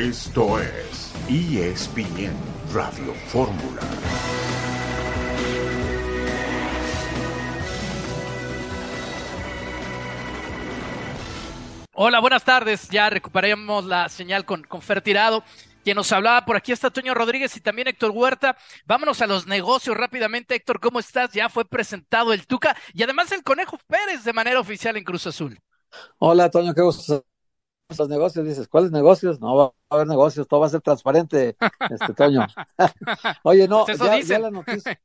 Esto 0.00 0.58
es 0.58 1.12
ESPN 1.28 2.32
Radio 2.72 3.12
Fórmula. 3.26 3.82
Hola, 11.92 12.18
buenas 12.20 12.44
tardes. 12.44 12.88
Ya 12.88 13.10
recuperamos 13.10 13.84
la 13.84 14.08
señal 14.08 14.46
con, 14.46 14.62
con 14.62 14.80
Fer 14.80 15.02
Tirado. 15.02 15.44
Quien 15.84 15.96
nos 15.96 16.10
hablaba 16.12 16.46
por 16.46 16.56
aquí 16.56 16.72
está 16.72 16.88
Toño 16.88 17.12
Rodríguez 17.12 17.54
y 17.58 17.60
también 17.60 17.88
Héctor 17.88 18.12
Huerta. 18.12 18.56
Vámonos 18.86 19.20
a 19.20 19.26
los 19.26 19.46
negocios 19.46 19.98
rápidamente. 19.98 20.54
Héctor, 20.54 20.80
¿cómo 20.80 20.98
estás? 20.98 21.30
Ya 21.32 21.50
fue 21.50 21.66
presentado 21.66 22.32
el 22.32 22.46
Tuca 22.46 22.74
y 22.94 23.02
además 23.02 23.32
el 23.32 23.42
Conejo 23.42 23.76
Pérez 23.86 24.24
de 24.24 24.32
manera 24.32 24.60
oficial 24.60 24.96
en 24.96 25.04
Cruz 25.04 25.26
Azul. 25.26 25.60
Hola, 26.16 26.48
Toño, 26.48 26.72
qué 26.72 26.80
gusto. 26.80 27.22
Los 27.98 28.08
negocios, 28.08 28.46
dices, 28.46 28.68
¿cuáles 28.68 28.90
negocios? 28.90 29.40
No 29.40 29.56
va 29.56 29.64
a 29.64 29.94
haber 29.94 30.06
negocios, 30.06 30.46
todo 30.46 30.60
va 30.60 30.66
a 30.66 30.70
ser 30.70 30.80
transparente, 30.80 31.56
este 31.90 32.14
Toño. 32.14 32.46
Oye, 33.42 33.66
no, 33.68 33.84
Pues 33.84 33.98
ya, 33.98 34.20
ya 34.20 34.38
la 34.38 34.50
noticia, 34.50 35.00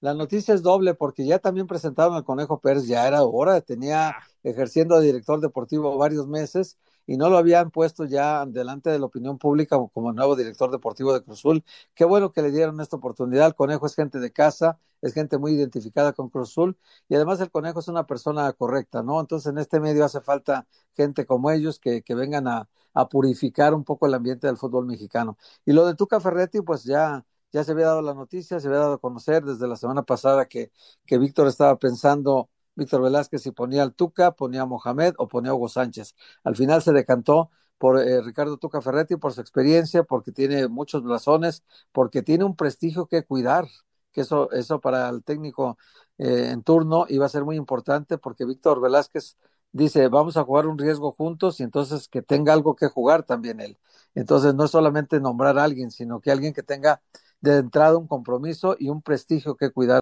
la 0.00 0.14
noticia 0.14 0.54
es 0.54 0.62
doble 0.62 0.94
porque 0.94 1.26
ya 1.26 1.38
también 1.38 1.66
presentaron 1.66 2.14
al 2.14 2.24
Conejo 2.24 2.58
Pérez, 2.60 2.86
ya 2.86 3.06
era 3.06 3.22
hora, 3.22 3.60
tenía 3.60 4.16
ejerciendo 4.42 4.98
de 4.98 5.06
director 5.06 5.40
deportivo 5.40 5.96
varios 5.98 6.26
meses 6.26 6.78
y 7.06 7.16
no 7.16 7.28
lo 7.28 7.38
habían 7.38 7.70
puesto 7.70 8.04
ya 8.04 8.46
delante 8.46 8.90
de 8.90 8.98
la 8.98 9.06
opinión 9.06 9.38
pública 9.38 9.76
como, 9.92 10.12
nuevo 10.12 10.36
director 10.36 10.70
deportivo 10.70 11.12
de 11.12 11.22
Cruzul. 11.22 11.64
Qué 11.94 12.04
bueno 12.04 12.32
que 12.32 12.42
le 12.42 12.50
dieron 12.50 12.80
esta 12.80 12.96
oportunidad. 12.96 13.48
El 13.48 13.54
Conejo 13.54 13.86
es 13.86 13.94
gente 13.94 14.18
de 14.20 14.32
casa, 14.32 14.78
es 15.02 15.14
gente 15.14 15.38
muy 15.38 15.52
identificada 15.52 16.12
con 16.12 16.28
Cruzul 16.30 16.76
y 17.08 17.14
además 17.14 17.40
el 17.40 17.50
Conejo 17.50 17.80
es 17.80 17.88
una 17.88 18.06
persona 18.06 18.52
correcta, 18.52 19.02
¿no? 19.02 19.20
Entonces 19.20 19.50
en 19.50 19.58
este 19.58 19.80
medio 19.80 20.04
hace 20.04 20.20
falta 20.20 20.66
gente 20.94 21.26
como 21.26 21.50
ellos 21.50 21.78
que, 21.78 22.02
que 22.02 22.14
vengan 22.14 22.48
a, 22.48 22.68
a 22.94 23.08
purificar 23.08 23.74
un 23.74 23.84
poco 23.84 24.06
el 24.06 24.14
ambiente 24.14 24.46
del 24.46 24.56
fútbol 24.56 24.86
mexicano. 24.86 25.36
Y 25.64 25.72
lo 25.72 25.86
de 25.86 25.94
Tuca 25.94 26.20
Ferretti, 26.20 26.60
pues 26.62 26.84
ya 26.84 27.24
ya 27.52 27.64
se 27.64 27.72
había 27.72 27.86
dado 27.86 28.02
la 28.02 28.14
noticia, 28.14 28.60
se 28.60 28.68
había 28.68 28.80
dado 28.80 28.94
a 28.94 28.98
conocer 28.98 29.44
desde 29.44 29.66
la 29.66 29.76
semana 29.76 30.02
pasada 30.02 30.46
que, 30.46 30.70
que 31.06 31.18
Víctor 31.18 31.48
estaba 31.48 31.78
pensando, 31.78 32.48
Víctor 32.74 33.02
Velázquez, 33.02 33.42
si 33.42 33.50
ponía 33.50 33.82
al 33.82 33.94
Tuca, 33.94 34.32
ponía 34.32 34.62
a 34.62 34.66
Mohamed 34.66 35.14
o 35.18 35.28
ponía 35.28 35.50
a 35.52 35.54
Hugo 35.54 35.68
Sánchez. 35.68 36.14
Al 36.44 36.56
final 36.56 36.82
se 36.82 36.92
decantó 36.92 37.50
por 37.78 37.98
eh, 38.00 38.20
Ricardo 38.22 38.56
Tuca 38.58 38.80
Ferretti, 38.82 39.16
por 39.16 39.32
su 39.32 39.40
experiencia, 39.40 40.02
porque 40.04 40.32
tiene 40.32 40.68
muchos 40.68 41.02
blasones, 41.02 41.64
porque 41.92 42.22
tiene 42.22 42.44
un 42.44 42.56
prestigio 42.56 43.06
que 43.06 43.24
cuidar, 43.24 43.66
que 44.12 44.22
eso, 44.22 44.50
eso 44.52 44.80
para 44.80 45.08
el 45.08 45.22
técnico 45.24 45.78
eh, 46.18 46.50
en 46.52 46.62
turno 46.62 47.06
iba 47.08 47.26
a 47.26 47.28
ser 47.28 47.44
muy 47.44 47.56
importante, 47.56 48.18
porque 48.18 48.44
Víctor 48.44 48.80
Velázquez 48.80 49.36
dice, 49.72 50.08
vamos 50.08 50.36
a 50.36 50.44
jugar 50.44 50.66
un 50.66 50.78
riesgo 50.78 51.12
juntos 51.12 51.60
y 51.60 51.62
entonces 51.62 52.08
que 52.08 52.22
tenga 52.22 52.52
algo 52.52 52.74
que 52.76 52.88
jugar 52.88 53.22
también 53.24 53.60
él. 53.60 53.78
Entonces 54.14 54.54
no 54.54 54.64
es 54.64 54.70
solamente 54.72 55.20
nombrar 55.20 55.58
a 55.58 55.64
alguien, 55.64 55.90
sino 55.90 56.20
que 56.20 56.30
alguien 56.30 56.52
que 56.52 56.62
tenga 56.62 57.02
de 57.40 57.58
entrada 57.58 57.96
un 57.96 58.06
compromiso 58.08 58.76
y 58.78 58.88
un 58.88 59.02
prestigio 59.02 59.56
que 59.56 59.70
cuidar. 59.70 60.00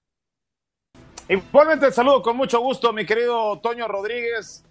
Igualmente 1.28 1.86
te 1.86 1.92
saludo 1.92 2.22
con 2.22 2.38
mucho 2.38 2.58
gusto, 2.60 2.90
mi 2.94 3.04
querido 3.04 3.58
Toño 3.58 3.86
Rodríguez. 3.86 4.64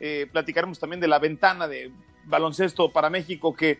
Eh, 0.00 0.28
platicaremos 0.32 0.80
también 0.80 0.98
de 0.98 1.06
la 1.06 1.20
ventana 1.20 1.68
de 1.68 1.92
baloncesto 2.24 2.90
para 2.90 3.08
México, 3.08 3.54
que, 3.54 3.78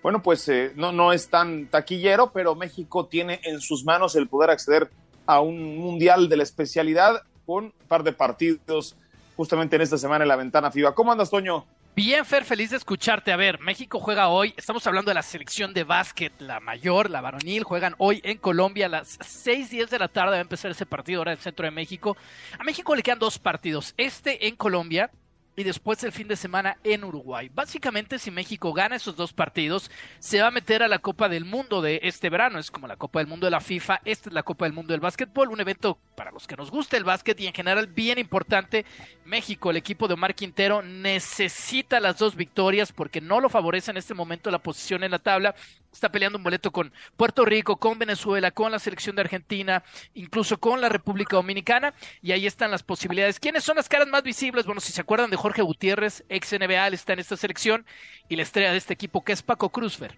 bueno, 0.00 0.22
pues 0.22 0.48
eh, 0.48 0.72
no, 0.76 0.92
no 0.92 1.12
es 1.12 1.28
tan 1.28 1.66
taquillero, 1.66 2.30
pero 2.30 2.54
México 2.54 3.06
tiene 3.06 3.40
en 3.42 3.60
sus 3.60 3.84
manos 3.84 4.14
el 4.14 4.28
poder 4.28 4.50
acceder 4.50 4.88
a 5.26 5.40
un 5.40 5.76
mundial 5.78 6.28
de 6.28 6.36
la 6.36 6.44
especialidad 6.44 7.22
con 7.44 7.64
un 7.64 7.72
par 7.88 8.04
de 8.04 8.12
partidos 8.12 8.94
justamente 9.36 9.74
en 9.74 9.82
esta 9.82 9.98
semana 9.98 10.22
en 10.22 10.28
la 10.28 10.36
ventana 10.36 10.70
FIBA. 10.70 10.94
¿Cómo 10.94 11.10
andas, 11.10 11.28
Toño? 11.28 11.66
Bien, 11.98 12.24
Fer, 12.24 12.44
feliz 12.44 12.70
de 12.70 12.76
escucharte. 12.76 13.32
A 13.32 13.36
ver, 13.36 13.58
México 13.58 13.98
juega 13.98 14.28
hoy, 14.28 14.54
estamos 14.56 14.86
hablando 14.86 15.10
de 15.10 15.16
la 15.16 15.22
selección 15.22 15.74
de 15.74 15.82
básquet, 15.82 16.32
la 16.40 16.60
mayor, 16.60 17.10
la 17.10 17.20
varonil, 17.20 17.64
juegan 17.64 17.96
hoy 17.98 18.20
en 18.22 18.38
Colombia 18.38 18.86
a 18.86 18.88
las 18.88 19.18
6:10 19.18 19.90
de 19.90 19.98
la 19.98 20.06
tarde, 20.06 20.30
va 20.30 20.36
a 20.36 20.42
empezar 20.42 20.70
ese 20.70 20.86
partido 20.86 21.18
ahora 21.18 21.32
en 21.32 21.38
el 21.38 21.42
centro 21.42 21.64
de 21.64 21.72
México. 21.72 22.16
A 22.56 22.62
México 22.62 22.94
le 22.94 23.02
quedan 23.02 23.18
dos 23.18 23.40
partidos, 23.40 23.94
este 23.96 24.46
en 24.46 24.54
Colombia 24.54 25.10
y 25.58 25.64
después 25.64 26.04
el 26.04 26.12
fin 26.12 26.28
de 26.28 26.36
semana 26.36 26.78
en 26.84 27.02
Uruguay. 27.02 27.50
Básicamente, 27.52 28.20
si 28.20 28.30
México 28.30 28.72
gana 28.72 28.94
esos 28.94 29.16
dos 29.16 29.32
partidos, 29.32 29.90
se 30.20 30.40
va 30.40 30.46
a 30.46 30.52
meter 30.52 30.84
a 30.84 30.88
la 30.88 31.00
Copa 31.00 31.28
del 31.28 31.44
Mundo 31.44 31.82
de 31.82 31.98
este 32.04 32.30
verano. 32.30 32.60
Es 32.60 32.70
como 32.70 32.86
la 32.86 32.94
Copa 32.94 33.18
del 33.18 33.26
Mundo 33.26 33.46
de 33.46 33.50
la 33.50 33.60
FIFA, 33.60 34.00
esta 34.04 34.28
es 34.28 34.34
la 34.34 34.44
Copa 34.44 34.66
del 34.66 34.72
Mundo 34.72 34.92
del 34.92 35.00
Básquetbol, 35.00 35.48
un 35.48 35.60
evento 35.60 35.98
para 36.14 36.30
los 36.30 36.46
que 36.46 36.54
nos 36.54 36.70
gusta 36.70 36.96
el 36.96 37.02
básquet 37.02 37.40
y 37.40 37.48
en 37.48 37.54
general 37.54 37.88
bien 37.88 38.18
importante. 38.18 38.86
México, 39.24 39.70
el 39.70 39.76
equipo 39.78 40.06
de 40.06 40.14
Omar 40.14 40.36
Quintero, 40.36 40.80
necesita 40.80 41.98
las 41.98 42.18
dos 42.18 42.36
victorias 42.36 42.92
porque 42.92 43.20
no 43.20 43.40
lo 43.40 43.48
favorece 43.48 43.90
en 43.90 43.96
este 43.96 44.14
momento 44.14 44.52
la 44.52 44.60
posición 44.60 45.02
en 45.02 45.10
la 45.10 45.18
tabla. 45.18 45.56
Está 45.92 46.10
peleando 46.10 46.38
un 46.38 46.44
boleto 46.44 46.70
con 46.70 46.92
Puerto 47.16 47.44
Rico, 47.44 47.76
con 47.76 47.98
Venezuela, 47.98 48.50
con 48.50 48.70
la 48.70 48.78
selección 48.78 49.16
de 49.16 49.22
Argentina, 49.22 49.82
incluso 50.14 50.58
con 50.58 50.80
la 50.80 50.88
República 50.88 51.36
Dominicana. 51.36 51.94
Y 52.22 52.32
ahí 52.32 52.46
están 52.46 52.70
las 52.70 52.82
posibilidades. 52.82 53.40
¿Quiénes 53.40 53.64
son 53.64 53.76
las 53.76 53.88
caras 53.88 54.08
más 54.08 54.22
visibles? 54.22 54.66
Bueno, 54.66 54.80
si 54.80 54.92
se 54.92 55.00
acuerdan 55.00 55.30
de 55.30 55.36
Jorge 55.36 55.62
Gutiérrez, 55.62 56.24
ex 56.28 56.52
NBA, 56.52 56.88
está 56.88 57.14
en 57.14 57.20
esta 57.20 57.36
selección. 57.36 57.86
Y 58.28 58.36
la 58.36 58.42
estrella 58.42 58.72
de 58.72 58.78
este 58.78 58.94
equipo, 58.94 59.24
que 59.24 59.32
es 59.32 59.42
Paco 59.42 59.70
Cruzfer. 59.70 60.16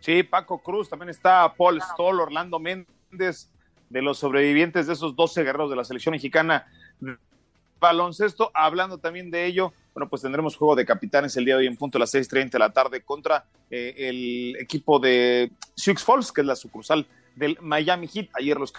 Sí, 0.00 0.22
Paco 0.22 0.58
Cruz, 0.58 0.88
también 0.88 1.08
está 1.08 1.52
Paul 1.54 1.80
Stoll, 1.80 2.20
Orlando 2.20 2.58
Méndez, 2.58 3.50
de 3.88 4.02
los 4.02 4.18
sobrevivientes 4.18 4.86
de 4.86 4.92
esos 4.92 5.16
12 5.16 5.42
guerreros 5.42 5.70
de 5.70 5.76
la 5.76 5.84
selección 5.84 6.12
mexicana 6.12 6.66
baloncesto. 7.84 8.50
Hablando 8.54 8.98
también 8.98 9.30
de 9.30 9.46
ello, 9.46 9.72
bueno, 9.94 10.08
pues 10.10 10.22
tendremos 10.22 10.56
juego 10.56 10.74
de 10.74 10.84
capitanes 10.84 11.36
el 11.36 11.44
día 11.44 11.54
de 11.54 11.60
hoy 11.60 11.66
en 11.68 11.76
punto 11.76 11.98
a 11.98 12.00
las 12.00 12.12
6:30 12.12 12.50
de 12.50 12.58
la 12.58 12.72
tarde 12.72 13.02
contra 13.02 13.44
eh, 13.70 13.94
el 13.96 14.56
equipo 14.60 14.98
de 14.98 15.52
Sioux 15.76 16.02
Falls, 16.02 16.32
que 16.32 16.40
es 16.40 16.46
la 16.46 16.56
sucursal 16.56 17.06
del 17.36 17.56
Miami 17.60 18.08
Heat. 18.08 18.28
Ayer 18.34 18.58
los 18.58 18.72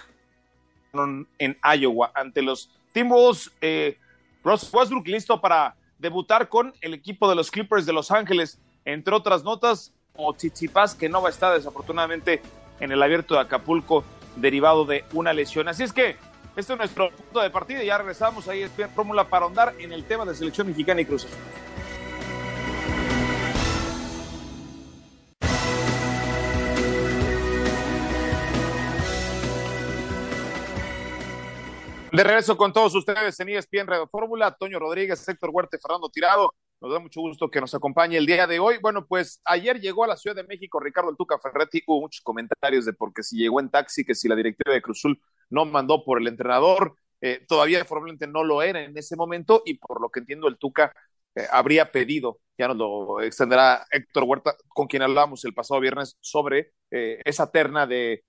en 1.40 1.58
Iowa 1.78 2.12
ante 2.14 2.42
los 2.42 2.70
Timberwolves. 2.94 3.52
Eh, 3.62 3.98
Ross 4.44 4.72
Westbrook 4.72 5.08
listo 5.08 5.42
para 5.42 5.76
debutar 5.98 6.50
con 6.50 6.74
el 6.82 6.94
equipo 6.94 7.28
de 7.30 7.36
los 7.36 7.50
Clippers 7.50 7.86
de 7.86 7.94
Los 7.94 8.12
Ángeles, 8.12 8.60
entre 8.86 9.16
otras 9.16 9.44
notas, 9.44 9.92
o 10.16 10.34
Tsitsipas, 10.34 10.96
que 10.96 11.10
no 11.10 11.22
va 11.22 11.30
a 11.30 11.32
estar 11.32 11.54
desafortunadamente 11.54 12.42
en 12.80 12.92
el 12.92 13.02
abierto 13.02 13.34
de 13.34 13.42
Acapulco 13.42 14.04
derivado 14.36 14.86
de 14.86 15.04
una 15.14 15.34
lesión. 15.34 15.68
Así 15.68 15.84
es 15.84 15.94
que 15.94 16.18
este 16.56 16.74
es 16.74 16.80
nuestro 16.80 17.12
punto 17.12 17.42
de 17.42 17.50
partida 17.50 17.84
y 17.84 17.88
ya 17.88 17.98
regresamos 17.98 18.48
ahí 18.48 18.64
en 18.64 18.90
Fórmula 18.92 19.28
para 19.28 19.46
ahondar 19.46 19.76
en 19.78 19.92
el 19.92 20.06
tema 20.06 20.26
de 20.26 20.36
selección 20.36 20.68
mexicana 20.68 21.02
y 21.02 21.06
Cruz. 21.06 21.28
De 32.16 32.24
regreso 32.24 32.56
con 32.56 32.72
todos 32.72 32.96
ustedes 32.96 33.38
en 33.42 33.50
ESPN 33.50 33.88
Radio 33.88 34.08
Fórmula, 34.08 34.56
Toño 34.56 34.80
Rodríguez, 34.80 35.28
Héctor 35.28 35.50
Huerta 35.52 35.78
Fernando 35.78 36.08
Tirado. 36.08 36.54
Nos 36.82 36.92
da 36.92 37.00
mucho 37.00 37.22
gusto 37.22 37.50
que 37.50 37.62
nos 37.62 37.74
acompañe 37.74 38.18
el 38.18 38.26
día 38.26 38.46
de 38.48 38.60
hoy. 38.60 38.78
Bueno, 38.82 39.08
pues 39.08 39.42
ayer 39.46 39.80
llegó 39.80 40.04
a 40.04 40.08
la 40.08 40.18
Ciudad 40.18 40.36
de 40.36 40.44
México 40.44 40.80
Ricardo 40.80 41.10
El 41.10 41.18
Tuca 41.18 41.40
Ferretti. 41.40 41.82
Hubo 41.88 42.02
muchos 42.02 42.22
comentarios 42.22 42.86
de 42.86 42.94
por 42.94 43.14
qué 43.14 43.24
si 43.24 43.38
llegó 43.38 43.60
en 43.60 43.70
taxi, 43.70 44.04
que 44.06 44.14
si 44.14 44.28
la 44.28 44.36
directiva 44.36 44.74
de 44.74 44.82
Cruzul 44.82 45.20
no 45.50 45.66
mandó 45.66 46.04
por 46.04 46.20
el 46.22 46.28
entrenador. 46.28 46.96
Eh, 47.22 47.44
todavía 47.48 47.84
probablemente 47.86 48.28
no 48.28 48.44
lo 48.44 48.62
era 48.62 48.84
en 48.84 48.96
ese 48.98 49.16
momento 49.16 49.64
y 49.66 49.76
por 49.76 50.02
lo 50.02 50.10
que 50.10 50.20
entiendo 50.20 50.48
el 50.48 50.58
Tuca 50.58 50.94
eh, 51.34 51.48
habría 51.50 51.92
pedido, 51.92 52.40
ya 52.58 52.68
nos 52.68 52.78
lo 52.78 53.22
extenderá 53.22 53.86
Héctor 53.90 54.26
Huerta, 54.26 54.56
con 54.68 54.88
quien 54.88 55.02
hablábamos 55.02 55.44
el 55.46 55.54
pasado 55.54 55.80
viernes 55.80 56.18
sobre 56.20 56.74
eh, 56.92 57.20
esa 57.26 57.50
terna 57.52 57.88
de 57.88 58.24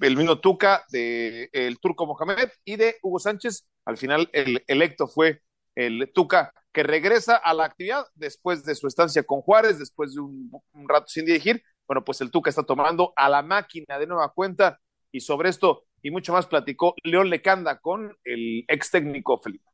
el 0.00 0.16
mismo 0.16 0.38
Tuca, 0.38 0.84
de 0.90 1.50
el 1.52 1.78
turco 1.80 2.06
Mohamed 2.06 2.48
y 2.64 2.76
de 2.76 2.96
Hugo 3.02 3.18
Sánchez. 3.18 3.66
Al 3.84 3.96
final 3.96 4.30
el 4.32 4.62
electo 4.68 5.08
fue 5.08 5.42
el 5.74 6.10
Tuca 6.14 6.52
que 6.76 6.82
regresa 6.82 7.36
a 7.36 7.54
la 7.54 7.64
actividad 7.64 8.06
después 8.14 8.62
de 8.62 8.74
su 8.74 8.86
estancia 8.86 9.22
con 9.22 9.40
Juárez, 9.40 9.78
después 9.78 10.12
de 10.12 10.20
un, 10.20 10.50
un 10.74 10.86
rato 10.86 11.06
sin 11.08 11.24
dirigir. 11.24 11.62
Bueno, 11.88 12.04
pues 12.04 12.20
el 12.20 12.30
Tuca 12.30 12.50
está 12.50 12.64
tomando 12.64 13.14
a 13.16 13.30
la 13.30 13.40
máquina 13.40 13.98
de 13.98 14.06
nueva 14.06 14.30
cuenta 14.34 14.78
y 15.10 15.20
sobre 15.20 15.48
esto 15.48 15.84
y 16.02 16.10
mucho 16.10 16.34
más 16.34 16.44
platicó 16.44 16.94
León 17.02 17.30
Lecanda 17.30 17.80
con 17.80 18.14
el 18.24 18.66
ex 18.68 18.90
técnico 18.90 19.40
Felipe. 19.40 19.64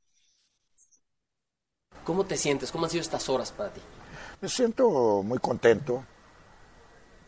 ¿Cómo 2.04 2.24
te 2.24 2.36
sientes? 2.36 2.70
¿Cómo 2.70 2.84
han 2.84 2.90
sido 2.92 3.02
estas 3.02 3.28
horas 3.28 3.50
para 3.50 3.72
ti? 3.72 3.80
Me 4.40 4.48
siento 4.48 5.24
muy 5.24 5.40
contento, 5.40 6.04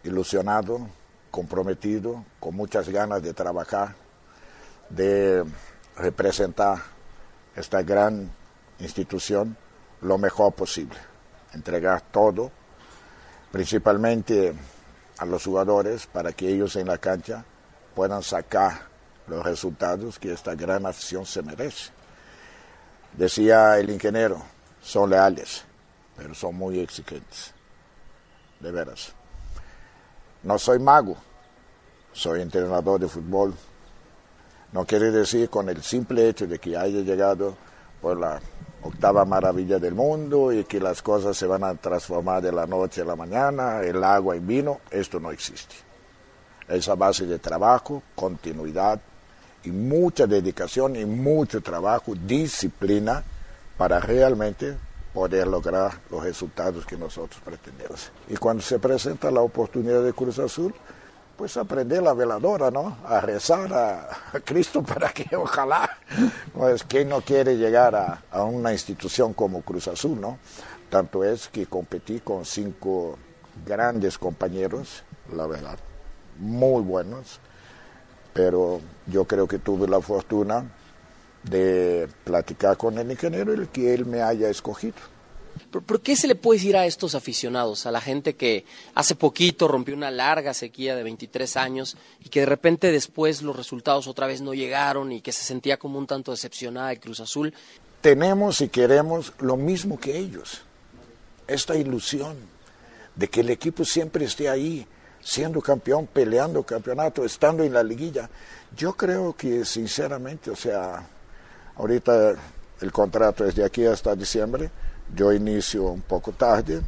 ilusionado, 0.05 0.89
comprometido, 1.33 2.25
con 2.39 2.55
muchas 2.55 2.89
ganas 2.89 3.25
de 3.25 3.35
trabajar, 3.35 3.97
de 4.89 5.45
representar 5.97 6.79
esta 7.57 7.83
gran 7.83 8.31
institución 8.79 9.57
lo 10.05 10.19
mejor 10.19 10.53
posible, 10.53 10.99
entregar 11.55 12.03
todo, 12.03 12.53
principalmente 13.51 14.55
a 15.19 15.25
los 15.25 15.45
jugadores 15.45 16.07
para 16.07 16.33
que 16.33 16.49
ellos 16.49 16.77
en 16.77 16.89
la 16.89 16.99
cancha 16.99 17.45
puedan 17.95 18.23
sacar 18.23 18.83
los 19.27 19.43
resultados 19.43 20.19
que 20.19 20.33
esta 20.33 20.55
gran 20.55 20.85
afición 20.85 21.25
se 21.25 21.43
merece. 21.43 21.91
Decía 23.15 23.79
el 23.79 23.89
ingeniero, 23.89 24.43
son 24.83 25.09
leales, 25.09 25.65
pero 26.17 26.35
son 26.35 26.55
muy 26.55 26.81
exigentes. 26.81 27.53
de 28.61 28.71
veras. 28.71 29.13
No 30.43 30.59
soy 30.59 30.79
mago, 30.79 31.17
soy 32.13 32.43
entrenador 32.43 33.01
de 33.01 33.09
fútbol. 33.09 33.55
No 34.73 34.85
quiere 34.87 35.11
decir 35.11 35.49
con 35.49 35.69
el 35.69 35.83
simple 35.83 36.29
hecho 36.29 36.47
de 36.47 36.59
que 36.59 36.77
haya 36.77 37.01
llegado 37.01 37.57
por 38.01 38.19
la 38.19 38.41
octava 38.85 39.25
maravilla 39.25 39.79
del 39.79 39.95
mundo 39.95 40.53
y 40.53 40.65
que 40.65 40.79
las 40.79 41.01
cosas 41.03 41.37
se 41.37 41.47
van 41.47 41.65
a 41.65 41.75
transformar 41.75 42.43
de 42.43 42.53
la 42.53 42.67
noche 42.67 43.01
a 43.01 43.05
la 43.05 43.17
mañana, 43.17 43.81
el 43.81 44.05
agua 44.05 44.37
en 44.37 44.47
vino, 44.47 44.81
esto 44.91 45.19
no 45.19 45.31
existe. 45.31 45.75
Es 46.69 46.89
a 46.89 46.95
base 46.95 47.27
de 47.27 47.39
trabajo, 47.39 48.03
continuidad 48.15 49.01
y 49.65 49.71
mucha 49.71 50.27
dedicación 50.27 50.97
y 50.97 51.05
mucho 51.07 51.63
trabajo, 51.63 52.15
disciplina 52.15 53.25
para 53.79 54.01
realmente 54.01 54.77
poder 55.15 55.47
lograr 55.47 56.01
los 56.11 56.23
resultados 56.23 56.85
que 56.85 56.97
nosotros 56.97 57.41
pretendemos. 57.43 58.11
Y 58.29 58.37
cuando 58.37 58.63
se 58.63 58.79
presenta 58.79 59.31
la 59.31 59.41
oportunidad 59.41 60.03
de 60.03 60.13
Cruz 60.13 60.39
Azul, 60.39 60.75
pues 61.37 61.57
aprender 61.57 62.03
la 62.03 62.15
veladora, 62.15 62.71
¿no? 62.71 62.97
A 63.05 63.21
rezar 63.21 63.73
a, 63.73 64.41
Cristo 64.45 64.83
para 64.87 65.11
que 65.11 65.35
ojalá, 65.37 65.89
pues, 66.53 66.85
¿quién 66.85 67.09
no 67.09 67.21
quiere 67.21 67.57
llegar 67.57 67.95
a, 67.95 68.23
a, 68.31 68.45
una 68.45 68.73
institución 68.73 69.33
como 69.35 69.63
Cruz 69.63 69.89
Azul, 69.89 70.21
¿no? 70.21 70.39
Tanto 70.91 71.25
es 71.25 71.49
que 71.49 71.67
competí 71.67 72.21
con 72.21 72.45
cinco 72.45 73.19
grandes 73.67 74.19
compañeros, 74.19 75.03
la 75.35 75.47
verdad, 75.47 75.79
muy 76.39 76.83
buenos, 76.83 77.41
pero 78.33 78.81
yo 79.07 79.25
creo 79.25 79.47
que 79.47 79.59
tuve 79.59 79.89
la 79.89 80.01
fortuna 80.01 80.65
de 81.43 82.09
platicar 82.25 82.77
con 82.77 82.99
el 82.99 83.11
ingeniero 83.11 83.55
y 83.55 83.67
que 83.67 83.95
él 83.95 84.07
me 84.07 84.23
haya 84.23 84.49
escogido. 84.49 85.14
¿Por 85.71 86.01
qué 86.01 86.15
se 86.15 86.29
le 86.29 86.35
puede 86.35 86.59
decir 86.59 86.77
a 86.77 86.87
estos 86.87 87.15
aficionados, 87.15 87.87
a 87.87 87.91
la 87.91 88.01
gente 88.01 88.35
que 88.35 88.65
hace 88.95 89.15
poquito 89.15 89.67
rompió 89.67 89.95
una 89.95 90.11
larga 90.11 90.55
sequía 90.55 90.95
de 90.95 91.03
23 91.03 91.57
años 91.57 91.97
y 92.21 92.29
que 92.29 92.41
de 92.41 92.47
repente 92.47 92.93
después 92.93 93.43
los 93.43 93.57
resultados 93.57 94.07
otra 94.07 94.27
vez 94.27 94.41
no 94.41 94.55
llegaron 94.55 95.11
y 95.11 95.21
que 95.21 95.33
se 95.33 95.43
sentía 95.43 95.77
como 95.77 95.99
un 95.99 96.07
tanto 96.07 96.31
decepcionada 96.31 96.91
de 96.91 97.01
Cruz 97.01 97.21
Azul? 97.21 97.53
Tenemos 98.01 98.61
y 98.61 98.69
queremos 98.69 99.33
lo 99.41 99.57
mismo 99.57 99.99
que 99.99 100.17
ellos, 100.17 100.63
esta 101.49 101.75
ilusión 101.75 102.37
de 103.17 103.29
que 103.29 103.41
el 103.41 103.51
equipo 103.51 103.85
siempre 103.85 104.25
esté 104.25 104.49
ahí, 104.49 104.87
siendo 105.21 105.61
campeón, 105.61 106.07
peleando 106.07 106.63
campeonato, 106.63 107.25
estando 107.25 107.65
en 107.65 107.73
la 107.73 107.83
liguilla. 107.83 108.29
Yo 108.77 108.93
creo 108.93 109.35
que 109.35 109.65
sinceramente, 109.65 110.51
o 110.51 110.57
sea, 110.57 111.07
ahorita 111.77 112.35
el 112.81 112.93
contrato 112.93 113.45
es 113.45 113.55
de 113.55 113.65
aquí 113.65 113.85
hasta 113.87 114.15
diciembre 114.15 114.71
yo 115.15 115.33
inicio 115.33 115.85
un 115.85 116.03
poco 116.03 116.33
tarde, 116.33 116.81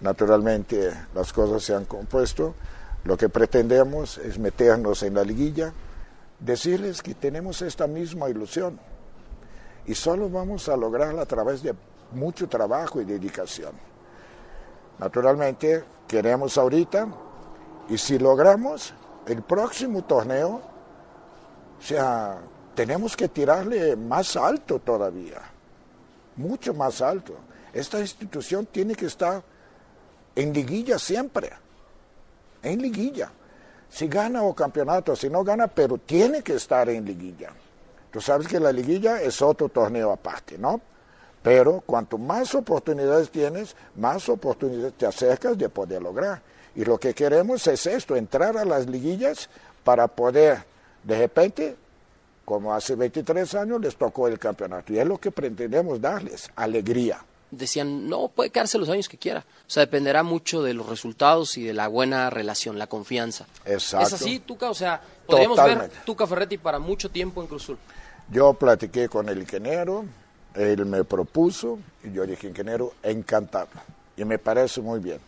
naturalmente 0.00 0.92
las 1.14 1.32
cosas 1.32 1.62
se 1.62 1.74
han 1.74 1.84
compuesto, 1.84 2.54
lo 3.04 3.16
que 3.16 3.28
pretendemos 3.28 4.18
es 4.18 4.38
meternos 4.38 5.02
en 5.02 5.14
la 5.14 5.24
liguilla, 5.24 5.72
decirles 6.38 7.02
que 7.02 7.14
tenemos 7.14 7.62
esta 7.62 7.86
misma 7.86 8.28
ilusión 8.28 8.78
y 9.86 9.94
solo 9.94 10.28
vamos 10.28 10.68
a 10.68 10.76
lograrla 10.76 11.22
a 11.22 11.26
través 11.26 11.62
de 11.62 11.74
mucho 12.12 12.48
trabajo 12.48 13.00
y 13.00 13.04
dedicación. 13.04 13.72
Naturalmente 14.98 15.84
queremos 16.06 16.58
ahorita 16.58 17.08
y 17.88 17.96
si 17.98 18.18
logramos 18.18 18.92
el 19.26 19.42
próximo 19.42 20.04
torneo, 20.04 20.60
o 21.78 21.82
sea, 21.82 22.38
tenemos 22.74 23.16
que 23.16 23.28
tirarle 23.28 23.96
más 23.96 24.36
alto 24.36 24.78
todavía, 24.78 25.40
mucho 26.36 26.74
más 26.74 27.00
alto. 27.00 27.34
Esta 27.72 28.00
institución 28.00 28.66
tiene 28.66 28.94
que 28.94 29.06
estar 29.06 29.42
en 30.34 30.52
liguilla 30.52 30.98
siempre, 30.98 31.50
en 32.62 32.80
liguilla. 32.80 33.30
Si 33.90 34.06
gana 34.06 34.42
o 34.42 34.54
campeonato, 34.54 35.16
si 35.16 35.28
no 35.28 35.42
gana, 35.42 35.66
pero 35.66 35.98
tiene 35.98 36.42
que 36.42 36.54
estar 36.54 36.88
en 36.88 37.04
liguilla. 37.04 37.50
Tú 38.10 38.20
sabes 38.20 38.48
que 38.48 38.60
la 38.60 38.72
liguilla 38.72 39.20
es 39.20 39.42
otro 39.42 39.68
torneo 39.68 40.12
aparte, 40.12 40.56
¿no? 40.58 40.80
Pero 41.42 41.82
cuanto 41.84 42.18
más 42.18 42.54
oportunidades 42.54 43.30
tienes, 43.30 43.74
más 43.96 44.28
oportunidades 44.28 44.94
te 44.94 45.06
acercas 45.06 45.56
de 45.56 45.68
poder 45.68 46.02
lograr. 46.02 46.42
Y 46.74 46.84
lo 46.84 46.98
que 46.98 47.14
queremos 47.14 47.66
es 47.66 47.86
esto, 47.86 48.16
entrar 48.16 48.56
a 48.56 48.64
las 48.64 48.86
liguillas 48.86 49.48
para 49.84 50.06
poder, 50.06 50.64
de 51.02 51.18
repente, 51.18 51.76
como 52.44 52.74
hace 52.74 52.94
23 52.94 53.54
años 53.54 53.80
les 53.80 53.96
tocó 53.96 54.28
el 54.28 54.38
campeonato. 54.38 54.92
Y 54.92 54.98
es 54.98 55.06
lo 55.06 55.18
que 55.18 55.30
pretendemos 55.30 56.00
darles, 56.00 56.50
alegría 56.56 57.24
decían, 57.50 58.08
no, 58.08 58.28
puede 58.28 58.50
quedarse 58.50 58.78
los 58.78 58.88
años 58.88 59.08
que 59.08 59.18
quiera. 59.18 59.44
O 59.66 59.70
sea, 59.70 59.82
dependerá 59.82 60.22
mucho 60.22 60.62
de 60.62 60.74
los 60.74 60.88
resultados 60.88 61.56
y 61.56 61.64
de 61.64 61.74
la 61.74 61.88
buena 61.88 62.30
relación, 62.30 62.78
la 62.78 62.86
confianza. 62.86 63.46
Exacto. 63.64 64.06
¿Es 64.06 64.12
así, 64.14 64.38
Tuca? 64.40 64.70
O 64.70 64.74
sea, 64.74 65.00
podríamos 65.26 65.62
ver 65.62 65.90
Tuca 66.04 66.26
Ferretti 66.26 66.58
para 66.58 66.78
mucho 66.78 67.10
tiempo 67.10 67.40
en 67.42 67.48
Cruzul. 67.48 67.78
Yo 68.30 68.54
platiqué 68.54 69.08
con 69.08 69.28
el 69.28 69.38
ingeniero, 69.38 70.04
él 70.54 70.84
me 70.84 71.04
propuso, 71.04 71.78
y 72.04 72.12
yo 72.12 72.26
dije, 72.26 72.48
ingeniero, 72.48 72.92
encantado. 73.02 73.68
Y 74.16 74.24
me 74.24 74.38
parece 74.38 74.80
muy 74.80 75.00
bien. 75.00 75.20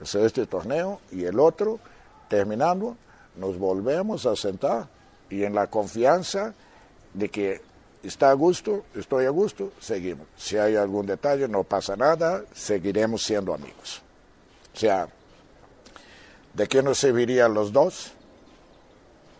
este 0.00 0.46
torneo 0.46 1.00
y 1.10 1.24
el 1.24 1.40
otro, 1.40 1.80
terminando, 2.28 2.96
nos 3.36 3.58
volvemos 3.58 4.26
a 4.26 4.36
sentar 4.36 4.86
y 5.28 5.42
en 5.42 5.54
la 5.54 5.66
confianza 5.68 6.54
de 7.14 7.28
que 7.28 7.62
está 8.06 8.30
a 8.30 8.34
gusto, 8.34 8.84
estoy 8.94 9.26
a 9.26 9.30
gusto, 9.30 9.72
seguimos. 9.80 10.26
Si 10.36 10.56
hay 10.56 10.76
algún 10.76 11.06
detalle, 11.06 11.48
no 11.48 11.64
pasa 11.64 11.96
nada, 11.96 12.44
seguiremos 12.54 13.22
siendo 13.22 13.54
amigos. 13.54 14.02
O 14.74 14.78
sea, 14.78 15.08
¿de 16.52 16.66
qué 16.66 16.82
nos 16.82 16.98
serviría 16.98 17.48
los 17.48 17.72
dos? 17.72 18.12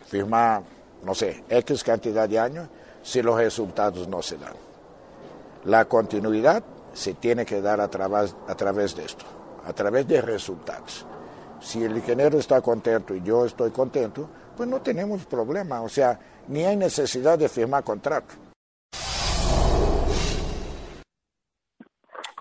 Firmar, 0.07 0.63
no 1.03 1.15
sé, 1.15 1.45
X 1.49 1.85
cantidad 1.85 2.29
de 2.29 2.39
años 2.39 2.69
si 3.03 3.23
los 3.23 3.37
resultados 3.37 4.09
no 4.09 4.23
se 4.23 4.37
dan. 4.37 4.55
La 5.65 5.85
continuidad 5.85 6.63
se 6.93 7.15
tiene 7.15 7.45
que 7.45 7.61
dar 7.61 7.81
a 7.81 7.89
través, 7.89 8.35
a 8.49 8.55
través 8.55 8.97
de 8.97 9.05
esto, 9.05 9.25
a 9.65 9.73
través 9.73 10.09
de 10.09 10.21
resultados. 10.21 11.05
Si 11.61 11.83
el 11.83 11.97
ingeniero 11.97 12.39
está 12.39 12.61
contento 12.61 13.15
y 13.15 13.23
yo 13.23 13.45
estoy 13.45 13.71
contento, 13.71 14.29
pues 14.57 14.69
no 14.69 14.81
tenemos 14.81 15.27
problema, 15.27 15.83
o 15.83 15.89
sea, 15.89 16.19
ni 16.49 16.65
hay 16.65 16.77
necesidad 16.77 17.39
de 17.39 17.49
firmar 17.49 17.85
contrato. 17.85 18.46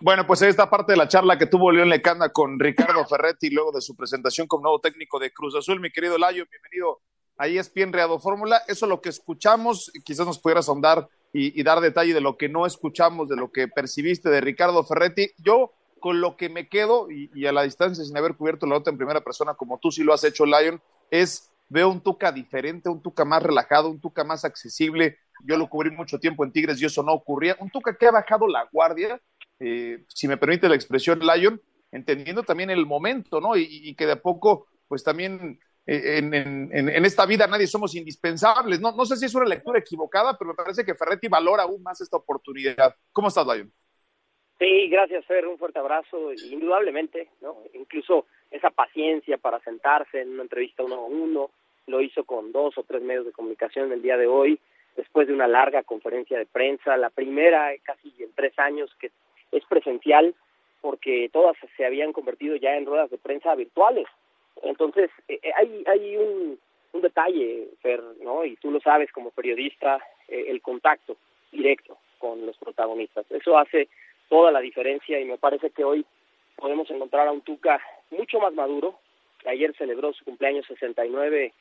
Bueno, 0.06 0.28
pues 0.28 0.44
esta 0.44 0.69
parte 0.69 0.92
de 0.92 1.00
la 1.00 1.07
charla 1.07 1.36
que 1.36 1.48
tuvo 1.48 1.72
León 1.72 1.90
Lecanda 1.90 2.29
con 2.29 2.60
Ricardo 2.60 3.03
Ferretti 3.10 3.50
luego 3.50 3.72
de 3.72 3.82
su 3.82 3.96
presentación 3.96 4.46
como 4.46 4.62
nuevo 4.62 4.79
técnico 4.79 5.18
de 5.18 5.34
Cruz 5.34 5.56
Azul. 5.56 5.79
Mi 5.79 5.89
querido 5.89 6.20
Layo, 6.20 6.46
bienvenido 6.48 7.01
a 7.39 7.48
ESPN 7.48 7.91
Reado 7.91 8.20
Fórmula. 8.20 8.62
Eso 8.68 8.86
es 8.86 8.89
lo 8.91 9.01
que 9.01 9.10
escuchamos, 9.10 9.91
quizás 10.03 10.27
nos 10.27 10.38
pudieras 10.38 10.70
ahondar 10.70 11.10
y, 11.34 11.63
dar 11.63 11.82
detalle 11.82 12.13
de 12.13 12.22
lo 12.22 12.38
que 12.38 12.50
no 12.50 12.68
escuchamos, 12.68 13.29
de 13.29 13.36
lo 13.36 13.51
que 13.51 13.68
percibiste 13.68 14.29
de 14.29 14.41
Ricardo 14.41 14.84
Ferretti. 14.84 15.32
Yo 15.39 15.74
con 16.00 16.22
lo 16.22 16.38
que 16.38 16.50
me 16.50 16.70
quedo 16.70 17.08
y, 17.10 17.48
a 17.48 17.51
la 17.51 17.63
distancia 17.63 18.03
sin 18.03 18.15
haber 18.15 18.36
cubierto 18.36 18.68
la 18.68 18.75
nota 18.75 18.91
en 18.91 18.98
primera 18.98 19.22
persona 19.22 19.56
como 19.56 19.79
tú 19.79 19.89
sí 19.89 20.03
lo 20.03 20.13
has 20.13 20.24
hecho, 20.24 20.46
Lion, 20.46 20.79
es 21.10 21.51
veo 21.68 21.89
un 21.89 22.00
Tuca 22.00 22.32
diferente, 22.32 22.89
un 22.89 23.01
Tuca 23.01 23.25
más 23.25 23.41
relajado, 23.41 23.89
un 23.89 24.00
Tuca 24.00 24.24
más 24.24 24.46
accesible. 24.46 25.18
Yo 25.44 25.58
lo 25.58 25.68
cubrí 25.68 25.89
mucho 25.89 26.20
tiempo 26.20 26.46
en 26.46 26.51
Tigres 26.51 26.79
y 26.79 26.86
eso 26.86 27.01
no 27.01 27.12
ocurría. 27.12 27.58
Un 27.60 27.72
Tuca 27.72 27.98
que 27.98 28.06
ha 28.06 28.12
bajado 28.12 28.48
la 28.48 28.70
guardia 28.72 29.20
eh, 29.59 30.03
si 30.07 30.27
me 30.27 30.38
permite 30.38 30.69
la 30.69 30.75
expresión, 30.75 31.19
Lion, 31.19 31.62
entendiendo 31.91 32.43
también 32.43 32.69
el 32.69 32.85
momento, 32.85 33.39
¿no? 33.39 33.55
Y, 33.55 33.95
que 33.95 34.05
de 34.05 34.13
a 34.13 34.21
poco, 34.21 34.67
pues 34.88 35.03
también 35.03 35.59
eh, 35.85 36.17
en, 36.17 37.05
esta 37.05 37.25
vida 37.25 37.47
nadie 37.47 37.67
somos 37.67 37.95
indispensables. 37.95 38.81
No, 38.81 38.91
no 38.91 39.05
sé 39.05 39.15
si 39.15 39.25
es 39.25 39.35
una 39.35 39.45
lectura 39.45 39.79
equivocada, 39.79 40.38
pero 40.38 40.50
me 40.50 40.55
parece 40.55 40.83
que 40.83 40.95
Ferretti 40.95 41.27
valora 41.27 41.63
aún 41.63 41.81
más 41.81 42.01
esta 42.01 42.17
oportunidad. 42.17 42.95
¿Cómo 43.12 43.29
estás, 43.29 43.45
Lion? 43.45 43.71
Sí, 44.59 44.88
gracias, 44.89 45.25
Fer. 45.25 45.47
Un 45.47 45.57
fuerte 45.57 45.79
abrazo. 45.79 46.33
Indudablemente, 46.33 47.29
¿no? 47.41 47.57
Incluso 47.74 48.25
esa 48.51 48.69
paciencia 48.69 49.38
para 49.38 49.59
sentarse 49.62 50.21
en 50.21 50.29
una 50.29 50.43
entrevista 50.43 50.83
uno 50.83 50.95
a 50.95 51.05
uno, 51.05 51.51
lo 51.88 52.01
hizo 52.01 52.24
con 52.24 52.51
dos 52.51 52.77
o 52.77 52.83
tres 52.83 53.01
medios 53.01 53.25
de 53.25 53.31
comunicación 53.31 53.91
el 53.91 54.01
día 54.01 54.17
de 54.17 54.27
hoy, 54.27 54.59
después 54.95 55.27
de 55.27 55.33
una 55.33 55.47
larga 55.47 55.83
conferencia 55.83 56.38
de 56.38 56.45
prensa, 56.45 56.97
la 56.97 57.09
primera 57.09 57.71
casi 57.83 58.13
en 58.19 58.33
tres 58.33 58.57
años 58.57 58.89
que 59.00 59.12
es 59.52 59.64
presencial 59.66 60.36
porque 60.86 61.30
todas 61.34 61.58
se 61.75 61.84
habían 61.84 62.14
convertido 62.14 62.56
ya 62.58 62.75
en 62.75 62.86
ruedas 62.86 63.10
de 63.10 63.18
prensa 63.18 63.56
virtuales. 63.56 64.06
Entonces, 64.62 65.10
eh, 65.28 65.40
eh, 65.42 65.52
hay, 65.56 65.84
hay 65.88 66.16
un, 66.18 66.60
un 66.94 67.02
detalle, 67.02 67.70
¿no? 68.22 68.46
Y 68.46 68.56
tú 68.58 68.70
lo 68.70 68.80
sabes 68.80 69.12
como 69.12 69.32
periodista, 69.32 70.00
eh, 70.28 70.46
el 70.48 70.62
contacto 70.62 71.18
directo 71.52 71.98
con 72.20 72.46
los 72.46 72.56
protagonistas. 72.58 73.25
Eso 73.32 73.58
hace 73.58 73.90
toda 74.30 74.52
la 74.52 74.60
diferencia 74.60 75.20
y 75.20 75.25
me 75.25 75.40
parece 75.40 75.72
que 75.72 75.84
hoy 75.84 76.06
podemos 76.56 76.88
encontrar 76.92 77.28
a 77.28 77.32
un 77.32 77.42
Tuca 77.42 77.82
mucho 78.12 78.40
más 78.40 78.54
maduro, 78.54 79.00
que 79.40 79.50
ayer 79.50 79.75
celebró 79.75 80.14
su 80.14 80.24
cumpleaños 80.24 80.68
69 80.68 81.52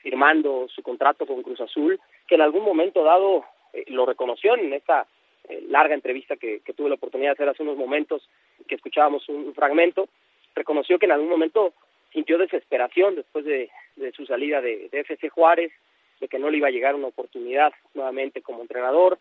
firmando 0.00 0.68
su 0.68 0.82
contrato 0.82 1.26
con 1.26 1.42
Cruz 1.42 1.62
Azul, 1.62 1.98
que 2.28 2.34
en 2.34 2.42
algún 2.42 2.64
momento 2.64 3.02
dado 3.02 3.46
lo 3.86 4.04
reconoció 4.04 4.54
en 4.56 4.74
esta 4.74 5.06
eh, 5.48 5.64
larga 5.68 5.94
entrevista 5.94 6.36
que, 6.36 6.60
tuve 6.76 6.88
la 6.88 6.94
oportunidad 6.94 7.30
de 7.30 7.34
hacer 7.34 7.48
hace 7.48 7.62
unos 7.62 7.76
momentos, 7.76 8.28
que 8.66 8.74
escuchábamos 8.74 9.28
un, 9.28 9.54
fragmento, 9.54 10.08
reconoció 10.54 10.98
que 10.98 11.06
en 11.06 11.12
algún 11.12 11.28
momento 11.28 11.74
sintió 12.12 12.38
desesperación 12.38 13.16
después 13.16 13.44
de, 13.44 13.70
su 14.12 14.26
salida 14.26 14.60
de, 14.60 14.88
de, 14.90 15.00
FC 15.00 15.28
Juárez, 15.28 15.72
de 16.20 16.28
que 16.28 16.38
no 16.38 16.50
le 16.50 16.58
iba 16.58 16.68
a 16.68 16.72
llegar 16.72 16.94
una 16.94 17.08
oportunidad 17.08 17.72
nuevamente 17.94 18.40
como 18.40 18.62
entrenador. 18.62 19.18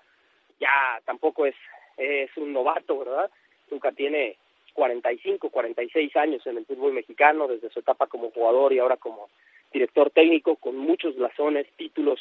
Ya 0.60 1.02
tampoco 1.06 1.46
es, 1.46 1.56
es 1.98 2.30
un 2.38 2.54
novato, 2.54 3.00
¿verdad? 3.00 3.30
Nunca 3.70 3.92
tiene 3.92 4.38
45, 4.74 5.50
46 5.50 6.16
años 6.16 6.46
en 6.48 6.58
el 6.58 6.66
fútbol 6.66 6.94
mexicano, 6.94 7.48
desde 7.48 7.70
su 7.70 7.80
etapa 7.80 8.08
como 8.08 8.32
jugador 8.32 8.74
y 8.74 8.80
ahora 8.80 8.98
como 8.98 9.30
director 9.72 10.12
técnico, 10.12 10.56
con 10.56 10.78
muchos 10.78 11.16
blasones, 11.16 11.68
títulos 11.78 12.20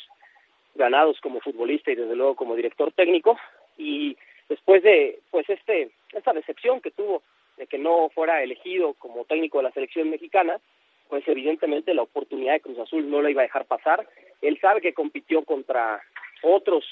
ganados 0.74 1.20
como 1.20 1.40
futbolista 1.40 1.90
y 1.90 1.96
desde 1.96 2.16
luego 2.16 2.34
como 2.34 2.56
director 2.56 2.92
técnico. 2.92 3.38
Y 3.76 4.16
después 4.48 4.82
de 4.82 5.20
pues 5.30 5.48
este 5.48 5.90
esta 6.12 6.32
decepción 6.32 6.80
que 6.80 6.90
tuvo 6.90 7.22
de 7.56 7.66
que 7.66 7.78
no 7.78 8.08
fuera 8.10 8.42
elegido 8.42 8.94
como 8.94 9.24
técnico 9.24 9.58
de 9.58 9.64
la 9.64 9.72
selección 9.72 10.10
mexicana, 10.10 10.60
pues 11.08 11.26
evidentemente 11.28 11.94
la 11.94 12.02
oportunidad 12.02 12.54
de 12.54 12.60
Cruz 12.60 12.78
Azul 12.78 13.10
no 13.10 13.20
la 13.20 13.30
iba 13.30 13.42
a 13.42 13.44
dejar 13.44 13.66
pasar. 13.66 14.06
Él 14.40 14.58
sabe 14.60 14.80
que 14.80 14.94
compitió 14.94 15.44
contra 15.44 16.02
otros 16.42 16.84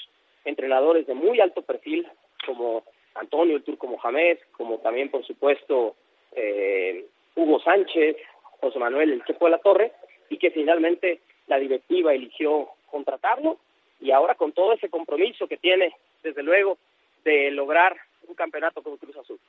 entrenadores 0.45 1.07
de 1.07 1.13
muy 1.13 1.39
alto 1.39 1.61
perfil, 1.61 2.07
como 2.45 2.83
Antonio 3.15 3.55
el 3.55 3.63
Turco 3.63 3.87
Mohamed, 3.87 4.37
como 4.51 4.77
también 4.79 5.09
por 5.09 5.25
supuesto 5.25 5.95
eh, 6.33 7.05
Hugo 7.35 7.59
Sánchez, 7.61 8.17
José 8.59 8.79
Manuel 8.79 9.11
el 9.11 9.25
Chepo 9.25 9.45
de 9.45 9.51
la 9.51 9.57
Torre, 9.57 9.91
y 10.29 10.37
que 10.37 10.51
finalmente 10.51 11.21
la 11.47 11.57
directiva 11.57 12.13
eligió 12.13 12.69
contratarlo 12.89 13.57
y 13.99 14.11
ahora 14.11 14.35
con 14.35 14.51
todo 14.51 14.73
ese 14.73 14.89
compromiso 14.89 15.47
que 15.47 15.57
tiene, 15.57 15.93
desde 16.23 16.43
luego, 16.43 16.77
de 17.23 17.51
lograr 17.51 17.95
un 18.27 18.35
campeonato 18.35 18.81
con 18.81 18.97
Cruz 18.97 19.17
Azul. 19.17 19.39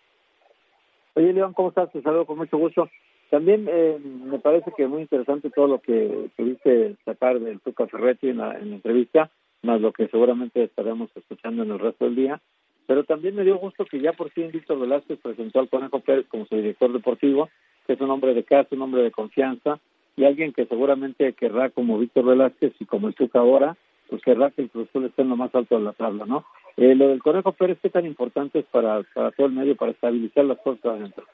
Oye, 1.14 1.32
León, 1.32 1.52
¿cómo 1.52 1.68
estás? 1.68 1.92
Te 1.92 2.02
saludo 2.02 2.26
con 2.26 2.38
mucho 2.38 2.56
gusto. 2.56 2.88
También 3.30 3.66
eh, 3.70 3.98
me 3.98 4.38
parece 4.38 4.72
que 4.76 4.84
es 4.84 4.88
muy 4.88 5.02
interesante 5.02 5.50
todo 5.50 5.66
lo 5.66 5.80
que 5.80 6.28
pudiste 6.36 6.96
sacar 7.04 7.40
del 7.40 7.60
Tuca 7.60 7.86
Ferretti 7.86 8.28
en 8.28 8.38
la, 8.38 8.58
en 8.58 8.70
la 8.70 8.76
entrevista, 8.76 9.30
más 9.62 9.80
lo 9.80 9.92
que 9.92 10.08
seguramente 10.08 10.62
estaremos 10.62 11.10
escuchando 11.16 11.62
en 11.62 11.70
el 11.70 11.78
resto 11.78 12.04
del 12.04 12.14
día. 12.14 12.40
Pero 12.86 13.04
también 13.04 13.34
me 13.34 13.44
dio 13.44 13.56
gusto 13.56 13.84
que 13.86 14.00
ya 14.00 14.12
por 14.12 14.30
fin 14.30 14.50
Víctor 14.50 14.78
Velázquez 14.78 15.18
presentó 15.20 15.60
al 15.60 15.68
Conejo 15.68 16.00
Pérez 16.00 16.26
como 16.28 16.46
su 16.46 16.56
director 16.56 16.92
deportivo, 16.92 17.48
que 17.86 17.94
es 17.94 18.00
un 18.00 18.10
hombre 18.10 18.34
de 18.34 18.44
casa, 18.44 18.68
un 18.72 18.82
hombre 18.82 19.02
de 19.02 19.10
confianza 19.10 19.78
y 20.16 20.24
alguien 20.24 20.52
que 20.52 20.66
seguramente 20.66 21.32
querrá, 21.32 21.70
como 21.70 21.98
Víctor 21.98 22.26
Velázquez 22.26 22.74
y 22.80 22.84
como 22.84 23.08
el 23.08 23.14
Tuca 23.14 23.38
ahora, 23.38 23.76
pues 24.10 24.20
querrá 24.22 24.50
que 24.50 24.62
el 24.62 24.70
Cruz 24.70 24.88
esté 24.92 25.22
en 25.22 25.30
lo 25.30 25.36
más 25.36 25.54
alto 25.54 25.78
de 25.78 25.84
la 25.84 25.92
tabla, 25.92 26.26
¿no? 26.26 26.44
Eh, 26.76 26.94
lo 26.94 27.08
del 27.08 27.22
Conejo 27.22 27.52
Pérez, 27.52 27.78
¿qué 27.82 27.90
tan 27.90 28.06
importante 28.06 28.60
es 28.60 28.64
para, 28.66 29.02
para 29.14 29.30
todo 29.32 29.46
el 29.46 29.52
medio, 29.52 29.76
para 29.76 29.92
estabilizar 29.92 30.44
las 30.44 30.58
cosas 30.58 30.84
adentro? 30.86 31.26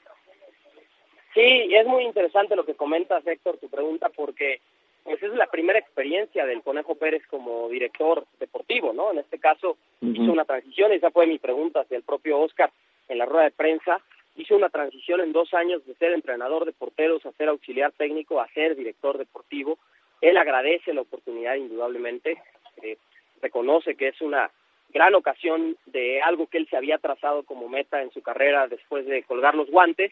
Sí, 1.33 1.69
es 1.73 1.85
muy 1.87 2.03
interesante 2.03 2.55
lo 2.55 2.65
que 2.65 2.73
comentas, 2.73 3.25
Héctor, 3.25 3.57
tu 3.57 3.69
pregunta, 3.69 4.09
porque 4.09 4.59
pues 5.03 5.23
es 5.23 5.33
la 5.33 5.47
primera 5.47 5.79
experiencia 5.79 6.45
del 6.45 6.61
Conejo 6.61 6.95
Pérez 6.95 7.25
como 7.27 7.69
director 7.69 8.25
deportivo, 8.39 8.93
¿no? 8.93 9.11
En 9.11 9.19
este 9.19 9.39
caso 9.39 9.77
hizo 10.01 10.31
una 10.31 10.45
transición, 10.45 10.91
esa 10.91 11.11
fue 11.11 11.25
mi 11.25 11.39
pregunta 11.39 11.81
hacia 11.81 11.97
el 11.97 12.03
propio 12.03 12.39
Oscar 12.39 12.71
en 13.07 13.17
la 13.17 13.25
rueda 13.25 13.45
de 13.45 13.51
prensa, 13.51 14.01
hizo 14.35 14.55
una 14.55 14.69
transición 14.69 15.21
en 15.21 15.31
dos 15.31 15.53
años 15.53 15.85
de 15.85 15.95
ser 15.95 16.13
entrenador 16.13 16.65
de 16.65 16.73
porteros 16.73 17.25
a 17.25 17.31
ser 17.33 17.49
auxiliar 17.49 17.91
técnico 17.93 18.39
a 18.39 18.47
ser 18.49 18.75
director 18.75 19.17
deportivo. 19.17 19.79
Él 20.21 20.37
agradece 20.37 20.93
la 20.93 21.01
oportunidad 21.01 21.55
indudablemente, 21.55 22.37
eh, 22.83 22.97
reconoce 23.41 23.95
que 23.95 24.09
es 24.09 24.21
una 24.21 24.51
gran 24.89 25.15
ocasión 25.15 25.77
de 25.85 26.21
algo 26.21 26.47
que 26.47 26.57
él 26.57 26.67
se 26.69 26.77
había 26.77 26.97
trazado 26.97 27.43
como 27.43 27.69
meta 27.69 28.01
en 28.01 28.11
su 28.11 28.21
carrera 28.21 28.67
después 28.67 29.05
de 29.05 29.23
colgar 29.23 29.55
los 29.55 29.69
guantes 29.69 30.11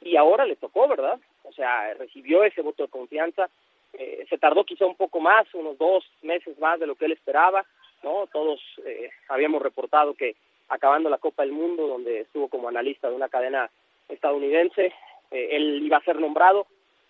y 0.00 0.16
ahora 0.16 0.44
le 0.44 0.56
tocó, 0.56 0.88
¿verdad? 0.88 1.18
O 1.44 1.52
sea, 1.52 1.94
recibió 1.94 2.44
ese 2.44 2.62
voto 2.62 2.84
de 2.84 2.90
confianza, 2.90 3.48
eh, 3.92 4.26
se 4.28 4.38
tardó 4.38 4.64
quizá 4.64 4.84
un 4.86 4.96
poco 4.96 5.20
más, 5.20 5.46
unos 5.54 5.78
dos 5.78 6.04
meses 6.22 6.58
más 6.58 6.78
de 6.78 6.86
lo 6.86 6.96
que 6.96 7.06
él 7.06 7.12
esperaba, 7.12 7.64
¿no? 8.02 8.26
Todos 8.32 8.60
eh, 8.84 9.10
habíamos 9.28 9.62
reportado 9.62 10.14
que 10.14 10.36
acabando 10.68 11.08
la 11.08 11.18
Copa 11.18 11.42
del 11.42 11.52
Mundo, 11.52 11.86
donde 11.86 12.20
estuvo 12.20 12.48
como 12.48 12.68
analista 12.68 13.08
de 13.08 13.14
una 13.14 13.28
cadena 13.28 13.70
estadounidense, 14.08 14.92
eh, 15.30 15.48
él 15.52 15.82
iba 15.84 15.96
a 15.96 16.04
ser 16.04 16.20
nombrado 16.20 16.66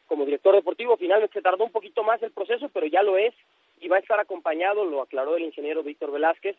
como 0.07 0.25
director 0.25 0.55
deportivo, 0.55 0.97
finalmente 0.97 1.35
se 1.35 1.43
tardó 1.43 1.65
un 1.65 1.73
poquito 1.73 2.03
más 2.05 2.23
el 2.23 2.31
proceso, 2.31 2.69
pero 2.69 2.87
ya 2.87 3.03
lo 3.03 3.19
es, 3.19 3.35
y 3.81 3.89
va 3.89 3.97
a 3.97 4.01
estar 4.01 4.21
acompañado, 4.21 4.85
lo 4.85 5.03
aclaró 5.03 5.37
el 5.37 5.45
ingeniero 5.45 5.83
Víctor 5.83 6.13
Velázquez, 6.13 6.57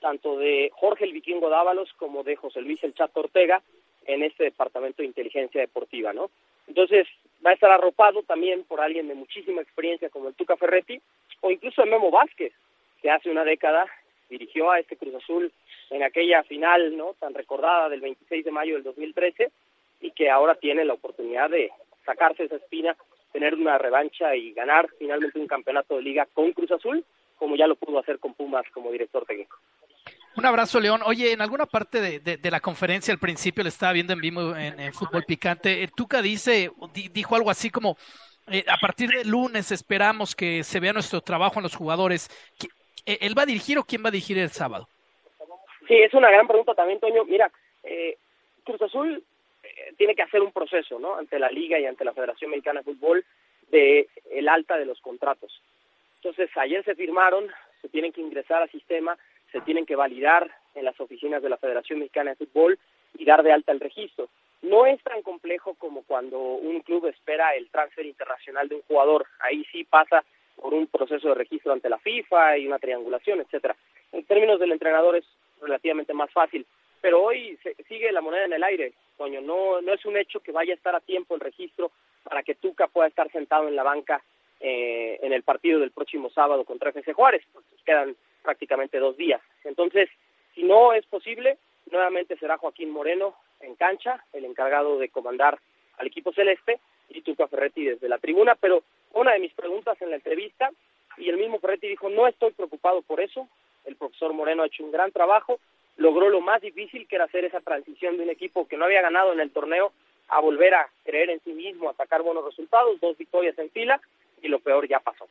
tanto 0.00 0.36
de 0.38 0.70
Jorge 0.74 1.04
el 1.04 1.12
Vikingo 1.12 1.48
Dávalos 1.48 1.92
como 1.94 2.22
de 2.24 2.36
José 2.36 2.60
Luis 2.60 2.82
el 2.82 2.94
Chato 2.94 3.20
Ortega 3.20 3.62
en 4.06 4.22
este 4.22 4.44
departamento 4.44 5.02
de 5.02 5.08
inteligencia 5.08 5.60
deportiva, 5.60 6.12
¿no? 6.12 6.30
Entonces 6.66 7.06
va 7.44 7.50
a 7.50 7.54
estar 7.54 7.70
arropado 7.70 8.22
también 8.22 8.64
por 8.64 8.80
alguien 8.80 9.08
de 9.08 9.14
muchísima 9.14 9.62
experiencia 9.62 10.10
como 10.10 10.28
el 10.28 10.34
Tuca 10.34 10.56
Ferretti 10.56 11.00
o 11.40 11.50
incluso 11.50 11.82
el 11.82 11.90
Memo 11.90 12.10
Vázquez, 12.10 12.52
que 13.00 13.10
hace 13.10 13.30
una 13.30 13.44
década 13.44 13.86
dirigió 14.28 14.70
a 14.70 14.78
este 14.78 14.96
Cruz 14.96 15.14
Azul 15.14 15.52
en 15.90 16.02
aquella 16.02 16.42
final, 16.44 16.96
¿no? 16.96 17.14
Tan 17.18 17.34
recordada 17.34 17.88
del 17.88 18.00
26 18.00 18.44
de 18.44 18.50
mayo 18.50 18.74
del 18.74 18.84
2013 18.84 19.50
y 20.00 20.12
que 20.12 20.30
ahora 20.30 20.54
tiene 20.54 20.84
la 20.84 20.94
oportunidad 20.94 21.50
de 21.50 21.70
sacarse 22.04 22.44
esa 22.44 22.56
espina, 22.56 22.96
tener 23.32 23.54
una 23.54 23.78
revancha 23.78 24.34
y 24.36 24.52
ganar 24.52 24.88
finalmente 24.98 25.38
un 25.38 25.46
campeonato 25.46 25.96
de 25.96 26.02
liga 26.02 26.26
con 26.32 26.52
Cruz 26.52 26.70
Azul, 26.70 27.04
como 27.36 27.56
ya 27.56 27.66
lo 27.66 27.76
pudo 27.76 27.98
hacer 27.98 28.18
con 28.18 28.34
Pumas 28.34 28.64
como 28.72 28.92
director 28.92 29.24
técnico. 29.26 29.58
Un 30.36 30.46
abrazo, 30.46 30.78
León. 30.78 31.00
Oye, 31.04 31.32
en 31.32 31.40
alguna 31.40 31.66
parte 31.66 32.20
de, 32.20 32.50
la 32.50 32.60
conferencia 32.60 33.12
al 33.12 33.18
principio 33.18 33.62
le 33.62 33.68
estaba 33.68 33.92
viendo 33.92 34.12
en 34.12 34.20
vivo 34.20 34.56
en, 34.56 34.92
Fútbol 34.92 35.24
Picante. 35.24 35.82
El 35.82 35.92
Tuca 35.92 36.22
dice, 36.22 36.70
dijo 37.12 37.34
algo 37.34 37.50
así 37.50 37.70
como, 37.70 37.96
eh, 38.50 38.64
a 38.68 38.78
partir 38.78 39.10
del 39.10 39.28
lunes 39.28 39.72
esperamos 39.72 40.36
que 40.36 40.62
se 40.62 40.80
vea 40.80 40.92
nuestro 40.92 41.20
trabajo 41.20 41.58
en 41.58 41.64
los 41.64 41.74
jugadores. 41.74 42.28
Eh, 43.06 43.18
¿Él 43.20 43.36
va 43.36 43.42
a 43.42 43.46
dirigir 43.46 43.78
o 43.78 43.84
quién 43.84 44.04
va 44.04 44.08
a 44.08 44.12
dirigir 44.12 44.38
el 44.38 44.50
sábado? 44.50 44.88
Sí, 45.88 45.94
es 45.94 46.14
una 46.14 46.30
gran 46.30 46.46
pregunta 46.46 46.74
también, 46.74 47.00
Toño. 47.00 47.24
Mira, 47.24 47.50
eh, 47.82 48.16
Cruz 48.64 48.80
Azul 48.82 49.22
tiene 49.96 50.14
que 50.14 50.22
hacer 50.22 50.40
un 50.40 50.52
proceso, 50.52 50.98
¿no? 50.98 51.16
Ante 51.16 51.38
la 51.38 51.50
Liga 51.50 51.78
y 51.78 51.86
ante 51.86 52.04
la 52.04 52.12
Federación 52.12 52.50
Mexicana 52.50 52.80
de 52.80 52.92
Fútbol 52.92 53.24
de 53.70 54.08
el 54.30 54.48
alta 54.48 54.78
de 54.78 54.86
los 54.86 55.00
contratos. 55.00 55.60
Entonces, 56.16 56.50
ayer 56.56 56.84
se 56.84 56.94
firmaron, 56.94 57.48
se 57.82 57.88
tienen 57.88 58.12
que 58.12 58.20
ingresar 58.20 58.62
al 58.62 58.70
sistema 58.70 59.16
se 59.52 59.60
tienen 59.62 59.86
que 59.86 59.96
validar 59.96 60.50
en 60.74 60.84
las 60.84 60.98
oficinas 61.00 61.42
de 61.42 61.48
la 61.48 61.56
Federación 61.56 61.98
Mexicana 61.98 62.30
de 62.30 62.46
Fútbol 62.46 62.78
y 63.18 63.24
dar 63.24 63.42
de 63.42 63.52
alta 63.52 63.72
el 63.72 63.80
registro. 63.80 64.28
No 64.62 64.86
es 64.86 65.02
tan 65.02 65.22
complejo 65.22 65.74
como 65.74 66.02
cuando 66.02 66.38
un 66.38 66.80
club 66.80 67.06
espera 67.06 67.54
el 67.54 67.68
transfer 67.70 68.06
internacional 68.06 68.68
de 68.68 68.76
un 68.76 68.82
jugador. 68.82 69.26
Ahí 69.40 69.64
sí 69.72 69.84
pasa 69.84 70.24
por 70.56 70.74
un 70.74 70.86
proceso 70.86 71.28
de 71.28 71.34
registro 71.34 71.72
ante 71.72 71.88
la 71.88 71.98
FIFA 71.98 72.58
y 72.58 72.66
una 72.66 72.78
triangulación, 72.78 73.40
etcétera. 73.40 73.74
En 74.12 74.24
términos 74.24 74.60
del 74.60 74.72
entrenador 74.72 75.16
es 75.16 75.24
relativamente 75.60 76.12
más 76.12 76.30
fácil, 76.30 76.66
pero 77.00 77.22
hoy 77.22 77.58
se, 77.62 77.74
sigue 77.84 78.12
la 78.12 78.20
moneda 78.20 78.44
en 78.44 78.52
el 78.52 78.62
aire, 78.62 78.92
coño, 79.16 79.40
no 79.40 79.80
no 79.80 79.94
es 79.94 80.04
un 80.04 80.16
hecho 80.16 80.40
que 80.40 80.52
vaya 80.52 80.72
a 80.72 80.76
estar 80.76 80.94
a 80.94 81.00
tiempo 81.00 81.34
el 81.34 81.40
registro 81.40 81.90
para 82.22 82.42
que 82.42 82.54
Tuca 82.54 82.88
pueda 82.88 83.08
estar 83.08 83.30
sentado 83.32 83.68
en 83.68 83.76
la 83.76 83.82
banca 83.82 84.22
eh, 84.60 85.18
en 85.22 85.32
el 85.32 85.42
partido 85.42 85.80
del 85.80 85.90
próximo 85.90 86.28
sábado 86.30 86.64
contra 86.64 86.90
FC 86.90 87.14
Juárez. 87.14 87.42
Pues 87.52 87.64
quedan 87.84 88.14
prácticamente 88.42 88.98
dos 88.98 89.16
días. 89.16 89.40
Entonces, 89.64 90.08
si 90.54 90.62
no 90.62 90.92
es 90.92 91.04
posible, 91.06 91.58
nuevamente 91.90 92.36
será 92.36 92.58
Joaquín 92.58 92.90
Moreno 92.90 93.34
en 93.60 93.74
cancha, 93.74 94.24
el 94.32 94.44
encargado 94.44 94.98
de 94.98 95.08
comandar 95.08 95.58
al 95.98 96.06
equipo 96.06 96.32
celeste, 96.32 96.80
y 97.08 97.22
Tuca 97.22 97.48
Ferretti 97.48 97.84
desde 97.84 98.08
la 98.08 98.18
tribuna, 98.18 98.54
pero 98.54 98.82
una 99.12 99.32
de 99.32 99.40
mis 99.40 99.52
preguntas 99.52 100.00
en 100.00 100.10
la 100.10 100.16
entrevista, 100.16 100.70
y 101.18 101.28
el 101.28 101.36
mismo 101.36 101.58
Ferretti 101.58 101.88
dijo, 101.88 102.08
no 102.08 102.26
estoy 102.26 102.52
preocupado 102.52 103.02
por 103.02 103.20
eso, 103.20 103.48
el 103.84 103.96
profesor 103.96 104.32
Moreno 104.32 104.62
ha 104.62 104.66
hecho 104.66 104.84
un 104.84 104.92
gran 104.92 105.10
trabajo, 105.10 105.58
logró 105.96 106.28
lo 106.28 106.40
más 106.40 106.62
difícil 106.62 107.06
que 107.06 107.16
era 107.16 107.24
hacer 107.24 107.44
esa 107.44 107.60
transición 107.60 108.16
de 108.16 108.22
un 108.22 108.30
equipo 108.30 108.66
que 108.66 108.76
no 108.76 108.84
había 108.84 109.02
ganado 109.02 109.32
en 109.32 109.40
el 109.40 109.50
torneo 109.50 109.92
a 110.28 110.40
volver 110.40 110.74
a 110.74 110.88
creer 111.04 111.30
en 111.30 111.40
sí 111.40 111.52
mismo, 111.52 111.90
a 111.90 111.94
sacar 111.94 112.22
buenos 112.22 112.44
resultados, 112.44 113.00
dos 113.00 113.18
victorias 113.18 113.58
en 113.58 113.70
fila, 113.70 114.00
y 114.40 114.48
lo 114.48 114.60
peor 114.60 114.88
ya 114.88 115.00
pasó. 115.00 115.28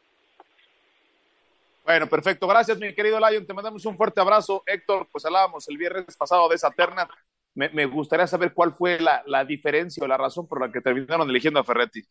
Bueno, 1.89 2.05
perfecto. 2.05 2.45
Gracias, 2.45 2.77
mi 2.77 2.93
querido 2.93 3.17
Lion. 3.19 3.47
Te 3.47 3.53
mandamos 3.55 3.83
un 3.83 3.97
fuerte 3.97 4.21
abrazo. 4.21 4.61
Héctor, 4.67 5.07
pues 5.11 5.25
hablábamos 5.25 5.67
el 5.69 5.75
viernes 5.75 6.15
pasado 6.15 6.47
de 6.47 6.53
esa 6.53 6.69
terna. 6.69 7.09
Me, 7.55 7.87
gustaría 7.87 8.27
saber 8.27 8.53
cuál 8.53 8.73
fue 8.73 8.99
la, 8.99 9.43
diferencia 9.43 10.05
o 10.05 10.07
la 10.07 10.15
razón 10.15 10.47
por 10.47 10.61
la 10.61 10.71
que 10.71 10.81
terminaron 10.81 11.27
eligiendo 11.27 11.59
a 11.59 11.63
Ferretti. 11.63 12.01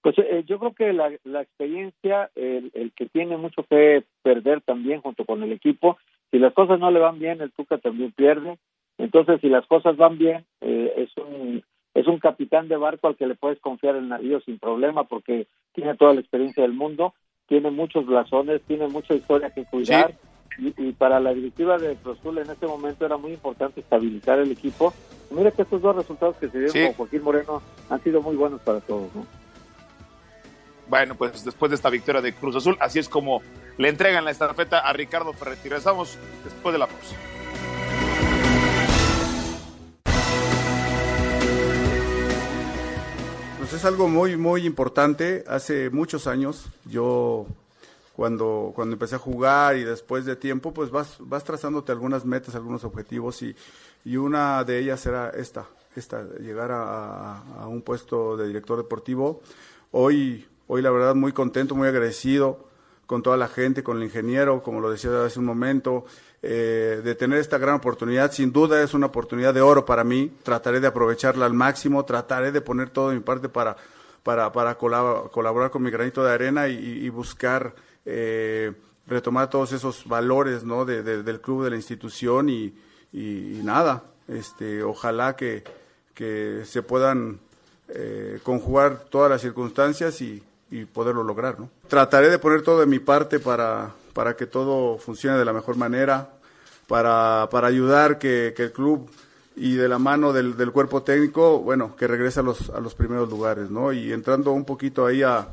Pues 0.00 0.16
eh, 0.16 0.42
yo 0.46 0.58
creo 0.58 0.72
que 0.72 0.94
la, 0.94 1.42
experiencia, 1.42 2.30
el, 2.34 2.92
que 2.96 3.10
tiene 3.10 3.36
mucho 3.36 3.62
que 3.64 4.04
perder 4.22 4.62
también 4.62 5.02
junto 5.02 5.26
con 5.26 5.42
el 5.42 5.52
equipo, 5.52 5.98
si 6.30 6.38
las 6.38 6.54
cosas 6.54 6.80
no 6.80 6.90
le 6.90 7.00
van 7.00 7.18
bien, 7.18 7.42
el 7.42 7.52
Tuca 7.52 7.76
también 7.76 8.12
pierde. 8.12 8.58
Entonces, 8.96 9.38
si 9.42 9.50
las 9.50 9.66
cosas 9.66 9.98
van 9.98 10.16
bien, 10.16 10.46
eh, 10.62 10.94
es 10.96 11.14
un 11.18 11.62
es 11.92 12.06
un 12.06 12.20
capitán 12.20 12.68
de 12.68 12.78
barco 12.78 13.08
al 13.08 13.16
que 13.16 13.26
le 13.26 13.34
puedes 13.34 13.60
confiar 13.60 13.96
el 13.96 14.08
navío 14.08 14.40
sin 14.40 14.58
problema 14.58 15.04
porque 15.04 15.46
tiene 15.74 15.94
toda 15.96 16.14
la 16.14 16.20
experiencia 16.20 16.62
del 16.62 16.72
mundo 16.72 17.12
tiene 17.50 17.72
muchos 17.72 18.06
blasones, 18.06 18.62
tiene 18.62 18.86
mucha 18.86 19.12
historia 19.12 19.50
que 19.50 19.64
cuidar 19.64 20.14
y, 20.56 20.92
para 20.92 21.18
la 21.18 21.34
directiva 21.34 21.78
de 21.78 21.96
Cruzul 21.96 22.38
en 22.38 22.48
ese 22.48 22.64
momento 22.64 23.04
era 23.04 23.16
muy 23.16 23.32
importante 23.32 23.80
estabilizar 23.80 24.38
el 24.38 24.52
equipo. 24.52 24.94
Mira 25.32 25.50
que 25.50 25.62
estos 25.62 25.82
dos 25.82 25.96
resultados 25.96 26.36
que 26.36 26.48
se 26.48 26.60
dieron 26.60 26.86
con 26.86 26.94
Joaquín 26.94 27.24
Moreno 27.24 27.60
han 27.88 28.00
sido 28.04 28.22
muy 28.22 28.36
buenos 28.36 28.60
para 28.60 28.80
todos, 28.80 29.12
¿no? 29.16 29.26
Bueno, 30.88 31.16
pues 31.16 31.44
después 31.44 31.70
de 31.70 31.74
esta 31.74 31.90
victoria 31.90 32.20
de 32.20 32.32
Cruz 32.34 32.54
Azul, 32.54 32.76
así 32.78 33.00
es 33.00 33.08
como 33.08 33.42
le 33.78 33.88
entregan 33.88 34.24
la 34.24 34.30
estafeta 34.30 34.78
a 34.78 34.92
Ricardo 34.92 35.32
Ferretti. 35.32 35.64
Regresamos 35.64 36.18
después 36.44 36.72
de 36.72 36.78
la 36.78 36.86
pausa. 36.86 37.16
Pues 43.70 43.82
es 43.82 43.86
algo 43.86 44.08
muy, 44.08 44.36
muy 44.36 44.66
importante. 44.66 45.44
Hace 45.46 45.90
muchos 45.90 46.26
años 46.26 46.66
yo 46.86 47.46
cuando, 48.16 48.72
cuando 48.74 48.94
empecé 48.94 49.14
a 49.14 49.18
jugar 49.18 49.76
y 49.76 49.84
después 49.84 50.24
de 50.24 50.34
tiempo, 50.34 50.74
pues 50.74 50.90
vas, 50.90 51.18
vas 51.20 51.44
trazándote 51.44 51.92
algunas 51.92 52.24
metas, 52.24 52.56
algunos 52.56 52.82
objetivos 52.82 53.42
y, 53.42 53.54
y 54.04 54.16
una 54.16 54.64
de 54.64 54.80
ellas 54.80 55.06
era 55.06 55.30
esta, 55.30 55.68
esta 55.94 56.24
llegar 56.40 56.72
a, 56.72 57.38
a, 57.60 57.68
un 57.68 57.82
puesto 57.82 58.36
de 58.36 58.48
director 58.48 58.76
deportivo. 58.76 59.40
Hoy, 59.92 60.48
hoy 60.66 60.82
la 60.82 60.90
verdad 60.90 61.14
muy 61.14 61.30
contento, 61.30 61.76
muy 61.76 61.86
agradecido 61.86 62.66
con 63.06 63.22
toda 63.22 63.36
la 63.36 63.46
gente, 63.46 63.84
con 63.84 63.98
el 63.98 64.02
ingeniero, 64.02 64.64
como 64.64 64.80
lo 64.80 64.90
decía 64.90 65.24
hace 65.24 65.38
un 65.38 65.44
momento, 65.44 66.06
eh, 66.42 67.00
de 67.04 67.14
tener 67.14 67.38
esta 67.38 67.58
gran 67.58 67.76
oportunidad. 67.76 68.32
Sin 68.32 68.52
duda 68.52 68.82
es 68.82 68.94
una 68.94 69.06
oportunidad 69.06 69.52
de 69.52 69.60
oro 69.60 69.84
para 69.84 70.04
mí. 70.04 70.32
Trataré 70.42 70.80
de 70.80 70.86
aprovecharla 70.86 71.46
al 71.46 71.54
máximo, 71.54 72.04
trataré 72.04 72.52
de 72.52 72.60
poner 72.60 72.90
todo 72.90 73.10
de 73.10 73.16
mi 73.16 73.20
parte 73.20 73.48
para, 73.48 73.76
para, 74.22 74.52
para 74.52 74.76
colaborar 74.76 75.70
con 75.70 75.82
mi 75.82 75.90
granito 75.90 76.24
de 76.24 76.32
arena 76.32 76.68
y, 76.68 76.76
y 76.76 77.08
buscar 77.08 77.74
eh, 78.06 78.72
retomar 79.06 79.50
todos 79.50 79.72
esos 79.72 80.06
valores 80.06 80.64
¿no? 80.64 80.84
de, 80.84 81.02
del 81.02 81.40
club, 81.40 81.64
de 81.64 81.70
la 81.70 81.76
institución 81.76 82.48
y, 82.48 82.74
y, 83.12 83.60
nada, 83.62 84.04
este, 84.28 84.82
ojalá 84.82 85.36
que, 85.36 85.64
que 86.14 86.62
se 86.64 86.82
puedan 86.82 87.40
eh, 87.88 88.38
conjugar 88.42 89.04
todas 89.10 89.28
las 89.28 89.40
circunstancias 89.42 90.20
y, 90.22 90.42
y, 90.70 90.84
poderlo 90.84 91.24
lograr. 91.24 91.58
¿no? 91.58 91.68
Trataré 91.88 92.30
de 92.30 92.38
poner 92.38 92.62
todo 92.62 92.80
de 92.80 92.86
mi 92.86 93.00
parte 93.00 93.40
para, 93.40 93.90
para 94.12 94.36
que 94.36 94.46
todo 94.46 94.98
funcione 94.98 95.38
de 95.38 95.44
la 95.44 95.52
mejor 95.52 95.76
manera, 95.76 96.30
para, 96.86 97.48
para 97.50 97.68
ayudar 97.68 98.18
que, 98.18 98.52
que 98.56 98.64
el 98.64 98.72
club 98.72 99.10
y 99.56 99.74
de 99.74 99.88
la 99.88 99.98
mano 99.98 100.32
del, 100.32 100.56
del, 100.56 100.72
cuerpo 100.72 101.02
técnico, 101.02 101.60
bueno, 101.60 101.94
que 101.96 102.06
regrese 102.06 102.40
a 102.40 102.42
los, 102.42 102.70
a 102.70 102.80
los 102.80 102.94
primeros 102.94 103.28
lugares, 103.28 103.70
¿no? 103.70 103.92
Y 103.92 104.12
entrando 104.12 104.52
un 104.52 104.64
poquito 104.64 105.06
ahí 105.06 105.22
a, 105.22 105.48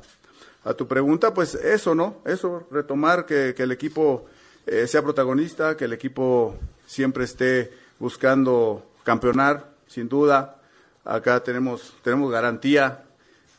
a 0.64 0.74
tu 0.74 0.88
pregunta, 0.88 1.34
pues 1.34 1.56
eso, 1.56 1.96
¿no? 1.96 2.18
Eso, 2.26 2.68
retomar 2.72 3.26
que, 3.26 3.56
el 3.58 3.72
equipo 3.72 4.26
eh, 4.66 4.86
sea 4.88 5.02
protagonista, 5.02 5.78
que 5.78 5.86
el 5.86 5.94
equipo 5.94 6.56
siempre 6.86 7.24
esté 7.24 7.72
buscando 8.00 8.86
campeonar, 9.04 9.72
sin 9.88 10.10
duda. 10.10 10.60
Acá 11.06 11.42
tenemos, 11.42 11.96
tenemos 12.04 12.32
garantía, 12.32 13.06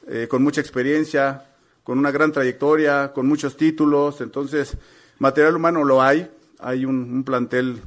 eh, 0.06 0.28
con 0.28 0.42
mucha 0.42 0.60
experiencia, 0.60 1.47
con 1.88 1.98
una 1.98 2.10
gran 2.10 2.32
trayectoria, 2.32 3.14
con 3.14 3.26
muchos 3.26 3.56
títulos. 3.56 4.20
Entonces, 4.20 4.76
material 5.20 5.56
humano 5.56 5.84
lo 5.84 6.02
hay. 6.02 6.30
Hay 6.58 6.84
un, 6.84 7.24
plantel 7.24 7.80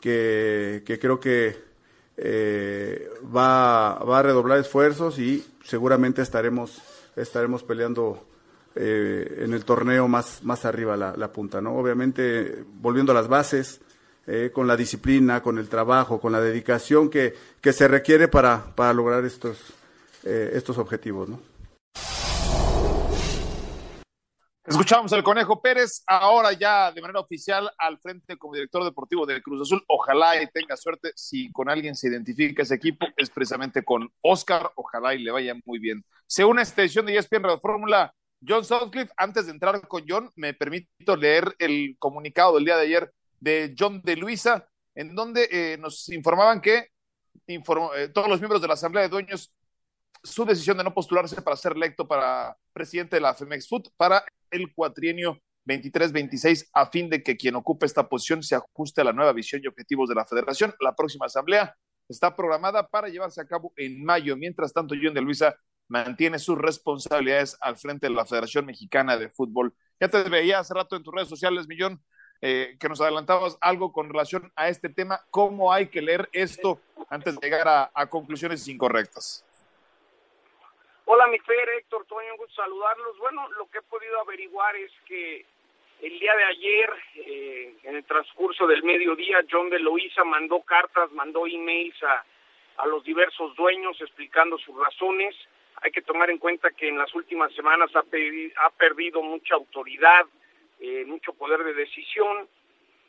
que, 0.00 0.84
creo 1.00 1.18
que 1.18 1.56
eh, 2.16 3.10
va, 3.36 3.94
va 3.96 4.20
a 4.20 4.22
redoblar 4.22 4.58
esfuerzos 4.58 5.18
y 5.18 5.44
seguramente 5.64 6.22
estaremos, 6.22 6.80
estaremos 7.16 7.64
peleando 7.64 8.24
eh, 8.76 9.42
en 9.44 9.52
el 9.52 9.64
torneo 9.64 10.06
más, 10.06 10.44
más 10.44 10.64
arriba 10.64 10.96
la, 10.96 11.32
punta, 11.32 11.60
¿no? 11.60 11.74
Obviamente, 11.74 12.62
volviendo 12.80 13.10
a 13.10 13.16
las 13.16 13.26
bases, 13.26 13.80
eh, 14.28 14.52
con 14.54 14.68
la 14.68 14.76
disciplina, 14.76 15.42
con 15.42 15.58
el 15.58 15.68
trabajo, 15.68 16.20
con 16.20 16.30
la 16.30 16.40
dedicación 16.40 17.10
que, 17.10 17.34
que 17.60 17.72
se 17.72 17.88
requiere 17.88 18.28
para, 18.28 18.72
para 18.76 18.92
lograr 18.92 19.24
estos, 19.24 19.58
eh, 20.22 20.52
estos 20.54 20.78
objetivos, 20.78 21.28
¿no? 21.28 21.57
Escuchamos 24.68 25.10
al 25.14 25.22
Conejo 25.22 25.62
Pérez, 25.62 26.02
ahora 26.06 26.52
ya 26.52 26.92
de 26.92 27.00
manera 27.00 27.20
oficial 27.20 27.72
al 27.78 27.98
frente 28.00 28.36
como 28.36 28.52
director 28.52 28.84
deportivo 28.84 29.24
de 29.24 29.40
Cruz 29.40 29.62
Azul. 29.62 29.82
Ojalá 29.88 30.42
y 30.42 30.46
tenga 30.48 30.76
suerte. 30.76 31.10
Si 31.16 31.50
con 31.52 31.70
alguien 31.70 31.94
se 31.94 32.08
identifica 32.08 32.62
ese 32.62 32.74
equipo, 32.74 33.06
es 33.16 33.30
precisamente 33.30 33.82
con 33.82 34.12
Oscar. 34.20 34.70
Ojalá 34.74 35.14
y 35.14 35.20
le 35.20 35.30
vaya 35.30 35.54
muy 35.64 35.78
bien. 35.78 36.04
Según 36.26 36.58
esta 36.58 36.82
edición 36.82 37.06
de 37.06 37.16
ESPN 37.16 37.44
Radio 37.44 37.60
Fórmula, 37.60 38.14
John 38.46 38.62
Southcliffe, 38.62 39.10
antes 39.16 39.46
de 39.46 39.52
entrar 39.52 39.88
con 39.88 40.04
John, 40.06 40.30
me 40.36 40.52
permito 40.52 41.16
leer 41.16 41.56
el 41.58 41.96
comunicado 41.98 42.56
del 42.56 42.66
día 42.66 42.76
de 42.76 42.82
ayer 42.82 43.10
de 43.40 43.74
John 43.76 44.02
de 44.04 44.16
Luisa, 44.16 44.68
en 44.94 45.14
donde 45.14 45.48
eh, 45.50 45.78
nos 45.78 46.10
informaban 46.10 46.60
que 46.60 46.88
eh, 47.46 48.08
todos 48.12 48.28
los 48.28 48.38
miembros 48.38 48.60
de 48.60 48.68
la 48.68 48.74
Asamblea 48.74 49.04
de 49.04 49.08
Dueños 49.08 49.50
su 50.22 50.44
decisión 50.44 50.76
de 50.78 50.84
no 50.84 50.94
postularse 50.94 51.40
para 51.42 51.56
ser 51.56 51.72
electo 51.72 52.06
para 52.06 52.56
presidente 52.72 53.16
de 53.16 53.20
la 53.20 53.34
Femex 53.34 53.68
Food 53.68 53.88
para 53.96 54.24
el 54.50 54.72
cuatrienio 54.74 55.40
23-26 55.66 56.68
a 56.72 56.86
fin 56.86 57.10
de 57.10 57.22
que 57.22 57.36
quien 57.36 57.54
ocupe 57.54 57.86
esta 57.86 58.08
posición 58.08 58.42
se 58.42 58.54
ajuste 58.54 59.00
a 59.00 59.04
la 59.04 59.12
nueva 59.12 59.32
visión 59.32 59.60
y 59.62 59.68
objetivos 59.68 60.08
de 60.08 60.14
la 60.14 60.24
federación. 60.24 60.74
La 60.80 60.94
próxima 60.94 61.26
asamblea 61.26 61.74
está 62.08 62.34
programada 62.34 62.88
para 62.88 63.08
llevarse 63.08 63.40
a 63.40 63.46
cabo 63.46 63.72
en 63.76 64.02
mayo. 64.02 64.36
Mientras 64.36 64.72
tanto, 64.72 64.94
John 65.00 65.14
de 65.14 65.20
Luisa 65.20 65.54
mantiene 65.88 66.38
sus 66.38 66.58
responsabilidades 66.58 67.56
al 67.60 67.76
frente 67.76 68.08
de 68.08 68.14
la 68.14 68.26
Federación 68.26 68.66
Mexicana 68.66 69.16
de 69.16 69.28
Fútbol. 69.28 69.74
Ya 70.00 70.08
te 70.08 70.22
veía 70.24 70.58
hace 70.58 70.74
rato 70.74 70.96
en 70.96 71.02
tus 71.02 71.14
redes 71.14 71.28
sociales, 71.28 71.66
Millón, 71.66 72.02
eh, 72.40 72.76
que 72.78 72.88
nos 72.88 73.00
adelantabas 73.00 73.58
algo 73.60 73.92
con 73.92 74.08
relación 74.08 74.52
a 74.54 74.68
este 74.68 74.88
tema. 74.88 75.20
¿Cómo 75.30 75.72
hay 75.72 75.88
que 75.88 76.02
leer 76.02 76.28
esto 76.32 76.80
antes 77.08 77.34
de 77.34 77.40
llegar 77.40 77.90
a, 77.92 78.06
conclusiones 78.06 78.68
incorrectas? 78.68 79.44
Hola, 81.10 81.26
mi 81.28 81.38
Fer, 81.38 81.68
Héctor, 81.70 82.04
Toño, 82.04 82.32
un 82.32 82.36
gusto 82.36 82.62
saludarlos. 82.62 83.16
Bueno, 83.16 83.48
lo 83.56 83.66
que 83.70 83.78
he 83.78 83.82
podido 83.82 84.20
averiguar 84.20 84.76
es 84.76 84.92
que 85.06 85.42
el 86.02 86.18
día 86.18 86.36
de 86.36 86.44
ayer, 86.44 86.90
eh, 87.14 87.74
en 87.84 87.96
el 87.96 88.04
transcurso 88.04 88.66
del 88.66 88.82
mediodía, 88.82 89.38
John 89.50 89.70
de 89.70 89.78
Loíza 89.78 90.22
mandó 90.24 90.60
cartas, 90.60 91.10
mandó 91.12 91.46
emails 91.46 92.02
a, 92.02 92.24
a 92.76 92.86
los 92.86 93.02
diversos 93.04 93.56
dueños 93.56 93.98
explicando 94.02 94.58
sus 94.58 94.76
razones 94.76 95.34
hay 95.80 95.92
que 95.92 96.02
tomar 96.02 96.28
en 96.30 96.38
cuenta 96.38 96.70
que 96.72 96.88
en 96.88 96.98
las 96.98 97.14
últimas 97.14 97.52
semanas 97.54 97.90
ha, 97.94 98.00
ha 98.00 98.70
perdido 98.70 99.22
mucha 99.22 99.54
autoridad, 99.54 100.26
eh, 100.80 101.04
mucho 101.06 101.32
poder 101.32 101.62
de 101.64 101.74
decisión 101.74 102.48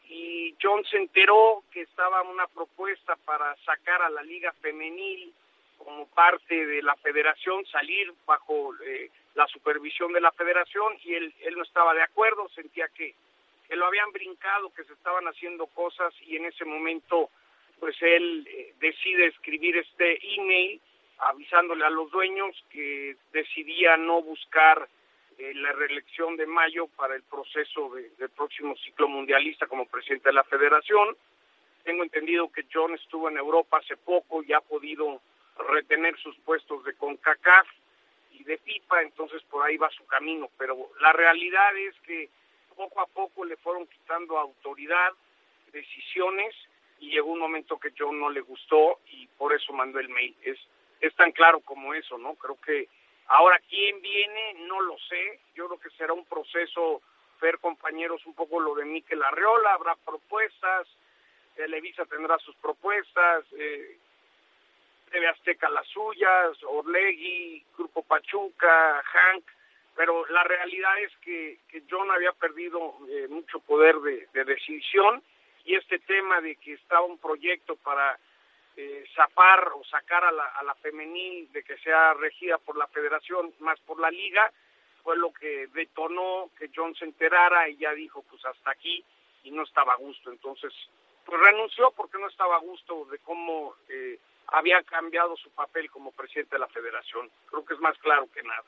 y 0.08 0.56
John 0.62 0.84
se 0.86 0.98
enteró 0.98 1.64
que 1.72 1.82
estaba 1.82 2.22
una 2.22 2.48
propuesta 2.48 3.16
para 3.26 3.56
sacar 3.66 4.02
a 4.02 4.10
la 4.10 4.24
liga 4.24 4.54
femenil 4.62 5.34
como 5.80 6.08
parte 6.10 6.65
de 6.65 6.82
la 6.84 6.96
federación, 6.98 7.65
salir 7.65 8.13
bajo 8.26 8.74
eh, 8.86 9.10
la 9.36 9.48
supervisión 9.48 10.12
de 10.13 10.22
la 10.22 10.32
federación 10.34 10.94
y 11.04 11.15
él, 11.15 11.34
él 11.42 11.56
no 11.56 11.63
estaba 11.63 11.94
de 11.94 12.04
acuerdo, 12.04 12.50
sentía 12.50 12.88
que, 12.89 13.15
lo 13.72 13.86
habían 13.86 14.12
brincado, 14.12 14.74
que 14.74 14.84
se 14.84 14.94
estaban 14.94 15.26
haciendo 15.28 15.68
cosas 15.68 16.13
y 16.26 16.36
en 16.36 16.46
ese 16.46 16.65
momento 16.65 17.30
pues 17.80 17.96
él 18.02 18.48
eh, 18.52 18.74
decide 18.80 19.28
escribir 19.28 19.78
este 19.78 20.20
email 20.36 20.82
avisándole 21.20 21.86
a 21.86 21.89
los 21.89 22.10
dueños 22.12 22.56
que 22.72 23.15
decidía 23.32 23.96
no 23.96 24.22
buscar 24.22 24.88
eh, 25.38 25.54
la 25.54 25.72
reelección 25.72 26.36
de 26.36 26.48
Mayo 26.48 26.88
para 26.88 27.15
el 27.15 27.24
proceso 27.24 27.92
del 28.18 28.30
próximo 28.30 28.76
ciclo 28.78 29.08
mundialista 29.08 29.68
como 29.68 29.86
presidente 29.86 30.30
de 30.30 30.34
la 30.34 30.44
federación. 30.44 31.15
Tengo 31.84 32.04
entendido 32.04 32.52
que 32.52 32.65
John 32.74 32.94
estuvo 32.96 33.30
en 33.30 33.38
Europa 33.38 33.78
hace 33.78 33.96
poco 33.98 34.44
y 34.44 34.52
ha 34.52 34.62
podido 34.62 35.22
retener 35.67 36.17
sus 36.17 36.38
puestos 36.39 36.84
de 36.84 36.93
CONCACAF 36.95 37.67
y 38.32 38.43
de 38.43 38.58
pipa, 38.58 39.02
entonces 39.02 39.41
por 39.43 39.65
ahí 39.65 39.78
va 39.78 39.89
su 39.91 40.06
camino. 40.08 40.50
Pero 40.58 40.91
la 41.02 41.13
realidad 41.13 41.78
es 41.78 41.95
que 42.02 42.30
poco 42.76 43.02
a 43.02 43.08
poco 43.08 43.45
le 43.45 43.58
fueron 43.58 43.88
quitando 43.88 44.38
autoridad, 44.38 45.13
decisiones, 45.72 46.56
y 47.00 47.12
llegó 47.12 47.32
un 47.32 47.39
momento 47.39 47.80
que 47.80 47.93
John 47.98 48.19
no 48.19 48.30
le 48.30 48.41
gustó 48.41 49.00
y 49.12 49.28
por 49.38 49.54
eso 49.54 49.72
mandó 49.74 50.00
el 50.00 50.10
mail. 50.10 50.36
Es 50.41 50.60
es 51.02 51.15
tan 51.15 51.32
claro 51.32 51.60
como 51.62 51.93
eso, 51.93 52.17
¿no? 52.17 52.36
Creo 52.36 52.60
que 52.62 52.88
ahora 53.28 53.60
quién 53.69 54.02
viene, 54.02 54.56
no 54.67 54.82
lo 54.82 54.98
sé. 54.98 55.39
Yo 55.56 55.67
creo 55.67 55.80
que 55.80 55.89
será 55.91 56.13
un 56.13 56.26
proceso, 56.26 57.02
ver 57.41 57.60
compañeros, 57.60 58.26
un 58.26 58.34
poco 58.34 58.60
lo 58.60 58.76
de 58.76 58.86
Miquel 58.86 59.24
Arreola, 59.24 59.74
habrá 59.74 59.95
propuestas, 59.95 60.88
Televisa 61.56 62.06
tendrá 62.06 62.38
sus 62.39 62.56
propuestas, 62.58 63.45
eh, 63.58 63.98
TV 65.10 65.28
Azteca 65.28 65.69
las 65.69 65.88
suyas, 65.88 66.58
Orlegui, 66.63 67.63
Grupo 67.78 68.04
Pachuca, 68.04 69.02
Hank, 69.04 69.43
pero 69.95 70.26
la 70.28 70.43
realidad 70.43 70.98
es 71.02 71.12
que, 71.17 71.60
que 71.67 71.84
John 71.89 72.10
había 72.12 72.32
perdido 72.32 72.95
eh, 73.10 73.28
mucho 73.30 73.60
poder 73.60 73.98
de, 73.98 74.28
de 74.34 74.45
decisión 74.45 75.22
y 75.65 75.76
este 75.76 76.00
tema 76.00 76.41
de 76.41 76.56
que 76.56 76.74
estaba 76.74 77.02
un 77.02 77.17
proyecto 77.17 77.76
para 77.76 78.17
eh, 78.78 79.04
o 79.74 79.84
sacar 79.84 80.24
a 80.24 80.32
la, 80.32 80.45
a 80.45 80.63
la 80.63 80.74
femenil 80.76 81.52
de 81.52 81.63
que 81.63 81.78
sea 81.80 82.13
regida 82.13 82.58
por 82.58 82.78
la 82.78 82.88
federación 82.88 83.54
más 83.60 83.80
por 83.82 84.00
la 84.00 84.10
liga 84.10 84.52
fue 85.04 85.17
lo 85.17 85.34
que 85.34 85.67
detonó 85.74 86.50
que 86.58 86.69
John 86.74 86.95
se 86.95 87.06
enterara 87.06 87.67
y 87.67 87.78
ya 87.78 87.93
dijo 87.93 88.24
pues 88.30 88.43
hasta 88.45 88.72
aquí 88.72 89.04
y 89.43 89.52
no 89.52 89.63
estaba 89.63 89.93
a 89.93 89.98
gusto. 89.98 90.32
Entonces, 90.32 90.74
pues 91.26 91.39
renunció 91.41 91.91
porque 91.91 92.17
no 92.17 92.28
estaba 92.28 92.56
a 92.56 92.60
gusto 92.60 93.06
de 93.12 93.19
cómo 93.19 93.76
eh, 93.89 94.17
había 94.52 94.82
cambiado 94.84 95.36
su 95.38 95.50
papel 95.52 95.90
como 95.90 96.12
presidente 96.12 96.56
de 96.56 96.60
la 96.60 96.68
federación. 96.68 97.30
Creo 97.48 97.66
que 97.66 97.74
es 97.74 97.80
más 97.80 97.98
claro 98.00 98.28
que 98.34 98.44
nada. 98.44 98.66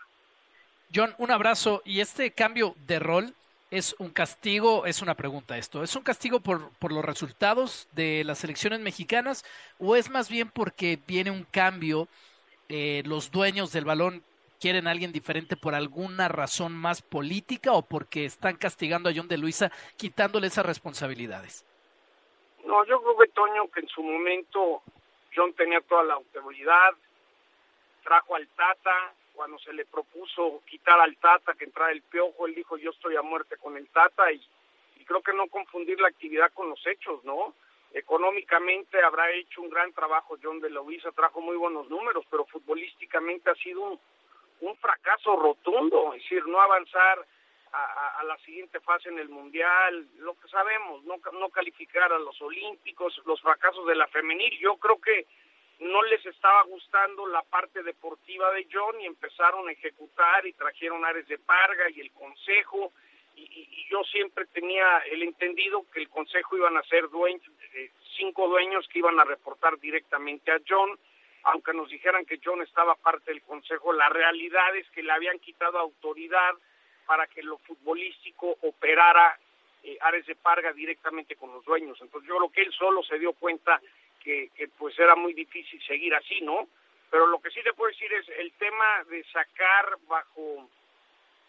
John, 0.94 1.16
un 1.18 1.32
abrazo. 1.32 1.82
¿Y 1.86 2.02
este 2.02 2.32
cambio 2.32 2.76
de 2.86 3.00
rol 3.00 3.34
es 3.70 3.96
un 4.00 4.10
castigo? 4.10 4.86
Es 4.86 5.02
una 5.02 5.16
pregunta 5.16 5.58
esto. 5.58 5.84
¿Es 5.84 5.96
un 5.96 6.04
castigo 6.04 6.40
por, 6.40 6.72
por 6.78 6.92
los 6.92 7.04
resultados 7.04 7.88
de 7.94 8.24
las 8.26 8.44
elecciones 8.44 8.80
mexicanas 8.80 9.46
o 9.80 9.96
es 9.96 10.10
más 10.10 10.30
bien 10.30 10.50
porque 10.50 11.00
viene 11.08 11.32
un 11.32 11.44
cambio? 11.44 12.08
Eh, 12.74 13.04
los 13.06 13.32
dueños 13.32 13.74
del 13.74 13.84
balón 13.84 14.24
quieren 14.62 14.88
a 14.88 14.92
alguien 14.92 15.12
diferente 15.12 15.58
por 15.58 15.76
alguna 15.76 16.30
razón 16.30 16.72
más 16.72 17.02
política 17.02 17.74
o 17.74 17.82
porque 17.82 18.24
están 18.24 18.56
castigando 18.56 19.10
a 19.10 19.14
John 19.14 19.28
de 19.28 19.38
Luisa 19.38 19.72
quitándole 19.98 20.48
esas 20.48 20.66
responsabilidades? 20.66 21.66
No, 22.64 22.86
yo 22.86 23.02
creo 23.02 23.18
que 23.18 23.28
Toño, 23.30 23.68
que 23.74 23.82
en 23.82 23.88
su 23.90 24.04
momento 24.04 24.84
John 25.36 25.54
tenía 25.54 25.82
toda 25.82 26.04
la 26.04 26.16
autoridad, 26.16 26.94
trajo 28.04 28.36
al 28.36 28.48
Tata, 28.50 29.14
cuando 29.34 29.58
se 29.60 29.74
le 29.74 29.86
propuso 29.86 30.62
quitar 30.66 31.00
al 31.00 31.18
Tata, 31.18 31.54
que 31.54 31.66
entrara 31.66 31.92
el 31.92 32.02
piojo, 32.02 32.48
él 32.48 32.56
dijo 32.56 32.78
yo 32.78 32.92
estoy 32.92 33.16
a 33.16 33.22
muerte 33.22 33.58
con 33.58 33.78
el 33.78 33.88
Tata 33.90 34.32
y, 34.32 34.42
creo 35.06 35.22
que 35.22 35.34
no 35.34 35.48
confundir 35.48 36.00
la 36.00 36.08
actividad 36.08 36.54
con 36.54 36.70
los 36.70 36.86
hechos, 36.88 37.22
¿no? 37.26 37.54
Económicamente 37.94 39.02
habrá 39.04 39.30
hecho 39.32 39.62
un 39.62 39.70
gran 39.70 39.92
trabajo 39.92 40.38
John 40.42 40.62
de 40.62 40.70
Luisa, 40.70 41.12
trajo 41.12 41.42
muy 41.42 41.58
buenos 41.58 41.90
números, 41.90 42.26
pero 42.30 42.46
futbolísticamente 42.46 43.50
ha 43.50 43.56
sido 43.56 44.00
un 44.62 44.78
fracaso 44.78 45.36
rotundo, 45.36 46.14
es 46.14 46.22
decir, 46.22 46.48
no 46.48 46.62
avanzar 46.62 47.26
a, 47.74 48.24
la 48.24 48.38
siguiente 48.40 48.80
fase 48.80 49.10
en 49.10 49.20
el 49.20 49.30
Mundial, 49.30 50.08
lo 50.20 50.36
que 50.40 50.48
sabemos, 50.48 51.04
no, 51.04 51.18
no 51.34 51.50
calificar 51.50 52.12
a 52.12 52.20
los 52.20 52.42
Olímpicos, 52.42 53.22
los 53.26 53.42
fracasos 53.42 53.86
de 53.88 53.96
la 53.96 54.08
femenil. 54.08 54.58
Yo 54.60 54.76
creo 54.78 55.00
que 55.00 55.26
no 55.80 56.04
les 56.04 56.26
estaba 56.26 56.64
gustando 56.64 57.26
la 57.28 57.42
parte 57.44 57.82
deportiva 57.84 58.52
de 58.52 58.68
John 58.72 59.00
y 59.02 59.06
empezaron 59.06 59.68
a 59.68 59.72
ejecutar 59.72 60.46
y 60.46 60.54
trajeron 60.54 61.06
Ares 61.06 61.28
de 61.28 61.40
Parga 61.40 61.90
y 61.90 62.02
el 62.02 62.12
Consejo. 62.12 62.94
Y, 63.36 63.88
yo 63.90 64.04
siempre 64.06 64.46
tenía 64.46 65.00
el 65.00 65.22
entendido 65.24 65.86
que 65.92 66.00
el 66.00 66.08
Consejo 66.08 66.56
iban 66.56 66.78
a 66.78 66.84
ser 66.84 67.10
dueños, 67.10 67.44
eh, 67.74 67.92
cinco 68.16 68.48
dueños 68.48 68.88
que 68.88 69.00
iban 69.00 69.20
a 69.20 69.26
reportar 69.26 69.78
directamente 69.80 70.52
a 70.52 70.62
John 70.68 70.98
aunque 71.44 71.74
nos 71.74 71.90
dijeran 71.90 72.26
que 72.26 72.40
John 72.44 72.62
estaba 72.62 72.96
parte 72.96 73.32
del 73.32 73.42
Consejo, 73.42 73.94
la 73.94 74.10
realidad 74.10 74.76
es 74.76 74.88
que 74.92 75.02
le 75.04 75.12
habían 75.12 75.40
quitado 75.40 75.80
autoridad 75.80 76.54
para 77.12 77.28
que 77.28 77.44
lo 77.44 77.58
futbolístico 77.58 78.56
operara 78.62 79.38
eh, 79.84 79.98
Ares 80.00 80.26
de 80.28 80.36
Parga 80.36 80.72
directamente 80.72 81.36
con 81.36 81.52
los 81.52 81.66
dueños. 81.66 82.00
Entonces 82.00 82.26
yo 82.26 82.38
creo 82.38 82.50
que 82.50 82.62
él 82.62 82.72
solo 82.72 83.04
se 83.04 83.20
dio 83.20 83.34
cuenta 83.34 83.82
que, 84.24 84.50
que 84.56 84.70
pues 84.70 84.98
era 84.98 85.14
muy 85.18 85.34
difícil 85.34 85.84
seguir 85.86 86.16
así, 86.16 86.40
¿no? 86.40 86.70
Pero 87.10 87.28
lo 87.28 87.42
que 87.42 87.52
sí 87.52 87.62
le 87.64 87.74
puedo 87.74 87.92
decir 87.92 88.14
es 88.14 88.30
el 88.30 88.54
tema 88.54 89.04
de 89.10 89.26
sacar 89.26 89.98
bajo 90.08 90.70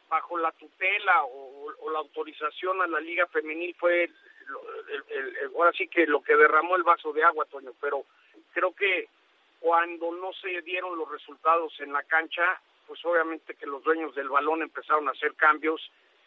bajo 0.09 0.37
la 0.37 0.51
tutela 0.51 1.23
o, 1.27 1.91
la 1.93 2.01
autorización 2.01 2.83
a 2.83 2.89
la 2.89 2.99
liga 2.99 3.29
femenil 3.29 3.73
fue 3.79 4.11
ahora 5.55 5.71
sí 5.75 5.87
que 5.87 6.09
lo 6.09 6.25
que 6.25 6.35
derramó 6.35 6.75
el 6.75 6.83
vaso 6.83 7.13
de 7.13 7.23
agua, 7.23 7.45
Toño, 7.45 7.71
pero 7.81 8.05
creo 8.53 8.75
que 8.75 9.07
cuando 9.61 10.11
no 10.11 10.33
se 10.33 10.61
dieron 10.63 10.99
los 10.99 11.09
resultados 11.09 11.79
en 11.79 11.93
la 11.93 12.03
cancha, 12.03 12.61
pues 12.93 13.07
obviamente 13.07 13.55
que 13.55 13.65
los 13.65 13.83
dueños 13.83 14.15
del 14.15 14.29
balón 14.29 14.61
empezaron 14.61 15.09
a 15.09 15.13
hacer 15.13 15.35
cambios 15.35 15.81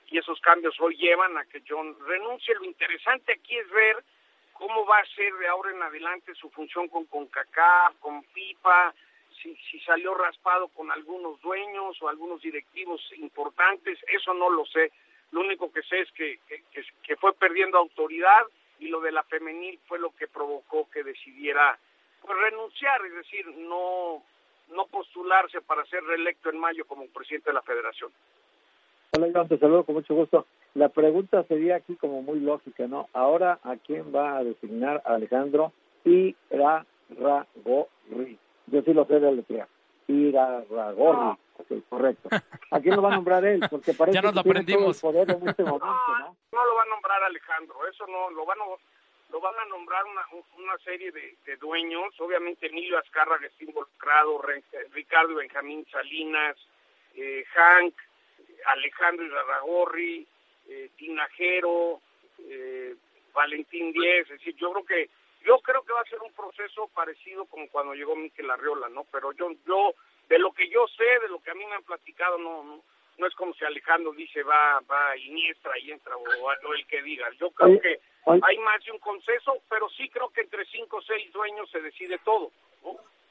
y 0.07 0.17
esos 0.17 0.41
cambios 0.41 0.75
hoy 0.81 0.97
llevan 0.97 1.37
a 1.37 1.45
que 1.45 1.61
John 1.69 1.95
renuncie. 2.07 2.55
Lo 2.55 2.63
interesante 2.63 3.33
aquí 3.33 3.55
es 3.55 3.69
ver 3.69 4.03
cómo 4.51 4.83
va 4.87 4.97
a 4.97 5.05
ser 5.15 5.31
de 5.35 5.47
ahora 5.47 5.69
en 5.69 5.83
adelante 5.83 6.33
su 6.33 6.49
función 6.49 6.87
con 6.87 7.05
CONCACAF, 7.05 7.97
con 7.99 8.23
FIFA, 8.23 8.95
si, 9.39 9.55
si 9.69 9.79
salió 9.81 10.15
raspado 10.15 10.69
con 10.69 10.91
algunos 10.91 11.39
dueños 11.41 12.01
o 12.01 12.09
algunos 12.09 12.41
directivos 12.41 12.99
importantes, 13.17 13.99
eso 14.07 14.33
no 14.33 14.49
lo 14.49 14.65
sé. 14.65 14.91
Lo 15.33 15.41
único 15.41 15.71
que 15.71 15.83
sé 15.83 15.99
es 15.99 16.11
que, 16.13 16.39
que, 16.47 16.63
que 17.03 17.15
fue 17.17 17.35
perdiendo 17.35 17.77
autoridad 17.77 18.43
y 18.79 18.87
lo 18.87 19.01
de 19.01 19.11
la 19.11 19.21
femenil 19.21 19.79
fue 19.87 19.99
lo 19.99 20.15
que 20.15 20.27
provocó 20.27 20.89
que 20.89 21.03
decidiera 21.03 21.77
pues, 22.23 22.35
renunciar, 22.39 23.05
es 23.05 23.13
decir, 23.13 23.45
no, 23.55 24.23
no 24.69 24.87
postularse 24.87 25.61
para 25.61 25.85
ser 25.85 26.03
reelecto 26.03 26.49
en 26.49 26.59
mayo 26.59 26.85
como 26.85 27.07
presidente 27.07 27.49
de 27.49 27.53
la 27.53 27.61
federación. 27.61 28.11
Hola 29.11 29.27
Iván, 29.27 29.47
te 29.47 29.57
saludo 29.57 29.83
con 29.83 29.95
mucho 29.95 30.13
gusto. 30.13 30.45
La 30.73 30.89
pregunta 30.89 31.43
sería 31.43 31.77
aquí 31.77 31.95
como 31.95 32.21
muy 32.21 32.39
lógica, 32.39 32.85
¿no? 32.87 33.07
Ahora, 33.13 33.59
¿a 33.63 33.77
quién 33.77 34.13
va 34.13 34.37
a 34.37 34.43
designar 34.43 35.01
a 35.05 35.13
Alejandro 35.15 35.71
Irarragorri? 36.03 36.77
Yo 38.67 38.81
sí 38.81 38.93
lo 38.93 39.05
sé 39.05 39.19
de 39.19 39.31
letrea. 39.31 39.67
Irarragorri. 40.07 41.37
Ok, 41.57 41.71
correcto. 41.87 42.27
¿A 42.71 42.79
quién 42.81 42.97
lo 42.97 43.01
va 43.01 43.13
a 43.13 43.15
nombrar 43.15 43.45
él? 43.45 43.61
Porque 43.69 43.93
parece 43.97 44.15
ya 44.15 44.21
nos 44.21 44.33
que 44.33 44.39
aprendimos. 44.41 44.99
Tiene 44.99 45.13
todo 45.13 45.21
el 45.21 45.27
poder 45.27 45.41
en 45.41 45.47
este 45.47 45.63
momento, 45.63 45.85
¿no? 45.85 46.35
No 46.51 46.65
lo 46.65 46.75
va 46.75 46.81
a 46.81 46.85
nombrar 46.85 47.23
Alejandro, 47.23 47.75
eso 47.89 48.05
no, 48.07 48.29
lo 48.31 48.45
van 48.45 48.59
a 48.59 48.65
lo 49.35 49.41
van 49.41 49.59
a 49.59 49.65
nombrar 49.65 50.05
una, 50.05 50.25
una 50.57 50.77
serie 50.77 51.11
de, 51.11 51.57
dueños, 51.57 52.17
obviamente 52.21 52.67
Emilio 52.67 52.97
Azcárraga 52.97 53.45
está 53.45 53.65
involucrado, 53.65 54.41
Ricardo 54.93 55.35
Benjamín 55.35 55.85
Salinas, 55.91 56.55
eh, 57.15 57.43
Hank, 57.53 57.93
Alejandro 58.67 59.25
Irarragorri, 59.25 60.25
eh, 60.69 60.89
Tinajero, 60.95 61.99
eh, 62.47 62.95
Valentín 63.33 63.91
Díez, 63.91 64.21
es 64.21 64.39
decir, 64.39 64.55
yo 64.55 64.71
creo 64.71 64.85
que 64.85 65.09
yo 65.43 65.59
creo 65.59 65.83
que 65.83 65.91
va 65.91 65.99
a 65.99 66.09
ser 66.09 66.21
un 66.21 66.31
proceso 66.31 66.87
parecido 66.95 67.43
como 67.45 67.67
cuando 67.67 67.93
llegó 67.93 68.15
Miquel 68.15 68.49
Arriola, 68.49 68.87
¿no? 68.87 69.05
Pero 69.11 69.33
yo 69.33 69.51
yo 69.67 69.95
de 70.29 70.39
lo 70.39 70.53
que 70.53 70.69
yo 70.69 70.87
sé, 70.87 71.19
de 71.19 71.27
lo 71.27 71.39
que 71.39 71.51
a 71.51 71.55
mí 71.55 71.65
me 71.65 71.75
han 71.75 71.83
platicado, 71.83 72.37
no 72.37 72.63
no, 72.63 72.81
no 73.17 73.27
es 73.27 73.35
como 73.35 73.53
si 73.53 73.65
Alejandro 73.65 74.13
dice 74.13 74.43
va 74.43 74.79
va 74.89 75.17
Iniestra 75.17 75.77
y 75.77 75.91
entra 75.91 76.15
o, 76.15 76.73
el 76.73 76.87
que 76.87 77.01
diga. 77.01 77.29
Yo 77.37 77.51
creo 77.51 77.81
que 77.81 77.99
hay 78.25 78.57
más 78.59 78.83
de 78.83 78.91
un 78.91 78.99
consenso, 78.99 79.53
pero 79.69 79.87
sí 79.89 80.09
creo 80.09 80.29
que 80.29 80.41
entre 80.41 80.65
cinco 80.65 80.97
o 80.97 81.01
seis 81.01 81.31
dueños 81.31 81.69
se 81.69 81.81
decide 81.81 82.17
todo. 82.23 82.51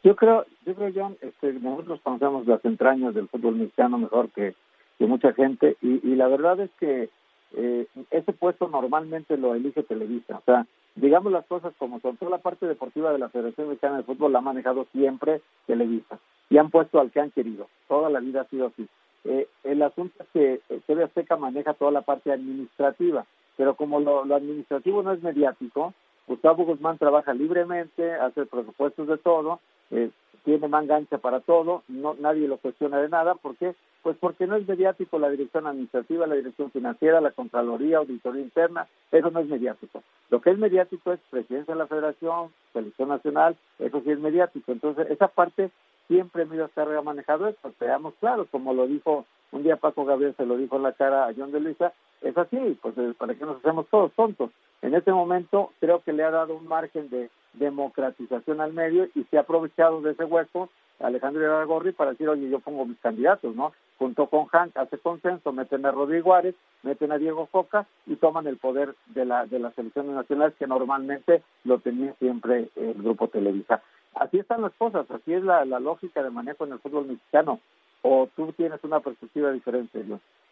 Yo 0.02 0.14
creo, 0.16 0.44
yo 0.66 0.74
creo, 0.74 0.92
John, 0.94 1.16
este, 1.22 1.52
nosotros 1.54 2.00
conocemos 2.02 2.46
las 2.46 2.64
entrañas 2.64 3.14
del 3.14 3.28
fútbol 3.28 3.56
mexicano 3.56 3.98
mejor 3.98 4.30
que, 4.30 4.54
que 4.98 5.06
mucha 5.06 5.32
gente 5.32 5.76
y, 5.80 6.06
y 6.06 6.14
la 6.14 6.28
verdad 6.28 6.60
es 6.60 6.70
que 6.78 7.08
eh, 7.56 7.86
ese 8.10 8.32
puesto 8.32 8.68
normalmente 8.68 9.36
lo 9.36 9.54
elige 9.54 9.82
Televisa. 9.82 10.38
O 10.38 10.42
sea, 10.44 10.66
digamos 10.94 11.32
las 11.32 11.46
cosas 11.46 11.72
como 11.78 12.00
son. 12.00 12.16
Toda 12.16 12.30
la 12.30 12.38
parte 12.38 12.66
deportiva 12.66 13.12
de 13.12 13.18
la 13.18 13.28
Federación 13.28 13.68
Mexicana 13.68 13.98
de 13.98 14.02
Fútbol 14.02 14.32
la 14.32 14.38
ha 14.38 14.42
manejado 14.42 14.86
siempre 14.92 15.40
Televisa 15.66 16.18
y 16.50 16.58
han 16.58 16.70
puesto 16.70 17.00
al 17.00 17.10
que 17.10 17.20
han 17.20 17.30
querido. 17.30 17.68
Toda 17.88 18.10
la 18.10 18.20
vida 18.20 18.42
ha 18.42 18.48
sido 18.48 18.66
así. 18.66 18.86
Eh, 19.24 19.48
el 19.62 19.82
asunto 19.82 20.22
es 20.22 20.28
que 20.32 20.60
eh, 20.68 20.80
TV 20.86 21.04
Azteca 21.04 21.36
maneja 21.36 21.74
toda 21.74 21.90
la 21.90 22.02
parte 22.02 22.30
administrativa 22.30 23.24
pero 23.56 23.74
como 23.74 24.00
lo, 24.00 24.22
administrativo 24.34 25.02
no 25.02 25.12
es 25.12 25.22
mediático, 25.22 25.94
Gustavo 26.26 26.64
Guzmán 26.64 26.98
trabaja 26.98 27.34
libremente, 27.34 28.14
hace 28.14 28.46
presupuestos 28.46 29.06
de 29.08 29.18
todo, 29.18 29.60
eh, 29.90 30.10
tiene 30.44 30.68
mangancha 30.68 31.18
para 31.18 31.40
todo, 31.40 31.82
no 31.88 32.14
nadie 32.14 32.46
lo 32.46 32.58
cuestiona 32.58 32.98
de 32.98 33.08
nada, 33.08 33.34
¿por 33.34 33.56
qué? 33.56 33.74
Pues 34.02 34.16
porque 34.18 34.46
no 34.46 34.56
es 34.56 34.68
mediático 34.68 35.18
la 35.18 35.30
dirección 35.30 35.66
administrativa, 35.66 36.26
la 36.26 36.34
dirección 36.34 36.70
financiera, 36.70 37.20
la 37.20 37.30
Contraloría, 37.30 37.98
Auditoría 37.98 38.42
Interna, 38.42 38.86
eso 39.10 39.30
no 39.30 39.40
es 39.40 39.48
mediático. 39.48 40.02
Lo 40.28 40.42
que 40.42 40.50
es 40.50 40.58
mediático 40.58 41.12
es 41.12 41.20
Presidencia 41.30 41.74
de 41.74 41.78
la 41.78 41.86
Federación, 41.86 42.50
Selección 42.74 43.08
Nacional, 43.08 43.56
eso 43.78 44.02
sí 44.02 44.10
es 44.10 44.18
mediático. 44.18 44.72
Entonces, 44.72 45.10
esa 45.10 45.28
parte 45.28 45.70
siempre 46.08 46.42
Emilio 46.42 46.66
Azcárraga 46.66 46.98
ha 46.98 47.02
manejado 47.02 47.48
esto, 47.48 47.72
seamos 47.78 48.14
claros, 48.20 48.46
como 48.50 48.74
lo 48.74 48.86
dijo 48.86 49.24
un 49.52 49.62
día 49.62 49.76
Paco 49.76 50.04
Gabriel, 50.04 50.34
se 50.36 50.44
lo 50.44 50.56
dijo 50.56 50.76
en 50.76 50.82
la 50.82 50.92
cara 50.92 51.26
a 51.26 51.32
John 51.34 51.52
de 51.52 51.60
Luisa, 51.60 51.94
es 52.24 52.36
así, 52.36 52.78
pues 52.82 52.96
eh, 52.98 53.14
para 53.16 53.34
que 53.34 53.44
nos 53.44 53.58
hacemos 53.58 53.86
todos 53.88 54.12
tontos. 54.12 54.50
En 54.82 54.94
este 54.94 55.12
momento 55.12 55.72
creo 55.80 56.02
que 56.02 56.12
le 56.12 56.24
ha 56.24 56.30
dado 56.30 56.56
un 56.56 56.66
margen 56.66 57.08
de 57.10 57.30
democratización 57.52 58.60
al 58.60 58.72
medio 58.72 59.08
y 59.14 59.24
se 59.24 59.36
ha 59.36 59.42
aprovechado 59.42 60.00
de 60.00 60.12
ese 60.12 60.24
hueco 60.24 60.68
Alejandro 61.00 61.66
Gorri 61.66 61.92
para 61.92 62.12
decir, 62.12 62.28
oye, 62.28 62.48
yo 62.48 62.60
pongo 62.60 62.86
mis 62.86 62.98
candidatos, 62.98 63.54
¿no? 63.54 63.72
Junto 63.98 64.26
con 64.26 64.46
Hank 64.46 64.76
hace 64.76 64.98
consenso, 64.98 65.52
meten 65.52 65.84
a 65.86 65.90
Rodrigo 65.90 66.34
Árez, 66.34 66.54
meten 66.82 67.12
a 67.12 67.18
Diego 67.18 67.46
Foca 67.46 67.86
y 68.06 68.16
toman 68.16 68.46
el 68.46 68.58
poder 68.58 68.94
de, 69.06 69.24
la, 69.24 69.46
de 69.46 69.58
las 69.58 69.76
elecciones 69.78 70.14
nacionales 70.14 70.54
que 70.58 70.66
normalmente 70.66 71.42
lo 71.64 71.78
tenía 71.78 72.14
siempre 72.14 72.68
el 72.76 72.94
Grupo 72.94 73.28
Televisa. 73.28 73.82
Así 74.14 74.38
están 74.38 74.62
las 74.62 74.72
cosas, 74.74 75.10
así 75.10 75.34
es 75.34 75.42
la, 75.42 75.64
la 75.64 75.80
lógica 75.80 76.22
de 76.22 76.30
manejo 76.30 76.64
en 76.64 76.72
el 76.72 76.78
fútbol 76.78 77.06
mexicano. 77.06 77.60
¿O 78.02 78.28
tú 78.36 78.52
tienes 78.52 78.82
una 78.84 79.00
perspectiva 79.00 79.50
diferente, 79.50 80.02
Dios? 80.02 80.20
No, 80.20 80.43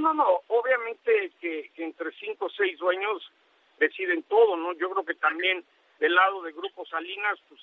no, 0.00 0.14
no. 0.14 0.40
Obviamente 0.48 1.32
que, 1.40 1.70
entre 1.76 2.12
cinco 2.12 2.46
o 2.46 2.50
seis 2.50 2.78
dueños 2.78 3.30
deciden 3.78 4.22
todo, 4.24 4.56
¿no? 4.56 4.72
Yo 4.74 4.90
creo 4.90 5.04
que 5.04 5.14
también 5.14 5.64
del 5.98 6.14
lado 6.14 6.42
de 6.42 6.52
Grupo 6.52 6.84
Salinas, 6.86 7.38
pues 7.48 7.60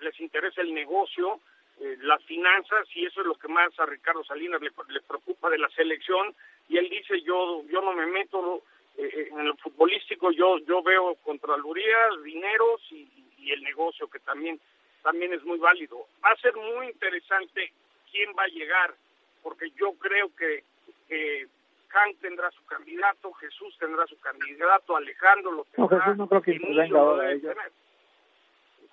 les 0.00 0.18
interesa 0.20 0.60
el 0.60 0.74
negocio, 0.74 1.40
eh, 1.80 1.96
las 2.02 2.22
finanzas, 2.24 2.88
y 2.94 3.06
eso 3.06 3.20
es 3.20 3.26
lo 3.26 3.34
que 3.36 3.48
más 3.48 3.78
a 3.78 3.86
Ricardo 3.86 4.24
Salinas 4.24 4.60
le, 4.60 4.70
preocupa 5.00 5.50
de 5.50 5.58
la 5.58 5.68
selección. 5.70 6.34
Y 6.68 6.78
él 6.78 6.88
dice, 6.88 7.20
yo, 7.22 7.62
yo 7.68 7.80
no 7.80 7.92
me 7.92 8.06
meto, 8.06 8.62
eh, 8.96 9.28
en 9.30 9.40
el 9.40 9.56
futbolístico 9.58 10.32
yo 10.32 10.58
yo 10.58 10.82
veo 10.82 11.14
contralorías, 11.16 12.22
dineros 12.24 12.80
y, 12.90 13.08
y, 13.38 13.52
el 13.52 13.62
negocio 13.62 14.08
que 14.08 14.18
también 14.20 14.58
también 15.02 15.32
es 15.32 15.44
muy 15.44 15.58
válido. 15.58 16.06
Va 16.24 16.30
a 16.30 16.36
ser 16.36 16.56
muy 16.56 16.88
interesante 16.88 17.72
quién 18.10 18.30
va 18.36 18.42
a 18.42 18.48
llegar, 18.48 18.94
porque 19.42 19.70
yo 19.78 19.92
creo 19.92 20.34
que, 20.34 20.64
que 21.08 21.46
Hank 21.88 22.18
tendrá 22.20 22.50
su 22.50 22.64
candidato, 22.66 23.32
Jesús 23.34 23.76
tendrá 23.78 24.06
su 24.06 24.18
candidato, 24.20 24.96
Alejandro 24.96 25.52
lo 25.52 25.64
tendrá. 25.64 25.96
No, 25.96 26.02
Jesús 26.02 26.18
no 26.18 26.28
creo 26.28 26.42
que 26.42 26.52
intervenga 26.52 26.98
ahora. 26.98 27.28
Jesús 27.30 27.52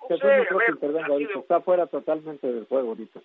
no 0.08 0.18
creo 0.18 0.58
que 0.58 0.72
intervenga 0.72 1.06
ahorita, 1.06 1.38
está 1.38 1.60
fuera 1.60 1.86
totalmente 1.86 2.46
del 2.46 2.66
juego 2.66 2.88
ahorita 2.88 3.20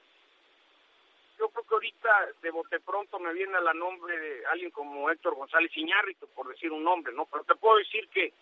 yo 1.39 1.47
creo 1.49 1.63
que 1.63 1.73
ahorita 1.73 2.27
de 2.41 2.51
bote 2.51 2.79
pronto 2.81 3.17
me 3.17 3.33
viene 3.33 3.55
a 3.55 3.61
la 3.61 3.73
nombre 3.73 4.19
de 4.19 4.45
alguien 4.47 4.71
como 4.71 5.09
Héctor 5.09 5.35
González 5.35 5.75
Iñárritu, 5.75 6.27
por 6.35 6.49
decir 6.49 6.71
un 6.71 6.83
nombre, 6.83 7.13
¿no? 7.13 7.25
Pero 7.25 7.45
te 7.45 7.55
puedo 7.55 7.77
decir 7.77 8.09
que, 8.09 8.33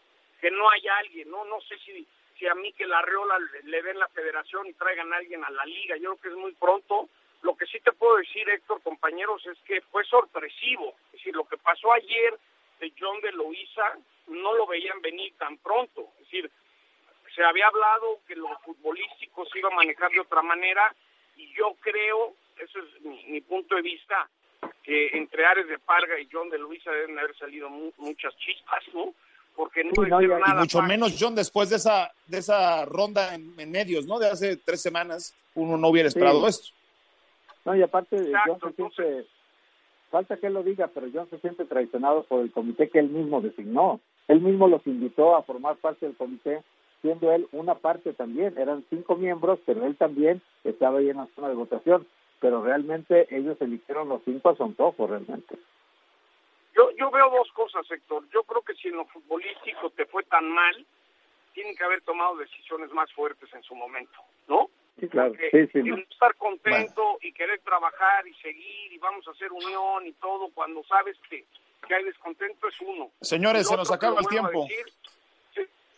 que 0.42 0.50
no 0.50 0.70
hay 0.70 0.88
alguien, 0.88 1.30
¿no? 1.30 1.46
No 1.46 1.62
sé 1.62 1.78
si, 1.86 2.08
si 2.38 2.48
a 2.48 2.56
mí 2.56 2.74
que 2.74 2.88
la 2.88 3.02
Reola 3.04 3.38
le, 3.64 3.82
den 3.84 4.00
la 4.00 4.08
federación 4.08 4.66
y 4.66 4.74
traigan 4.74 5.14
a 5.14 5.18
alguien 5.18 5.44
a 5.44 5.52
la 5.52 5.66
liga, 5.66 5.96
yo 5.98 6.16
creo 6.16 6.22
que 6.22 6.30
es 6.30 6.36
muy 6.36 6.54
pronto. 6.54 7.08
Lo 7.42 7.56
que 7.56 7.66
sí 7.66 7.80
te 7.80 7.92
puedo 7.92 8.18
decir, 8.18 8.50
Héctor, 8.50 8.82
compañeros, 8.82 9.46
es 9.46 9.58
que 9.66 9.82
fue 9.82 10.04
sorpresivo. 10.06 10.96
Es 11.08 11.20
decir, 11.20 11.36
lo 11.36 11.46
que 11.46 11.58
pasó 11.58 11.94
ayer 11.94 12.38
de 12.80 12.94
John 13.00 13.20
de 13.22 13.32
Loíza 13.32 13.98
no 14.28 14.54
lo 14.56 14.68
veían 14.68 15.02
venir 15.02 15.34
tan 15.38 15.58
pronto. 15.58 16.10
Es 16.20 16.26
decir, 16.26 16.52
se 17.36 17.44
había 17.44 17.68
hablado 17.68 18.20
que 18.28 18.36
lo 18.36 18.50
futbolístico 18.60 19.46
se 19.46 19.60
iba 19.60 19.70
a 19.70 19.76
manejar 19.76 20.12
de 20.12 20.20
otra 20.20 20.42
manera 20.42 20.94
y 21.36 21.54
yo 21.54 21.76
creo 21.82 22.36
eso 22.60 22.80
es 22.80 23.28
mi, 23.28 23.42
punto 23.42 23.76
de 23.76 23.82
vista, 23.82 24.28
que 24.84 25.10
entre 25.14 25.46
Ares 25.46 25.68
de 25.68 25.80
Parga 25.80 26.20
y 26.20 26.28
John 26.32 26.50
de 26.50 26.58
Luisa 26.58 26.92
deben 26.92 27.18
haber 27.18 27.38
salido 27.38 27.70
muchas 27.70 28.36
chispas, 28.38 28.84
¿no? 28.94 29.14
Porque 29.56 29.84
no, 29.84 30.30
nada. 30.40 30.62
mucho 30.62 30.82
menos 30.84 31.16
John 31.20 31.34
después 31.34 31.70
de 31.70 31.78
esa 31.78 32.12
de 32.28 32.38
esa 32.38 32.86
ronda 32.86 33.34
en, 33.34 33.56
medios, 33.72 34.06
¿no? 34.06 34.20
De 34.20 34.28
hace 34.28 34.58
tres 34.58 34.82
semanas, 34.82 35.34
uno 35.56 35.78
no 35.78 35.88
hubiera 35.88 36.10
esperado 36.10 36.48
esto. 36.48 36.70
No, 37.68 37.76
y 37.76 37.84
aparte, 37.84 38.32
John 38.46 38.60
se 38.60 38.74
siente, 38.74 39.28
falta 40.10 40.38
que 40.38 40.48
él 40.48 40.54
lo 40.54 40.64
diga, 40.64 40.88
pero 40.88 41.08
John 41.14 41.30
se 41.30 41.38
siente 41.38 41.66
traicionado 41.66 42.24
por 42.24 42.42
el 42.42 42.52
comité 42.52 42.90
que 42.90 43.00
él 43.00 43.10
mismo 43.10 43.42
designó. 43.42 44.00
Él 44.28 44.42
mismo 44.42 44.68
los 44.68 44.86
invitó 44.88 45.36
a 45.36 45.44
formar 45.44 45.76
parte 45.76 46.08
del 46.08 46.18
comité 46.18 46.64
siendo 47.04 47.32
él 47.32 47.48
una 47.52 47.76
parte 47.76 48.14
también, 48.14 48.58
eran 48.58 48.84
cinco 48.90 49.16
miembros, 49.16 49.60
pero 49.68 49.86
él 49.86 49.96
también 49.96 50.42
estaba 50.64 50.98
ahí 50.98 51.12
en 51.12 51.18
la 51.18 51.28
zona 51.36 51.50
de 51.50 51.54
votación 51.54 52.08
pero 52.40 52.64
realmente 52.64 53.28
ellos 53.36 53.60
eligieron 53.62 54.10
los 54.10 54.22
cinco 54.24 54.50
a 54.50 54.56
su 54.56 54.64
antojo, 54.64 55.08
realmente. 55.08 55.58
Yo, 56.76 56.92
yo 56.92 57.10
veo 57.10 57.30
dos 57.32 57.52
cosas, 57.54 57.90
Héctor. 57.90 58.24
Yo 58.32 58.44
creo 58.44 58.62
que 58.62 58.76
si 58.76 58.90
en 58.90 58.98
lo 58.98 59.06
futbolístico 59.06 59.90
te 59.92 60.06
fue 60.06 60.24
tan 60.24 60.48
mal, 60.50 60.86
tienen 61.54 61.76
que 61.76 61.84
haber 61.84 62.02
tomado 62.02 62.36
decisiones 62.38 62.92
más 62.92 63.12
fuertes 63.14 63.52
en 63.54 63.64
su 63.64 63.74
momento, 63.74 64.20
¿no? 64.48 64.70
Sí, 65.00 65.08
claro. 65.08 65.34
sí, 65.52 65.68
sí, 65.68 65.80
estar 66.10 66.36
contento 66.36 67.20
y 67.22 67.32
querer 67.32 67.60
trabajar 67.60 68.28
y 68.28 68.34
seguir 68.36 68.92
y 68.92 68.98
vamos 68.98 69.28
a 69.28 69.32
hacer 69.32 69.52
unión 69.52 70.08
y 70.08 70.14
todo 70.14 70.50
cuando 70.56 70.84
sabes 70.86 71.16
que, 71.30 71.46
que 71.88 71.96
hay 71.96 72.04
descontento 72.04 72.68
es 72.68 72.82
uno. 72.82 73.12
Señores, 73.22 73.68
se 73.68 73.78
nos 73.78 73.92
acaba 73.92 74.20
el 74.20 74.28
tiempo 74.28 74.68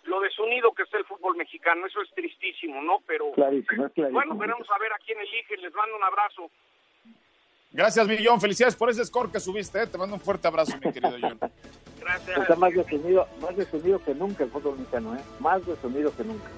lo 0.10 0.20
desunido 0.20 0.72
que 0.74 0.84
está 0.84 0.98
el 0.98 1.06
fútbol 1.06 1.38
mexicano, 1.38 1.86
eso 1.86 2.02
es 2.02 2.10
tristísimo, 2.14 2.82
¿no? 2.82 3.00
Pero 3.06 3.32
bueno, 3.36 4.36
veremos 4.36 4.68
a 4.70 4.80
ver 4.80 4.92
a 4.92 4.98
quién 5.06 5.20
elige, 5.20 5.56
les 5.58 5.74
mando 5.74 5.96
un 5.96 6.04
abrazo. 6.04 6.52
Gracias, 7.72 8.08
Millón, 8.08 8.42
felicidades 8.42 8.76
por 8.76 8.90
ese 8.90 9.06
score 9.06 9.32
que 9.32 9.40
subiste, 9.40 9.84
¿eh? 9.84 9.88
te 9.88 9.98
mando 9.98 10.16
un 10.16 10.22
fuerte 10.22 10.48
abrazo, 10.48 10.76
mi 10.84 10.92
querido 10.92 11.16
John. 11.22 11.40
Gracias. 12.00 12.38
Está 12.40 12.56
más 12.56 12.74
desunido, 12.74 13.28
más 13.40 13.56
desunido 13.56 14.04
que 14.04 14.16
nunca 14.16 14.44
el 14.44 14.50
fútbol 14.50 14.80
mexicano, 14.80 15.16
¿eh? 15.16 15.22
Más 15.40 15.64
desunido 15.66 16.16
que 16.16 16.24
nunca. 16.24 16.50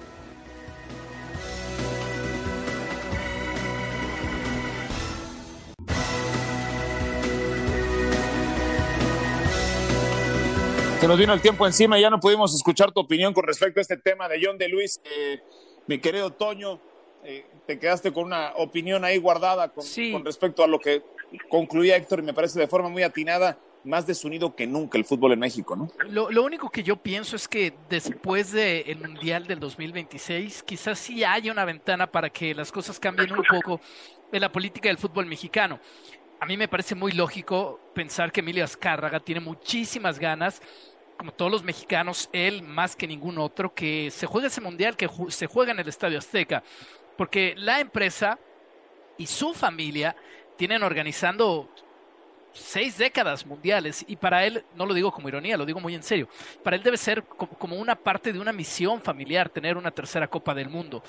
Se 11.02 11.08
nos 11.08 11.18
vino 11.18 11.34
el 11.34 11.40
tiempo 11.40 11.66
encima 11.66 11.98
y 11.98 12.02
ya 12.02 12.10
no 12.10 12.20
pudimos 12.20 12.54
escuchar 12.54 12.92
tu 12.92 13.00
opinión 13.00 13.34
con 13.34 13.42
respecto 13.42 13.80
a 13.80 13.82
este 13.82 13.96
tema 13.96 14.28
de 14.28 14.40
John 14.40 14.56
de 14.56 14.68
Luis. 14.68 15.00
Eh, 15.04 15.40
mi 15.88 15.98
querido 15.98 16.30
Toño, 16.30 16.78
eh, 17.24 17.44
te 17.66 17.76
quedaste 17.76 18.12
con 18.12 18.26
una 18.26 18.52
opinión 18.54 19.04
ahí 19.04 19.18
guardada 19.18 19.72
con, 19.72 19.84
respecto 20.24 20.62
a 20.62 20.68
lo 20.68 20.78
que 20.78 21.02
concluía 21.48 21.96
Héctor 21.96 22.20
y 22.20 22.22
me 22.22 22.32
parece 22.32 22.60
de 22.60 22.68
forma 22.68 22.88
muy 22.88 23.02
atinada 23.02 23.58
más 23.82 24.06
desunido 24.06 24.54
que 24.54 24.64
nunca 24.64 24.96
el 24.96 25.04
fútbol 25.04 25.32
en 25.32 25.40
México, 25.40 25.74
¿no? 25.74 25.88
Lo, 26.08 26.30
lo 26.30 26.44
único 26.44 26.70
que 26.70 26.84
yo 26.84 26.94
pienso 26.94 27.34
es 27.34 27.48
que 27.48 27.74
después 27.90 28.52
del 28.52 28.96
Mundial 28.96 29.48
del 29.48 29.58
2026, 29.58 30.62
quizás 30.62 31.00
sí 31.00 31.24
haya 31.24 31.50
una 31.50 31.64
ventana 31.64 32.06
para 32.06 32.30
que 32.30 32.54
las 32.54 32.70
cosas 32.70 33.00
cambien 33.00 33.32
un 33.32 33.42
poco 33.42 33.80
en 34.30 34.40
la 34.40 34.52
política 34.52 34.88
del 34.88 34.98
fútbol 34.98 35.26
mexicano. 35.26 35.80
A 36.38 36.46
mí 36.46 36.56
me 36.56 36.66
parece 36.66 36.96
muy 36.96 37.12
lógico 37.12 37.78
pensar 37.94 38.32
que 38.32 38.40
Emilio 38.40 38.64
Azcárraga 38.64 39.20
tiene 39.20 39.40
muchísimas 39.40 40.18
ganas 40.18 40.60
como 41.16 41.32
todos 41.32 41.50
los 41.50 41.62
mexicanos, 41.62 42.28
él 42.32 42.62
más 42.62 42.96
que 42.96 43.06
ningún 43.06 43.38
otro, 43.38 43.74
que 43.74 44.10
se 44.10 44.26
juegue 44.26 44.48
ese 44.48 44.60
mundial, 44.60 44.96
que 44.96 45.08
se 45.28 45.46
juega 45.46 45.72
en 45.72 45.78
el 45.78 45.88
Estadio 45.88 46.18
Azteca, 46.18 46.62
porque 47.16 47.54
la 47.56 47.80
empresa 47.80 48.38
y 49.18 49.26
su 49.26 49.54
familia 49.54 50.16
tienen 50.56 50.82
organizando 50.82 51.68
seis 52.52 52.98
décadas 52.98 53.46
mundiales 53.46 54.04
y 54.06 54.16
para 54.16 54.44
él, 54.44 54.64
no 54.74 54.86
lo 54.86 54.94
digo 54.94 55.10
como 55.10 55.28
ironía, 55.28 55.56
lo 55.56 55.66
digo 55.66 55.80
muy 55.80 55.94
en 55.94 56.02
serio, 56.02 56.28
para 56.62 56.76
él 56.76 56.82
debe 56.82 56.96
ser 56.96 57.24
como 57.24 57.76
una 57.76 57.94
parte 57.94 58.32
de 58.32 58.38
una 58.38 58.52
misión 58.52 59.00
familiar 59.00 59.48
tener 59.48 59.76
una 59.76 59.90
tercera 59.90 60.28
Copa 60.28 60.54
del 60.54 60.68
Mundo. 60.68 61.02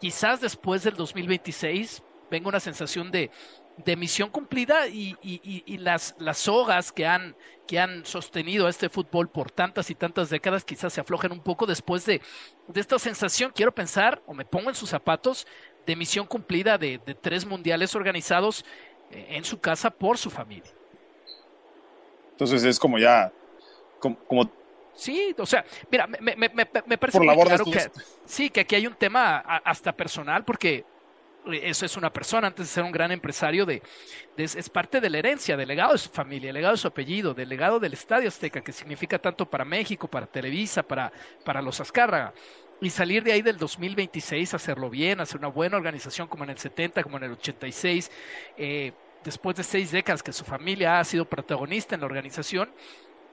Quizás 0.00 0.40
después 0.40 0.82
del 0.84 0.94
2026 0.94 2.02
venga 2.30 2.48
una 2.48 2.60
sensación 2.60 3.10
de 3.10 3.30
de 3.76 3.96
misión 3.96 4.30
cumplida 4.30 4.86
y, 4.86 5.16
y, 5.22 5.78
las, 5.78 6.14
las 6.18 6.38
sogas 6.38 6.92
que 6.92 7.06
han, 7.06 7.34
que 7.66 7.80
han 7.80 8.06
sostenido 8.06 8.66
a 8.66 8.70
este 8.70 8.88
fútbol 8.88 9.28
por 9.28 9.50
tantas 9.50 9.90
y 9.90 9.94
tantas 9.94 10.30
décadas 10.30 10.64
quizás 10.64 10.92
se 10.92 11.00
aflojen 11.00 11.32
un 11.32 11.40
poco 11.40 11.66
después 11.66 12.06
de, 12.06 12.20
de 12.68 12.80
esta 12.80 12.98
sensación, 12.98 13.52
quiero 13.54 13.74
pensar, 13.74 14.22
o 14.26 14.34
me 14.34 14.44
pongo 14.44 14.68
en 14.68 14.76
sus 14.76 14.90
zapatos, 14.90 15.46
de 15.86 15.96
misión 15.96 16.26
cumplida 16.26 16.78
de, 16.78 17.00
de 17.04 17.14
tres 17.14 17.44
mundiales 17.44 17.94
organizados 17.94 18.64
eh, 19.10 19.26
en 19.30 19.44
su 19.44 19.60
casa 19.60 19.90
por 19.90 20.18
su 20.18 20.30
familia. 20.30 20.70
Entonces 22.32 22.64
es 22.64 22.78
como 22.78 22.98
ya, 22.98 23.32
como, 23.98 24.50
Sí, 24.96 25.34
o 25.38 25.46
sea, 25.46 25.64
mira, 25.90 26.06
me, 26.06 26.20
me, 26.20 26.36
me, 26.36 26.68
me 26.86 26.98
parece 26.98 27.18
muy 27.18 27.34
claro 27.34 27.64
que 27.64 27.90
sí, 28.24 28.48
que 28.48 28.60
aquí 28.60 28.76
hay 28.76 28.86
un 28.86 28.94
tema 28.94 29.38
hasta 29.38 29.92
personal, 29.92 30.44
porque 30.44 30.84
eso 31.52 31.84
es 31.84 31.96
una 31.96 32.12
persona, 32.12 32.46
antes 32.46 32.66
de 32.66 32.72
ser 32.72 32.84
un 32.84 32.92
gran 32.92 33.12
empresario, 33.12 33.66
de, 33.66 33.82
es, 34.36 34.70
parte 34.70 35.00
de 35.00 35.10
la 35.10 35.18
herencia, 35.18 35.56
del 35.56 35.68
legado 35.68 35.92
de 35.92 35.98
su 35.98 36.08
familia, 36.08 36.48
del 36.48 36.54
legado 36.54 36.74
de 36.74 36.78
su 36.78 36.88
apellido, 36.88 37.34
del 37.34 37.48
legado 37.48 37.78
del 37.78 37.92
Estadio 37.92 38.28
Azteca, 38.28 38.62
que 38.62 38.72
significa 38.72 39.18
tanto 39.18 39.48
para 39.48 39.64
México, 39.64 40.08
para 40.08 40.26
Televisa, 40.26 40.82
para, 40.82 41.12
para 41.44 41.60
los 41.60 41.80
Azcárraga. 41.80 42.32
Y 42.80 42.90
salir 42.90 43.22
de 43.22 43.32
ahí 43.32 43.42
del 43.42 43.56
2026, 43.56 44.54
hacerlo 44.54 44.90
bien, 44.90 45.20
hacer 45.20 45.38
una 45.38 45.48
buena 45.48 45.76
organización 45.76 46.28
como 46.28 46.44
en 46.44 46.50
el 46.50 46.58
70, 46.58 47.02
como 47.02 47.18
en 47.18 47.24
el 47.24 47.32
86, 47.32 48.10
eh, 48.56 48.92
después 49.22 49.56
de 49.56 49.62
seis 49.62 49.90
décadas 49.90 50.22
que 50.22 50.32
su 50.32 50.44
familia 50.44 50.98
ha 50.98 51.04
sido 51.04 51.24
protagonista 51.24 51.94
en 51.94 52.00
la 52.00 52.06
organización, 52.06 52.70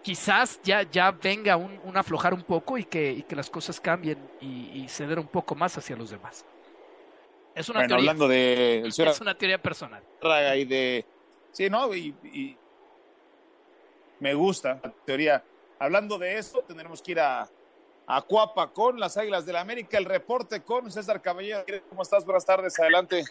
quizás 0.01 0.59
ya, 0.63 0.83
ya 0.83 1.11
venga 1.11 1.57
un, 1.57 1.95
aflojar 1.95 2.33
un 2.33 2.43
poco 2.43 2.77
y 2.77 2.85
que, 2.85 3.11
y 3.11 3.23
que 3.23 3.35
las 3.35 3.49
cosas 3.49 3.79
cambien 3.79 4.17
y, 4.39 4.81
y 4.81 4.87
ceder 4.89 5.19
un 5.19 5.27
poco 5.27 5.55
más 5.55 5.77
hacia 5.77 5.95
los 5.95 6.09
demás. 6.09 6.45
Es 7.55 7.69
una 7.69 7.79
teoría. 7.79 7.97
hablando 7.97 8.27
de 8.27 8.83
es 8.85 9.21
una 9.21 9.37
teoría 9.37 9.61
personal. 9.61 10.03
Y 10.55 10.65
de 10.65 11.05
sí, 11.51 11.69
no, 11.69 11.93
y, 11.93 12.57
me 14.19 14.33
gusta 14.33 14.79
la 14.83 14.91
teoría. 15.05 15.43
Hablando 15.79 16.17
de 16.17 16.37
eso, 16.37 16.61
tendremos 16.61 17.01
que 17.01 17.11
ir 17.11 17.19
a, 17.19 17.47
a 18.07 18.21
Cuapa 18.21 18.71
con 18.71 18.99
las 18.99 19.17
Águilas 19.17 19.45
del 19.45 19.53
la 19.53 19.61
América. 19.61 19.97
El 19.97 20.05
reporte 20.05 20.63
con 20.63 20.91
César 20.91 21.21
Caballero. 21.21 21.65
¿Cómo 21.89 22.03
estás? 22.03 22.23
Buenas 22.23 22.45
tardes, 22.45 22.79
adelante. 22.79 23.23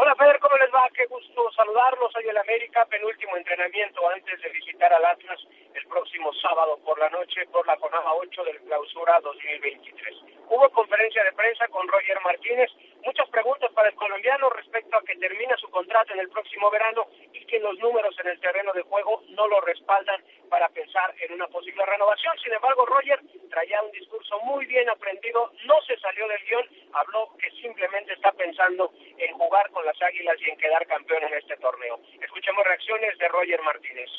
Hola, 0.00 0.14
Fer, 0.14 0.38
¿cómo 0.38 0.56
les 0.58 0.72
va? 0.72 0.88
Qué 0.94 1.06
gusto 1.06 1.50
saludarlos. 1.56 2.12
Soy 2.12 2.24
el 2.28 2.36
América, 2.36 2.84
penúltimo 2.86 3.36
entrenamiento 3.36 4.08
antes 4.08 4.40
de 4.40 4.48
visitar 4.50 4.92
al 4.92 5.04
Atlas 5.04 5.40
el 5.74 5.86
próximo 5.86 6.32
sábado 6.34 6.78
por 6.84 6.98
la 6.98 7.10
noche 7.10 7.46
por 7.50 7.66
la 7.66 7.76
jornada 7.78 8.12
8 8.14 8.44
del 8.44 8.60
clausura 8.60 9.20
2023. 9.20 10.37
Hubo 10.50 10.70
conferencia 10.70 11.22
de 11.24 11.32
prensa 11.32 11.68
con 11.68 11.86
Roger 11.86 12.18
Martínez, 12.24 12.70
muchas 13.04 13.28
preguntas 13.28 13.70
para 13.72 13.90
el 13.90 13.94
colombiano 13.94 14.48
respecto 14.50 14.96
a 14.96 15.02
que 15.02 15.16
termina 15.16 15.54
su 15.58 15.68
contrato 15.68 16.14
en 16.14 16.20
el 16.20 16.30
próximo 16.30 16.70
verano 16.70 17.06
y 17.32 17.44
que 17.44 17.60
los 17.60 17.78
números 17.78 18.16
en 18.18 18.28
el 18.28 18.40
terreno 18.40 18.72
de 18.72 18.82
juego 18.82 19.22
no 19.28 19.46
lo 19.46 19.60
respaldan 19.60 20.22
para 20.48 20.68
pensar 20.70 21.14
en 21.20 21.34
una 21.34 21.46
posible 21.48 21.84
renovación. 21.84 22.34
Sin 22.42 22.52
embargo, 22.52 22.86
Roger 22.86 23.20
traía 23.50 23.82
un 23.82 23.92
discurso 23.92 24.40
muy 24.40 24.64
bien 24.64 24.88
aprendido, 24.88 25.52
no 25.66 25.74
se 25.86 25.98
salió 25.98 26.26
del 26.28 26.42
guion, 26.44 26.64
habló 26.94 27.28
que 27.38 27.50
simplemente 27.60 28.14
está 28.14 28.32
pensando 28.32 28.90
en 29.18 29.34
jugar 29.34 29.70
con 29.70 29.84
las 29.84 30.00
Águilas 30.00 30.36
y 30.40 30.50
en 30.50 30.56
quedar 30.56 30.86
campeón 30.86 31.24
en 31.24 31.34
este 31.34 31.56
torneo. 31.58 32.00
Escuchemos 32.22 32.64
reacciones 32.64 33.18
de 33.18 33.28
Roger 33.28 33.60
Martínez. 33.62 34.10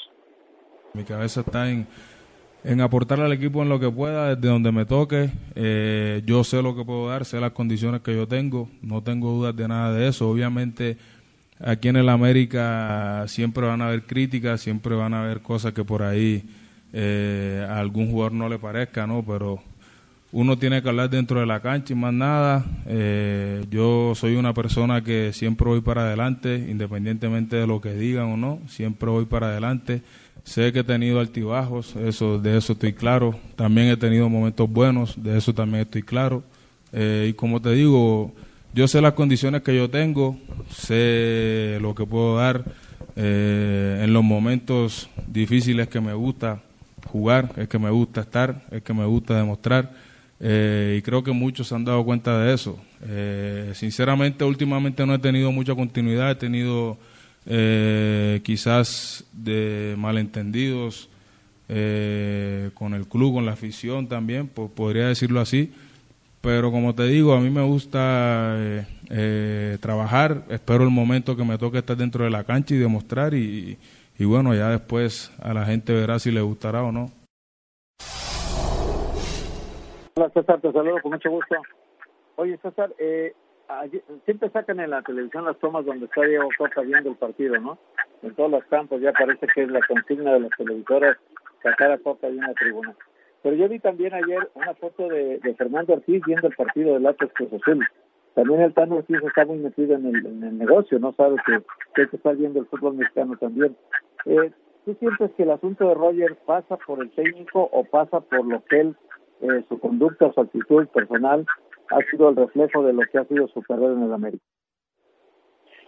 Mi 0.93 1.05
cabeza 1.05 1.41
está 1.41 1.65
en, 1.69 1.87
en 2.63 2.81
aportarle 2.81 3.25
al 3.25 3.33
equipo 3.33 3.61
en 3.61 3.69
lo 3.69 3.79
que 3.79 3.89
pueda, 3.89 4.35
desde 4.35 4.49
donde 4.49 4.71
me 4.71 4.85
toque. 4.85 5.29
Eh, 5.55 6.21
yo 6.25 6.43
sé 6.43 6.61
lo 6.61 6.75
que 6.75 6.83
puedo 6.83 7.09
dar, 7.09 7.25
sé 7.25 7.39
las 7.39 7.51
condiciones 7.51 8.01
que 8.01 8.15
yo 8.15 8.27
tengo, 8.27 8.69
no 8.81 9.01
tengo 9.01 9.31
dudas 9.31 9.55
de 9.55 9.67
nada 9.67 9.93
de 9.93 10.07
eso. 10.07 10.29
Obviamente, 10.29 10.97
aquí 11.59 11.87
en 11.87 11.95
el 11.95 12.09
América 12.09 13.25
siempre 13.27 13.65
van 13.65 13.81
a 13.81 13.87
haber 13.87 14.03
críticas, 14.03 14.61
siempre 14.61 14.95
van 14.95 15.13
a 15.13 15.23
haber 15.23 15.41
cosas 15.41 15.73
que 15.73 15.83
por 15.83 16.03
ahí 16.03 16.43
eh, 16.91 17.65
a 17.69 17.79
algún 17.79 18.11
jugador 18.11 18.33
no 18.33 18.49
le 18.49 18.59
parezca, 18.59 19.07
¿no? 19.07 19.23
Pero 19.25 19.61
uno 20.31 20.59
tiene 20.59 20.83
que 20.83 20.89
hablar 20.89 21.09
dentro 21.09 21.39
de 21.39 21.45
la 21.45 21.59
cancha 21.59 21.93
y 21.93 21.95
más 21.95 22.13
nada. 22.13 22.65
Eh, 22.85 23.65
yo 23.71 24.13
soy 24.15 24.35
una 24.35 24.53
persona 24.53 25.03
que 25.03 25.31
siempre 25.33 25.67
voy 25.67 25.81
para 25.81 26.01
adelante, 26.01 26.67
independientemente 26.69 27.55
de 27.55 27.65
lo 27.65 27.81
que 27.81 27.93
digan 27.93 28.25
o 28.25 28.37
no, 28.37 28.59
siempre 28.67 29.09
voy 29.09 29.25
para 29.25 29.47
adelante. 29.47 30.01
Sé 30.43 30.73
que 30.73 30.79
he 30.79 30.83
tenido 30.83 31.19
altibajos, 31.19 31.95
eso, 31.95 32.39
de 32.39 32.57
eso 32.57 32.73
estoy 32.73 32.93
claro. 32.93 33.39
También 33.55 33.87
he 33.87 33.97
tenido 33.97 34.29
momentos 34.29 34.69
buenos, 34.69 35.21
de 35.21 35.37
eso 35.37 35.53
también 35.53 35.81
estoy 35.81 36.03
claro. 36.03 36.43
Eh, 36.91 37.27
y 37.29 37.33
como 37.33 37.61
te 37.61 37.71
digo, 37.73 38.33
yo 38.73 38.87
sé 38.87 39.01
las 39.01 39.13
condiciones 39.13 39.61
que 39.61 39.75
yo 39.75 39.89
tengo, 39.89 40.37
sé 40.71 41.77
lo 41.81 41.93
que 41.93 42.05
puedo 42.05 42.37
dar 42.37 42.63
eh, 43.15 44.01
en 44.03 44.13
los 44.13 44.23
momentos 44.23 45.09
difíciles 45.27 45.87
que 45.87 46.01
me 46.01 46.13
gusta 46.13 46.61
jugar, 47.07 47.51
es 47.57 47.67
que 47.67 47.79
me 47.79 47.89
gusta 47.89 48.21
estar, 48.21 48.63
es 48.71 48.81
que 48.81 48.93
me 48.93 49.05
gusta 49.05 49.37
demostrar. 49.37 49.91
Eh, 50.39 50.95
y 50.97 51.01
creo 51.01 51.21
que 51.21 51.31
muchos 51.31 51.67
se 51.67 51.75
han 51.75 51.83
dado 51.83 52.03
cuenta 52.05 52.39
de 52.39 52.53
eso. 52.53 52.79
sinceramente, 53.73 54.43
últimamente 54.43 55.05
no 55.05 55.13
he 55.13 55.19
tenido 55.19 55.51
mucha 55.51 55.75
continuidad, 55.75 56.31
he 56.31 56.35
tenido 56.35 56.97
eh, 57.49 58.41
quizás 58.43 59.27
de 59.33 59.95
malentendidos 59.97 61.09
eh, 61.67 62.69
con 62.75 62.93
el 62.93 63.07
club, 63.07 63.33
con 63.33 63.45
la 63.45 63.53
afición 63.53 64.07
también, 64.07 64.47
podría 64.47 65.07
decirlo 65.07 65.41
así. 65.41 65.73
Pero 66.41 66.71
como 66.71 66.95
te 66.95 67.03
digo, 67.03 67.33
a 67.33 67.41
mí 67.41 67.49
me 67.49 67.63
gusta 67.63 68.55
eh, 69.09 69.77
trabajar, 69.81 70.43
espero 70.49 70.85
el 70.85 70.89
momento 70.89 71.35
que 71.35 71.43
me 71.43 71.57
toque 71.57 71.79
estar 71.79 71.97
dentro 71.97 72.23
de 72.23 72.29
la 72.29 72.45
cancha 72.45 72.75
y 72.75 72.77
demostrar 72.77 73.33
y, 73.33 73.77
y 74.17 74.25
bueno, 74.25 74.55
ya 74.55 74.69
después 74.69 75.33
a 75.41 75.53
la 75.53 75.65
gente 75.65 75.93
verá 75.93 76.17
si 76.19 76.31
le 76.31 76.39
gustará 76.39 76.83
o 76.83 76.91
no. 76.91 77.11
Hola 80.15 80.29
César, 80.33 80.61
te 80.61 80.71
saludo 80.71 81.01
con 81.01 81.11
mucho 81.13 81.29
gusto. 81.29 81.55
Oye 82.35 82.57
César, 82.61 82.93
eh, 82.99 83.33
siempre 84.25 84.49
sacan 84.49 84.79
en 84.79 84.89
la 84.89 85.01
televisión 85.01 85.45
las 85.45 85.57
tomas 85.59 85.85
donde 85.85 86.05
está 86.05 86.23
Diego 86.23 86.49
Coca 86.57 86.81
viendo 86.81 87.09
el 87.09 87.15
partido, 87.15 87.59
¿no? 87.59 87.77
En 88.23 88.33
todos 88.35 88.51
los 88.51 88.63
campos 88.65 89.01
ya 89.01 89.13
parece 89.13 89.47
que 89.47 89.63
es 89.63 89.69
la 89.69 89.81
consigna 89.87 90.33
de 90.33 90.39
las 90.41 90.51
televisoras 90.57 91.17
sacar 91.61 91.91
a 91.91 91.95
ahí 91.95 92.37
en 92.37 92.41
la 92.41 92.53
tribuna. 92.53 92.95
Pero 93.41 93.55
yo 93.55 93.69
vi 93.69 93.79
también 93.79 94.13
ayer 94.13 94.49
una 94.55 94.73
foto 94.75 95.07
de, 95.07 95.39
Fernando 95.57 95.93
Ortiz 95.93 96.21
viendo 96.25 96.47
el 96.47 96.55
partido 96.55 96.93
del 96.93 97.05
Atlas 97.05 97.31
Cruz 97.35 97.53
Azul. 97.53 97.87
También 98.33 98.61
el 98.61 98.73
Tano 98.73 98.97
Ortiz 98.97 99.17
está 99.23 99.45
muy 99.45 99.57
metido 99.57 99.95
en 99.95 100.07
el, 100.07 100.25
en 100.25 100.43
el 100.43 100.57
negocio, 100.57 100.99
¿no? 100.99 101.13
Sabe 101.13 101.35
que, 101.45 101.61
que 101.93 102.01
hay 102.01 102.07
que 102.07 102.17
estar 102.17 102.35
viendo 102.35 102.59
el 102.59 102.65
fútbol 102.67 102.95
mexicano 102.95 103.37
también. 103.37 103.75
Eh, 104.25 104.51
¿Tú 104.85 104.95
sientes 104.95 105.31
que 105.37 105.43
el 105.43 105.51
asunto 105.51 105.87
de 105.87 105.93
Roger 105.93 106.35
pasa 106.45 106.77
por 106.77 107.01
el 107.01 107.11
técnico 107.11 107.69
o 107.71 107.83
pasa 107.83 108.19
por 108.21 108.45
lo 108.45 108.63
que 108.65 108.81
él, 108.81 108.95
eh, 109.41 109.63
su 109.69 109.79
conducta, 109.79 110.31
su 110.33 110.41
actitud 110.41 110.87
personal 110.87 111.45
ha 111.89 112.11
sido 112.11 112.29
el 112.29 112.35
reflejo 112.35 112.83
de 112.83 112.93
lo 112.93 113.01
que 113.11 113.17
ha 113.17 113.25
sido 113.25 113.47
su 113.47 113.61
carrera 113.63 113.93
en 113.93 114.03
el 114.03 114.13
América. 114.13 114.43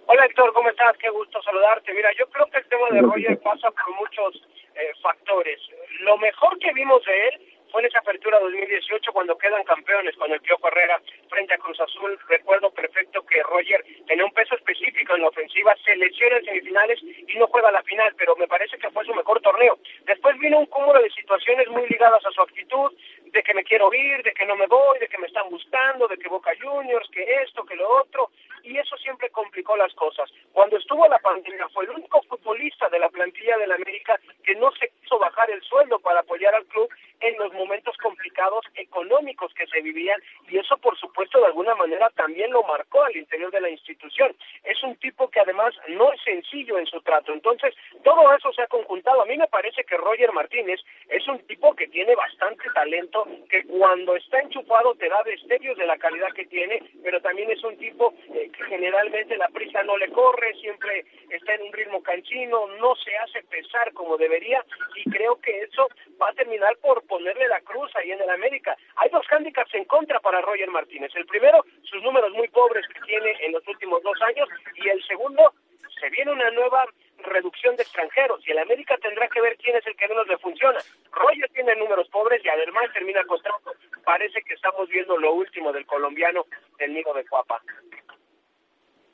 Hola 0.08 0.26
Héctor, 0.26 0.52
¿cómo 0.54 0.70
estás? 0.70 0.98
Qué 0.98 1.10
gusto 1.10 1.42
saludarte. 1.42 1.94
Mira, 1.94 2.10
yo 2.18 2.28
creo 2.30 2.46
que 2.48 2.58
el 2.58 2.66
tema 2.66 2.90
de 2.92 3.02
Roger 3.02 3.40
pasa 3.40 3.72
por 3.72 3.96
muchos 3.96 4.46
eh, 4.76 4.92
factores. 5.02 5.60
Lo 6.02 6.18
mejor 6.18 6.58
que 6.60 6.74
vimos 6.74 7.04
de 7.06 7.28
él 7.28 7.52
fue 7.72 7.82
en 7.82 7.88
esa 7.88 8.00
apertura 8.00 8.40
2018 8.40 9.14
cuando 9.14 9.38
quedan 9.38 9.64
campeones 9.64 10.16
con 10.18 10.30
el 10.30 10.42
Piojo 10.42 10.68
Herrera 10.68 11.02
frente 11.30 11.54
a 11.54 11.58
Cruz 11.58 11.80
Azul. 11.80 12.20
Recuerdo 12.28 12.72
perfecto 12.72 13.26
que 13.26 13.42
Roger 13.44 13.86
tenía 14.08 14.26
un 14.26 14.34
peso 14.34 14.56
específico 14.56 15.16
en 15.16 15.22
la 15.22 15.30
ofensiva, 15.30 15.74
se 15.86 15.96
lesiona 15.96 16.38
en 16.38 16.46
semifinales 16.46 17.00
y 17.04 17.40
no 17.40 17.48
juega 17.48 17.72
la 17.72 17.84
final, 17.84 18.14
pero 18.18 18.36
me 18.36 18.48
parece 18.48 18.78
que 18.78 18.90
fue 18.90 19.06
su 19.06 19.14
mejor 19.14 19.40
torneo. 19.40 19.80
Después 20.06 20.38
vino 20.40 20.60
un 20.60 20.66
cúmulo 20.66 21.02
de 21.02 21.10
situaciones 21.12 21.70
muy 21.70 21.88
ligadas 21.88 22.26
a 22.26 22.32
su 22.32 22.42
actitud, 22.42 22.92
de 23.32 23.44
que 23.44 23.54
me 23.54 23.64
quiero 23.64 23.94
ir, 23.94 24.24
de 24.24 24.34
que 24.34 24.46
no 24.46 24.56
me 24.56 24.68
voy, 24.68 25.00
de 25.00 25.08
que 25.08 25.18
me 25.18 25.28
están 25.28 25.50
buscando, 25.50 26.08
de 26.08 26.18
que 26.18 26.30
Boca 26.30 26.52
Juniors, 26.62 27.10
que 27.10 27.24
esto, 27.44 27.66
que 27.66 27.76
lo 27.76 27.88
otro, 28.02 28.30
y 28.64 28.78
eso 28.78 28.96
siempre 28.98 29.30
complicó 29.30 29.76
las 29.76 29.94
cosas. 29.94 30.30
Cuando 30.52 30.78
estuvo 30.78 31.08
la 31.08 31.20
pandemia 31.20 31.68
fue 31.70 31.86
el 31.86 31.92
único 31.92 32.22
futbolista 32.24 32.90
de 32.90 33.00
la 33.00 33.10
plantilla 33.10 33.58
del 33.58 33.72
América 33.72 34.20
que 34.44 34.56
no 34.56 34.72
se 34.74 34.90
quiso 34.90 35.18
bajar 35.20 35.50
el 35.50 35.62
sueldo 35.64 36.00
para 36.00 36.20
apoyar 36.20 36.54
al 36.54 36.66
club 36.66 36.90
en 37.22 37.38
los 37.38 37.54
momentos 37.54 37.96
complicados 37.98 38.66
económicos 38.76 39.54
que 39.54 39.68
se 39.68 39.82
vivían 39.82 40.22
y 40.50 40.58
eso 40.58 40.78
por 40.78 40.98
supuesto 40.98 41.40
de 41.40 41.48
alguna 41.48 41.76
manera 41.76 42.10
también 42.16 42.52
lo 42.52 42.64
marcó 42.64 43.04
al 43.04 43.16
interior 43.16 43.52
de 43.52 43.62
la 43.62 43.70
institución. 43.70 44.36
Es 44.64 44.82
un 44.84 44.96
tipo 44.98 45.30
que 45.30 45.40
además 45.40 45.74
no 45.90 46.12
es 46.14 46.22
sencillo 46.24 46.78
en 46.78 46.86
su 46.86 47.02
trato. 47.02 47.34
Entonces, 47.34 47.76
todo 48.04 48.34
eso 48.36 48.52
se 48.54 48.62
ha 48.62 48.68
conjuntado. 48.68 49.22
A 49.22 49.26
mí 49.26 49.38
me 49.38 49.48
parece 49.48 49.84
que 49.84 49.98
Roger 49.98 50.32
Martínez 50.34 50.80
es 51.10 51.28
un 51.28 51.40
tipo 51.48 51.76
que 51.76 51.88
tiene 51.88 52.16
bastante 52.16 52.70
talento, 52.74 53.21
que 53.50 53.64
cuando 53.64 54.16
está 54.16 54.40
enchufado 54.40 54.96
te 54.96 55.10
da 55.10 55.22
destellos 55.24 55.78
de 55.78 55.86
la 55.86 55.98
calidad 55.98 56.32
que 56.34 56.46
tiene, 56.46 56.82
pero 57.04 57.22
también 57.22 57.50
es 57.52 57.64
un 57.64 57.78
tipo 57.78 58.14
eh, 58.34 58.50
que 58.56 58.64
generalmente 58.66 59.38
la 59.38 59.50
prisa 59.50 59.84
no 59.84 59.98
le 59.98 60.10
corre, 60.10 60.54
siempre 60.56 61.06
está 61.30 61.56
en 61.56 61.64
un 61.64 61.74
ritmo 61.74 62.02
canchino, 62.04 62.68
no 62.80 62.96
se 62.96 63.16
hace 63.18 63.44
pesar 63.44 63.94
como 63.94 64.18
debería 64.18 64.64
y 64.96 65.10
creo 65.10 65.40
que 65.42 65.62
eso 65.62 65.88
va 66.22 66.30
a 66.30 66.34
terminar 66.34 66.76
por 66.78 67.04
ponerle 67.08 67.48
la 67.48 67.62
cruz 67.62 67.92
ahí 67.96 68.12
en 68.12 68.22
el 68.22 68.30
América. 68.30 68.76
Hay 68.98 69.10
dos 69.10 69.26
hándicaps 69.28 69.74
en 69.76 69.86
contra 69.86 70.20
para 70.20 70.42
Roger 70.42 70.70
Martínez. 70.70 71.12
El 71.16 71.26
primero, 71.26 71.64
sus 71.84 72.02
números 72.04 72.32
muy 72.34 72.48
pobres 72.50 72.86
que 72.88 73.02
tiene 73.02 73.36
en 73.42 73.54
los 73.54 73.68
últimos 73.68 74.02
dos 74.04 74.22
años 74.22 74.48
y 74.76 74.88
el 74.90 75.04
segundo, 75.06 75.54
se 76.00 76.10
viene 76.10 76.32
una 76.32 76.50
nueva 76.52 76.86
reducción 77.24 77.76
de 77.76 77.84
extranjeros 77.84 78.46
y 78.48 78.52
el 78.52 78.60
América 78.60 78.98
tendrá 79.02 79.28
que 79.28 79.42
ver 79.42 79.58
quién 79.58 79.76
es 79.76 79.86
el 79.88 79.96
que 79.96 80.08
menos 80.08 80.28
le 80.28 80.38
funciona. 80.38 80.80
Roger 81.12 81.50
tiene 81.54 81.76
números 81.76 82.08
pobres 82.10 82.44
y 82.44 82.50
además 82.50 82.84
termina 82.94 83.24
contrato. 83.26 83.74
Parece 84.04 84.42
que 84.44 84.54
estamos 84.54 84.88
viendo 84.90 85.18
lo 85.18 85.34
último 85.34 85.72
del 85.72 85.86
colombiano 85.86 86.46
del 86.78 86.94
Nido 86.94 87.14
de 87.14 87.26
Cuapa. 87.26 87.62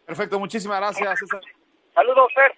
Perfecto, 0.05 0.39
muchísimas 0.39 0.79
gracias. 0.79 1.19
Saludos, 1.93 2.33
Fer. 2.33 2.55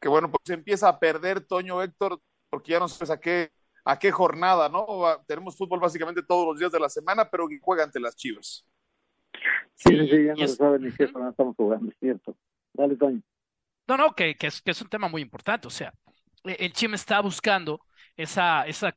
Que 0.00 0.08
bueno, 0.08 0.30
pues 0.30 0.48
empieza 0.50 0.88
a 0.88 0.98
perder 0.98 1.40
Toño 1.40 1.82
Héctor, 1.82 2.20
porque 2.48 2.72
ya 2.72 2.78
no 2.78 2.88
sé 2.88 3.12
a 3.12 3.18
qué, 3.18 3.50
a 3.84 3.98
qué 3.98 4.10
jornada, 4.10 4.68
¿no? 4.68 4.86
Tenemos 5.26 5.56
fútbol 5.56 5.80
básicamente 5.80 6.22
todos 6.22 6.46
los 6.46 6.58
días 6.58 6.72
de 6.72 6.80
la 6.80 6.88
semana, 6.88 7.28
pero 7.28 7.46
juega 7.60 7.84
ante 7.84 8.00
las 8.00 8.16
Chivas. 8.16 8.66
Sí, 9.74 9.90
sí, 9.90 10.08
sí, 10.08 10.24
ya 10.24 10.34
no 10.34 10.48
saben 10.48 10.82
ni 10.82 10.92
qué 10.92 11.06
no 11.08 11.28
estamos 11.28 11.54
jugando, 11.56 11.90
es 11.90 11.98
cierto. 11.98 12.34
Dale, 12.72 12.96
Toño. 12.96 13.20
No, 13.88 13.96
no, 13.96 14.14
que, 14.14 14.34
que, 14.36 14.48
es, 14.48 14.60
que 14.62 14.72
es 14.72 14.80
un 14.82 14.88
tema 14.88 15.08
muy 15.08 15.22
importante. 15.22 15.66
O 15.68 15.70
sea, 15.70 15.92
e, 16.44 16.56
el 16.60 16.72
Chim 16.72 16.94
está 16.94 17.20
buscando 17.20 17.80
esa, 18.16 18.66
esa 18.66 18.96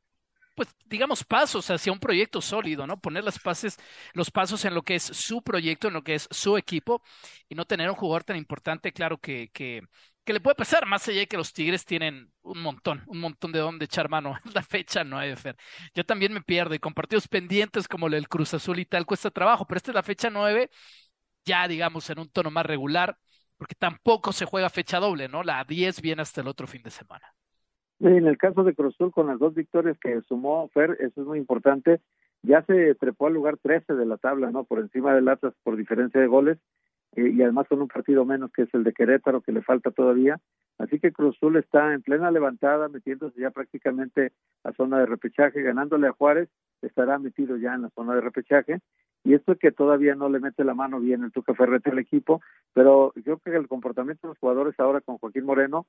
pues 0.56 0.68
digamos 0.86 1.24
pasos 1.24 1.70
hacia 1.70 1.92
un 1.92 2.00
proyecto 2.00 2.40
sólido, 2.42 2.86
¿no? 2.86 3.00
Poner 3.00 3.24
las 3.24 3.38
pases, 3.40 3.78
los 4.14 4.30
pasos 4.30 4.64
en 4.66 4.74
lo 4.74 4.82
que 4.82 4.96
es 4.96 5.02
su 5.04 5.42
proyecto, 5.42 5.88
en 5.88 5.94
lo 5.94 6.02
que 6.04 6.14
es 6.16 6.28
su 6.30 6.56
equipo 6.58 7.02
y 7.48 7.54
no 7.56 7.64
tener 7.66 7.88
un 7.90 7.96
jugador 7.96 8.24
tan 8.24 8.36
importante, 8.36 8.92
claro 8.92 9.18
que, 9.18 9.50
que, 9.52 9.82
que 10.24 10.32
le 10.34 10.40
puede 10.40 10.56
pasar, 10.56 10.86
más 10.86 11.08
allá 11.08 11.20
de 11.20 11.28
que 11.28 11.36
los 11.38 11.52
Tigres 11.54 11.84
tienen 11.86 12.32
un 12.42 12.60
montón, 12.62 13.04
un 13.06 13.20
montón 13.20 13.52
de 13.52 13.60
dónde 13.60 13.86
echar 13.86 14.08
mano. 14.10 14.38
La 14.54 14.62
fecha 14.62 15.04
no 15.04 15.18
hay 15.18 15.34
Fer. 15.36 15.56
Yo 15.94 16.04
también 16.04 16.32
me 16.34 16.42
pierdo 16.42 16.74
y 16.74 16.78
con 16.80 16.94
partidos 16.94 17.28
pendientes 17.28 17.88
como 17.88 18.08
el 18.08 18.28
Cruz 18.28 18.54
Azul 18.54 18.78
y 18.80 18.86
tal 18.86 19.06
cuesta 19.06 19.30
trabajo, 19.30 19.66
pero 19.66 19.78
esta 19.78 19.92
es 19.92 19.94
la 19.94 20.02
fecha 20.02 20.30
nueve, 20.30 20.70
ya 21.44 21.66
digamos 21.68 22.08
en 22.10 22.18
un 22.20 22.30
tono 22.30 22.50
más 22.50 22.66
regular, 22.66 23.18
porque 23.60 23.74
tampoco 23.78 24.32
se 24.32 24.46
juega 24.46 24.70
fecha 24.70 24.98
doble, 24.98 25.28
¿no? 25.28 25.42
La 25.42 25.62
10 25.64 26.00
viene 26.00 26.22
hasta 26.22 26.40
el 26.40 26.48
otro 26.48 26.66
fin 26.66 26.82
de 26.82 26.88
semana. 26.88 27.26
En 28.00 28.26
el 28.26 28.38
caso 28.38 28.64
de 28.64 28.74
Cruzul, 28.74 29.12
con 29.12 29.26
las 29.26 29.38
dos 29.38 29.54
victorias 29.54 29.98
que 30.00 30.22
sumó 30.22 30.66
Fer, 30.68 30.96
eso 30.98 31.20
es 31.20 31.26
muy 31.26 31.38
importante, 31.38 32.00
ya 32.42 32.62
se 32.62 32.94
trepó 32.94 33.26
al 33.26 33.34
lugar 33.34 33.58
13 33.58 33.92
de 33.92 34.06
la 34.06 34.16
tabla, 34.16 34.50
¿no? 34.50 34.64
Por 34.64 34.78
encima 34.78 35.14
del 35.14 35.28
Atlas 35.28 35.52
por 35.62 35.76
diferencia 35.76 36.18
de 36.18 36.26
goles 36.26 36.56
eh, 37.16 37.28
y 37.34 37.42
además 37.42 37.68
con 37.68 37.82
un 37.82 37.88
partido 37.88 38.24
menos 38.24 38.50
que 38.50 38.62
es 38.62 38.72
el 38.72 38.82
de 38.82 38.94
Querétaro 38.94 39.42
que 39.42 39.52
le 39.52 39.60
falta 39.60 39.90
todavía. 39.90 40.40
Así 40.78 40.98
que 40.98 41.12
Cruzul 41.12 41.56
está 41.56 41.92
en 41.92 42.00
plena 42.00 42.30
levantada, 42.30 42.88
metiéndose 42.88 43.38
ya 43.38 43.50
prácticamente 43.50 44.32
a 44.64 44.72
zona 44.72 45.00
de 45.00 45.04
repechaje, 45.04 45.60
ganándole 45.60 46.08
a 46.08 46.12
Juárez, 46.12 46.48
estará 46.80 47.18
metido 47.18 47.58
ya 47.58 47.74
en 47.74 47.82
la 47.82 47.90
zona 47.90 48.14
de 48.14 48.22
repechaje. 48.22 48.80
Y 49.24 49.34
esto 49.34 49.52
es 49.52 49.58
que 49.58 49.70
todavía 49.72 50.14
no 50.14 50.28
le 50.28 50.40
mete 50.40 50.64
la 50.64 50.74
mano 50.74 50.98
bien 50.98 51.24
el 51.24 51.32
Tuca 51.32 51.54
Ferrete 51.54 51.90
al 51.90 51.98
equipo, 51.98 52.40
pero 52.72 53.12
yo 53.16 53.38
creo 53.38 53.54
que 53.54 53.56
el 53.56 53.68
comportamiento 53.68 54.26
de 54.26 54.30
los 54.30 54.38
jugadores 54.38 54.78
ahora 54.78 55.00
con 55.00 55.18
Joaquín 55.18 55.44
Moreno 55.44 55.86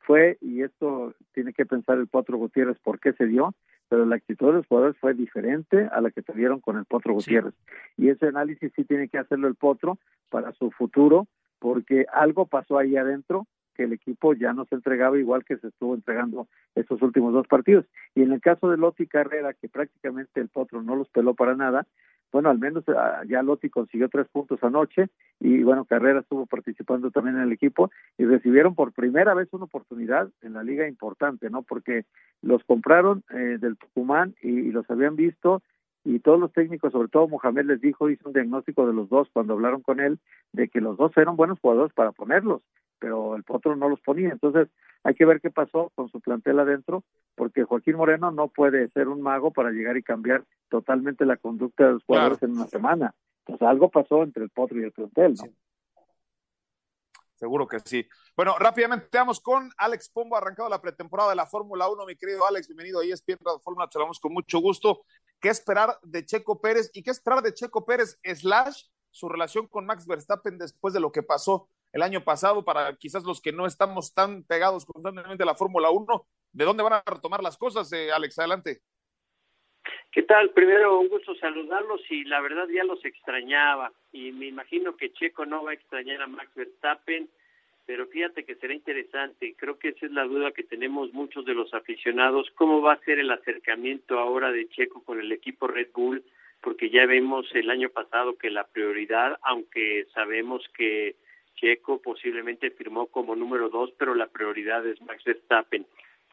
fue, 0.00 0.36
y 0.40 0.62
esto 0.62 1.14
tiene 1.32 1.52
que 1.52 1.64
pensar 1.64 1.98
el 1.98 2.08
Potro 2.08 2.36
Gutiérrez 2.38 2.78
por 2.80 2.98
qué 2.98 3.12
se 3.12 3.26
dio, 3.26 3.54
pero 3.88 4.04
la 4.04 4.16
actitud 4.16 4.48
de 4.48 4.52
los 4.54 4.66
jugadores 4.66 4.96
fue 4.98 5.14
diferente 5.14 5.88
a 5.92 6.00
la 6.00 6.10
que 6.10 6.22
tuvieron 6.22 6.60
con 6.60 6.76
el 6.76 6.84
Potro 6.84 7.14
Gutiérrez. 7.14 7.54
Y 7.96 8.08
ese 8.08 8.26
análisis 8.26 8.72
sí 8.74 8.84
tiene 8.84 9.08
que 9.08 9.18
hacerlo 9.18 9.48
el 9.48 9.54
Potro 9.54 9.98
para 10.28 10.52
su 10.52 10.70
futuro, 10.70 11.28
porque 11.58 12.06
algo 12.12 12.46
pasó 12.46 12.78
ahí 12.78 12.96
adentro 12.96 13.46
que 13.74 13.84
el 13.84 13.92
equipo 13.92 14.34
ya 14.34 14.52
no 14.52 14.64
se 14.66 14.74
entregaba 14.74 15.18
igual 15.18 15.44
que 15.44 15.56
se 15.56 15.68
estuvo 15.68 15.94
entregando 15.94 16.48
estos 16.74 17.00
últimos 17.02 17.32
dos 17.32 17.46
partidos. 17.46 17.86
Y 18.14 18.22
en 18.22 18.32
el 18.32 18.40
caso 18.40 18.70
de 18.70 18.76
Lotti 18.76 19.06
Carrera, 19.06 19.54
que 19.54 19.68
prácticamente 19.68 20.40
el 20.40 20.48
Potro 20.48 20.82
no 20.82 20.96
los 20.96 21.08
peló 21.08 21.34
para 21.34 21.54
nada, 21.54 21.86
bueno, 22.32 22.48
al 22.48 22.58
menos 22.58 22.84
ah, 22.88 23.22
ya 23.28 23.42
Lotti 23.42 23.68
consiguió 23.68 24.08
tres 24.08 24.26
puntos 24.28 24.62
anoche 24.62 25.08
y 25.38 25.62
bueno, 25.62 25.84
Carrera 25.84 26.20
estuvo 26.20 26.46
participando 26.46 27.10
también 27.10 27.36
en 27.36 27.42
el 27.42 27.52
equipo 27.52 27.90
y 28.16 28.24
recibieron 28.24 28.74
por 28.74 28.92
primera 28.92 29.34
vez 29.34 29.48
una 29.52 29.64
oportunidad 29.64 30.30
en 30.40 30.54
la 30.54 30.62
liga 30.62 30.88
importante, 30.88 31.50
¿no? 31.50 31.62
Porque 31.62 32.06
los 32.40 32.64
compraron 32.64 33.22
eh, 33.30 33.58
del 33.60 33.76
Tucumán 33.76 34.34
y, 34.42 34.72
los 34.72 34.88
habían 34.90 35.16
visto 35.16 35.62
y 36.04 36.18
todos 36.20 36.40
los 36.40 36.52
técnicos, 36.52 36.92
sobre 36.92 37.08
todo 37.08 37.28
Mohamed 37.28 37.66
les 37.66 37.80
dijo, 37.80 38.08
hizo 38.08 38.28
un 38.28 38.32
diagnóstico 38.32 38.86
de 38.86 38.94
los 38.94 39.08
dos 39.08 39.28
cuando 39.32 39.52
hablaron 39.52 39.82
con 39.82 40.00
él, 40.00 40.18
de 40.52 40.68
que 40.68 40.80
los 40.80 40.96
dos 40.96 41.12
eran 41.16 41.36
buenos 41.36 41.60
jugadores 41.60 41.92
para 41.92 42.10
ponerlos, 42.12 42.62
pero 43.02 43.34
el 43.34 43.42
Potro 43.42 43.74
no 43.74 43.88
los 43.88 44.00
ponía. 44.00 44.30
Entonces 44.30 44.68
hay 45.02 45.14
que 45.16 45.24
ver 45.24 45.40
qué 45.40 45.50
pasó 45.50 45.90
con 45.96 46.08
su 46.08 46.20
plantel 46.20 46.60
adentro, 46.60 47.02
porque 47.34 47.64
Joaquín 47.64 47.96
Moreno 47.96 48.30
no 48.30 48.46
puede 48.46 48.88
ser 48.90 49.08
un 49.08 49.20
mago 49.20 49.50
para 49.50 49.72
llegar 49.72 49.96
y 49.96 50.04
cambiar 50.04 50.44
totalmente 50.68 51.26
la 51.26 51.36
conducta 51.36 51.84
de 51.84 51.92
los 51.94 52.04
jugadores 52.04 52.40
en 52.44 52.52
una 52.52 52.68
semana. 52.68 53.12
Entonces 53.40 53.66
algo 53.66 53.90
pasó 53.90 54.22
entre 54.22 54.44
el 54.44 54.50
Potro 54.50 54.80
y 54.80 54.84
el 54.84 54.92
plantel, 54.92 55.34
¿no? 55.34 55.52
Seguro 57.34 57.66
que 57.66 57.80
sí. 57.80 58.06
Bueno, 58.36 58.54
rápidamente 58.56 59.18
vamos 59.18 59.40
con 59.40 59.68
Alex 59.76 60.08
Pombo, 60.10 60.36
arrancado 60.36 60.68
la 60.68 60.80
pretemporada 60.80 61.30
de 61.30 61.34
la 61.34 61.46
Fórmula 61.46 61.88
1. 61.88 62.06
Mi 62.06 62.14
querido 62.14 62.46
Alex, 62.46 62.68
bienvenido 62.68 63.00
a 63.00 63.04
ESPN 63.04 63.38
Fórmula, 63.64 63.88
te 63.88 63.98
hablamos 63.98 64.20
con 64.20 64.32
mucho 64.32 64.60
gusto. 64.60 65.02
¿Qué 65.40 65.48
esperar 65.48 65.98
de 66.02 66.24
Checo 66.24 66.60
Pérez 66.60 66.88
y 66.94 67.02
qué 67.02 67.10
esperar 67.10 67.42
de 67.42 67.52
Checo 67.52 67.84
Pérez 67.84 68.16
slash 68.22 68.84
su 69.10 69.28
relación 69.28 69.66
con 69.66 69.86
Max 69.86 70.06
Verstappen 70.06 70.56
después 70.56 70.94
de 70.94 71.00
lo 71.00 71.10
que 71.10 71.24
pasó 71.24 71.68
el 71.92 72.02
año 72.02 72.24
pasado 72.24 72.64
para 72.64 72.96
quizás 72.96 73.24
los 73.24 73.40
que 73.40 73.52
no 73.52 73.66
estamos 73.66 74.14
tan 74.14 74.44
pegados 74.44 74.84
constantemente 74.86 75.42
a 75.42 75.46
la 75.46 75.54
Fórmula 75.54 75.90
1? 75.90 76.26
¿De 76.52 76.64
dónde 76.64 76.82
van 76.82 76.94
a 76.94 77.02
retomar 77.06 77.42
las 77.42 77.56
cosas, 77.56 77.92
eh, 77.92 78.10
Alex? 78.12 78.38
Adelante. 78.38 78.80
¿Qué 80.10 80.22
tal? 80.22 80.50
Primero, 80.50 81.00
un 81.00 81.08
gusto 81.08 81.34
saludarlos 81.36 82.02
y 82.10 82.24
la 82.24 82.40
verdad 82.40 82.68
ya 82.68 82.84
los 82.84 83.02
extrañaba 83.04 83.92
y 84.12 84.30
me 84.32 84.46
imagino 84.46 84.94
que 84.96 85.12
Checo 85.12 85.46
no 85.46 85.64
va 85.64 85.70
a 85.70 85.74
extrañar 85.74 86.20
a 86.20 86.26
Max 86.26 86.54
Verstappen, 86.54 87.30
pero 87.86 88.06
fíjate 88.06 88.44
que 88.44 88.54
será 88.56 88.74
interesante, 88.74 89.54
creo 89.56 89.78
que 89.78 89.88
esa 89.88 90.06
es 90.06 90.12
la 90.12 90.24
duda 90.24 90.52
que 90.52 90.62
tenemos 90.62 91.12
muchos 91.14 91.46
de 91.46 91.54
los 91.54 91.72
aficionados, 91.72 92.50
cómo 92.56 92.82
va 92.82 92.92
a 92.92 93.04
ser 93.04 93.18
el 93.18 93.30
acercamiento 93.30 94.18
ahora 94.18 94.52
de 94.52 94.68
Checo 94.68 95.02
con 95.02 95.18
el 95.18 95.32
equipo 95.32 95.66
Red 95.66 95.88
Bull, 95.94 96.22
porque 96.60 96.90
ya 96.90 97.06
vemos 97.06 97.46
el 97.54 97.70
año 97.70 97.88
pasado 97.88 98.36
que 98.36 98.50
la 98.50 98.66
prioridad, 98.66 99.38
aunque 99.42 100.06
sabemos 100.14 100.62
que 100.76 101.16
Checo 101.62 102.02
posiblemente 102.02 102.72
firmó 102.72 103.06
como 103.06 103.36
número 103.36 103.68
dos, 103.68 103.92
pero 103.96 104.16
la 104.16 104.26
prioridad 104.26 104.84
es 104.84 105.00
Max 105.02 105.22
Verstappen. 105.22 105.86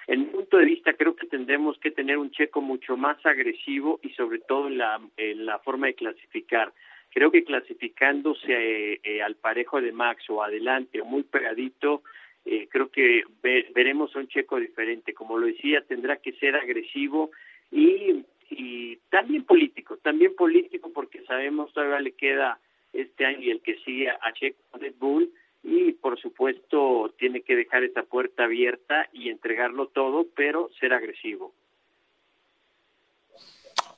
En 0.07 0.21
mi 0.21 0.25
punto 0.25 0.57
de 0.57 0.65
vista, 0.65 0.93
creo 0.93 1.15
que 1.15 1.27
tendremos 1.27 1.77
que 1.77 1.91
tener 1.91 2.17
un 2.17 2.31
checo 2.31 2.61
mucho 2.61 2.97
más 2.97 3.23
agresivo 3.23 3.99
y 4.01 4.09
sobre 4.09 4.39
todo 4.39 4.67
en 4.67 4.79
la, 4.79 4.99
en 5.17 5.45
la 5.45 5.59
forma 5.59 5.85
de 5.85 5.93
clasificar. 5.93 6.73
Creo 7.11 7.29
que 7.29 7.43
clasificándose 7.43 8.47
eh, 8.49 8.99
eh, 9.03 9.21
al 9.21 9.35
parejo 9.35 9.79
de 9.79 9.91
Max 9.91 10.27
o 10.29 10.41
adelante 10.41 10.99
o 10.99 11.05
muy 11.05 11.21
pegadito, 11.21 12.01
eh, 12.43 12.67
creo 12.71 12.89
que 12.89 13.23
veremos 13.43 14.15
a 14.15 14.19
un 14.19 14.27
checo 14.29 14.59
diferente. 14.59 15.13
Como 15.13 15.37
lo 15.37 15.45
decía, 15.45 15.81
tendrá 15.81 16.15
que 16.15 16.33
ser 16.33 16.55
agresivo 16.55 17.29
y, 17.71 18.25
y 18.49 18.95
también 19.11 19.43
político, 19.43 19.97
también 19.97 20.35
político 20.35 20.91
porque 20.91 21.21
sabemos 21.25 21.71
todavía 21.71 21.99
le 21.99 22.13
queda 22.13 22.59
este 22.93 23.25
año 23.25 23.39
y 23.41 23.51
el 23.51 23.61
que 23.61 23.77
sigue 23.79 24.09
a 24.09 24.33
Checo 24.33 24.77
Red 24.77 24.95
Bull 24.99 25.31
y 25.63 25.93
por 25.93 26.19
supuesto 26.19 27.13
tiene 27.17 27.41
que 27.41 27.55
dejar 27.55 27.83
esa 27.83 28.03
puerta 28.03 28.45
abierta 28.45 29.09
y 29.13 29.29
entregarlo 29.29 29.87
todo, 29.87 30.25
pero 30.35 30.69
ser 30.79 30.93
agresivo. 30.93 31.53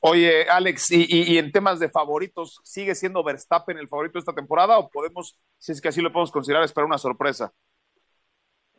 Oye, 0.03 0.45
Alex, 0.49 0.91
y, 0.91 1.05
y, 1.07 1.37
en 1.37 1.51
temas 1.51 1.79
de 1.79 1.87
favoritos, 1.87 2.59
¿sigue 2.63 2.95
siendo 2.95 3.23
Verstappen 3.23 3.77
el 3.77 3.87
favorito 3.87 4.13
de 4.13 4.21
esta 4.21 4.33
temporada 4.33 4.79
o 4.79 4.89
podemos, 4.89 5.37
si 5.59 5.71
es 5.71 5.79
que 5.79 5.89
así 5.89 6.01
lo 6.01 6.11
podemos 6.11 6.31
considerar, 6.31 6.63
esperar 6.63 6.87
una 6.87 6.97
sorpresa? 6.97 7.53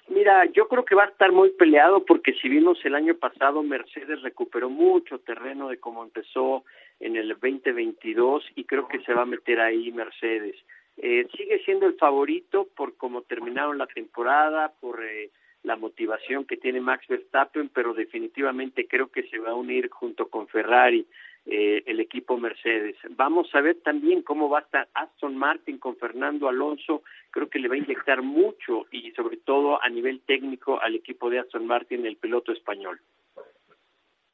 Mira, 0.08 0.44
yo 0.52 0.66
creo 0.66 0.84
que 0.84 0.96
va 0.96 1.04
a 1.04 1.08
estar 1.08 1.30
muy 1.30 1.50
peleado 1.50 2.04
porque 2.04 2.34
si 2.34 2.48
vimos 2.48 2.76
el 2.84 2.96
año 2.96 3.14
pasado, 3.14 3.62
Mercedes 3.62 4.20
recuperó 4.22 4.68
mucho 4.68 5.20
terreno 5.20 5.68
de 5.68 5.78
cómo 5.78 6.02
empezó 6.02 6.64
en 7.02 7.16
el 7.16 7.28
2022 7.28 8.44
y 8.54 8.64
creo 8.64 8.88
que 8.88 9.00
se 9.00 9.12
va 9.12 9.22
a 9.22 9.26
meter 9.26 9.60
ahí 9.60 9.90
Mercedes. 9.90 10.56
Eh, 10.96 11.26
sigue 11.36 11.62
siendo 11.64 11.86
el 11.86 11.94
favorito 11.94 12.68
por 12.76 12.96
cómo 12.96 13.22
terminaron 13.22 13.76
la 13.76 13.86
temporada, 13.86 14.72
por 14.80 15.04
eh, 15.04 15.30
la 15.64 15.76
motivación 15.76 16.44
que 16.44 16.56
tiene 16.56 16.80
Max 16.80 17.06
Verstappen, 17.08 17.70
pero 17.74 17.92
definitivamente 17.92 18.86
creo 18.86 19.08
que 19.08 19.24
se 19.24 19.38
va 19.38 19.50
a 19.50 19.54
unir 19.54 19.90
junto 19.90 20.28
con 20.28 20.46
Ferrari 20.46 21.06
eh, 21.46 21.82
el 21.86 21.98
equipo 21.98 22.38
Mercedes. 22.38 22.94
Vamos 23.10 23.52
a 23.52 23.60
ver 23.60 23.78
también 23.82 24.22
cómo 24.22 24.48
va 24.48 24.60
a 24.60 24.62
estar 24.62 24.88
Aston 24.94 25.36
Martin 25.36 25.78
con 25.78 25.96
Fernando 25.96 26.48
Alonso. 26.48 27.02
Creo 27.32 27.48
que 27.48 27.58
le 27.58 27.68
va 27.68 27.74
a 27.74 27.78
inyectar 27.78 28.22
mucho 28.22 28.86
y 28.92 29.10
sobre 29.12 29.38
todo 29.38 29.82
a 29.82 29.88
nivel 29.88 30.20
técnico 30.20 30.80
al 30.80 30.94
equipo 30.94 31.30
de 31.30 31.40
Aston 31.40 31.66
Martin, 31.66 32.06
el 32.06 32.16
piloto 32.16 32.52
español. 32.52 33.00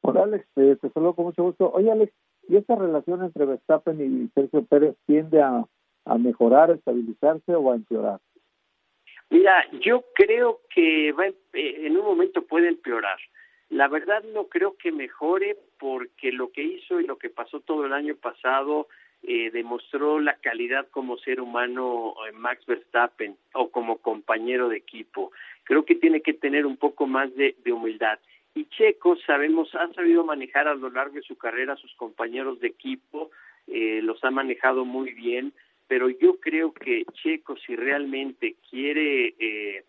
Hola 0.01 0.23
Alex, 0.23 0.45
te 0.53 0.89
saludo 0.89 1.13
con 1.13 1.25
mucho 1.25 1.43
gusto. 1.43 1.71
Oye 1.71 1.91
Alex, 1.91 2.13
¿y 2.49 2.57
esta 2.57 2.75
relación 2.75 3.23
entre 3.23 3.45
Verstappen 3.45 4.01
y 4.01 4.27
Sergio 4.33 4.65
Pérez 4.65 4.95
tiende 5.05 5.41
a 5.41 5.63
a 6.09 6.17
mejorar, 6.17 6.71
a 6.71 6.75
estabilizarse 6.75 7.55
o 7.55 7.71
a 7.71 7.75
empeorar? 7.75 8.19
Mira, 9.29 9.63
yo 9.79 10.05
creo 10.15 10.61
que 10.73 11.11
va, 11.11 11.27
en 11.53 11.97
un 11.97 12.03
momento 12.03 12.45
puede 12.45 12.67
empeorar. 12.67 13.19
La 13.69 13.87
verdad 13.87 14.23
no 14.33 14.45
creo 14.47 14.75
que 14.77 14.91
mejore 14.91 15.55
porque 15.77 16.31
lo 16.31 16.51
que 16.51 16.63
hizo 16.63 16.99
y 16.99 17.05
lo 17.05 17.17
que 17.19 17.29
pasó 17.29 17.59
todo 17.59 17.85
el 17.85 17.93
año 17.93 18.15
pasado 18.15 18.87
eh, 19.21 19.51
demostró 19.51 20.19
la 20.19 20.35
calidad 20.37 20.87
como 20.89 21.17
ser 21.17 21.39
humano 21.39 22.15
eh, 22.27 22.31
Max 22.31 22.65
Verstappen 22.65 23.37
o 23.53 23.69
como 23.69 23.97
compañero 23.97 24.69
de 24.69 24.77
equipo. 24.77 25.31
Creo 25.63 25.85
que 25.85 25.93
tiene 25.93 26.21
que 26.21 26.33
tener 26.33 26.65
un 26.65 26.77
poco 26.77 27.05
más 27.05 27.29
de 27.35 27.53
humildad. 27.71 28.17
Y 28.59 28.65
Checo, 28.65 29.15
sabemos, 29.25 29.73
ha 29.75 29.91
sabido 29.93 30.25
manejar 30.25 30.67
a 30.67 30.75
lo 30.75 30.89
largo 30.89 31.15
de 31.15 31.21
su 31.21 31.37
carrera 31.37 31.73
a 31.73 31.77
sus 31.77 31.93
compañeros 31.95 32.59
de 32.59 32.67
equipo, 32.67 33.31
eh, 33.67 34.01
los 34.03 34.23
ha 34.23 34.31
manejado 34.31 34.83
muy 34.85 35.13
bien 35.13 35.53
pero 35.89 36.07
yo 36.07 36.39
creo 36.39 36.71
que 36.71 37.03
Checo, 37.13 37.57
si 37.57 37.75
realmente 37.75 38.55
quiere 38.69 39.33
eh, 39.39 39.83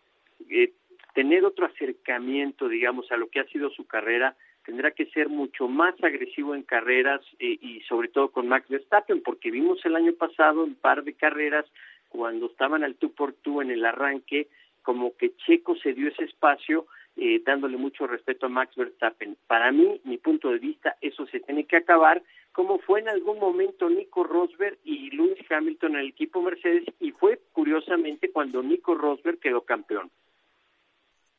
eh, 0.49 0.73
tener 1.13 1.45
otro 1.45 1.67
acercamiento, 1.67 2.71
digamos, 2.71 3.13
a 3.13 3.19
lo 3.19 3.29
que 3.29 3.41
ha 3.41 3.45
sido 3.45 3.69
su 3.69 3.87
carrera, 3.87 4.35
tendrá 4.65 4.93
que 4.93 5.05
ser 5.11 5.29
mucho 5.29 5.69
más 5.69 5.95
agresivo 6.03 6.55
en 6.55 6.63
carreras 6.63 7.21
eh, 7.39 7.59
y 7.61 7.83
sobre 7.83 8.09
todo 8.09 8.31
con 8.31 8.49
Max 8.49 8.67
Verstappen, 8.71 9.23
porque 9.23 9.51
vimos 9.51 9.85
el 9.85 9.95
año 9.95 10.15
pasado 10.15 10.65
un 10.65 10.75
par 10.75 11.05
de 11.05 11.13
carreras 11.13 11.67
cuando 12.09 12.47
estaban 12.47 12.83
al 12.83 12.95
tú 12.95 13.13
por 13.13 13.35
tú 13.35 13.61
en 13.61 13.71
el 13.71 13.85
arranque, 13.85 14.49
como 14.81 15.15
que 15.19 15.37
Checo 15.37 15.77
se 15.77 15.93
dio 15.93 16.09
ese 16.09 16.25
espacio 16.25 16.87
eh, 17.17 17.43
dándole 17.45 17.77
mucho 17.77 18.07
respeto 18.07 18.47
a 18.47 18.49
Max 18.49 18.75
Verstappen. 18.77 19.37
Para 19.47 19.73
mí, 19.73 20.01
mi 20.05 20.19
punto 20.19 20.51
de 20.51 20.59
vista, 20.59 20.97
eso 21.01 21.27
se 21.27 21.41
tiene 21.41 21.67
que 21.67 21.77
acabar, 21.77 22.23
como 22.53 22.79
fue 22.79 23.01
en 23.01 23.09
algún 23.09 23.39
momento 23.39 23.89
Nico 23.89 24.25
Rosberg 24.25 24.79
y 24.85 25.11
Lewis 25.11 25.39
Hamilton 25.51 25.95
en 25.95 26.01
el 26.01 26.09
equipo 26.09 26.43
Mercedes, 26.43 26.85
y 26.99 27.13
fue 27.13 27.41
curiosamente 27.53 28.31
cuando 28.31 28.63
Nico 28.63 28.95
Rosberg 28.95 29.39
quedó 29.39 29.63
campeón. 29.63 30.11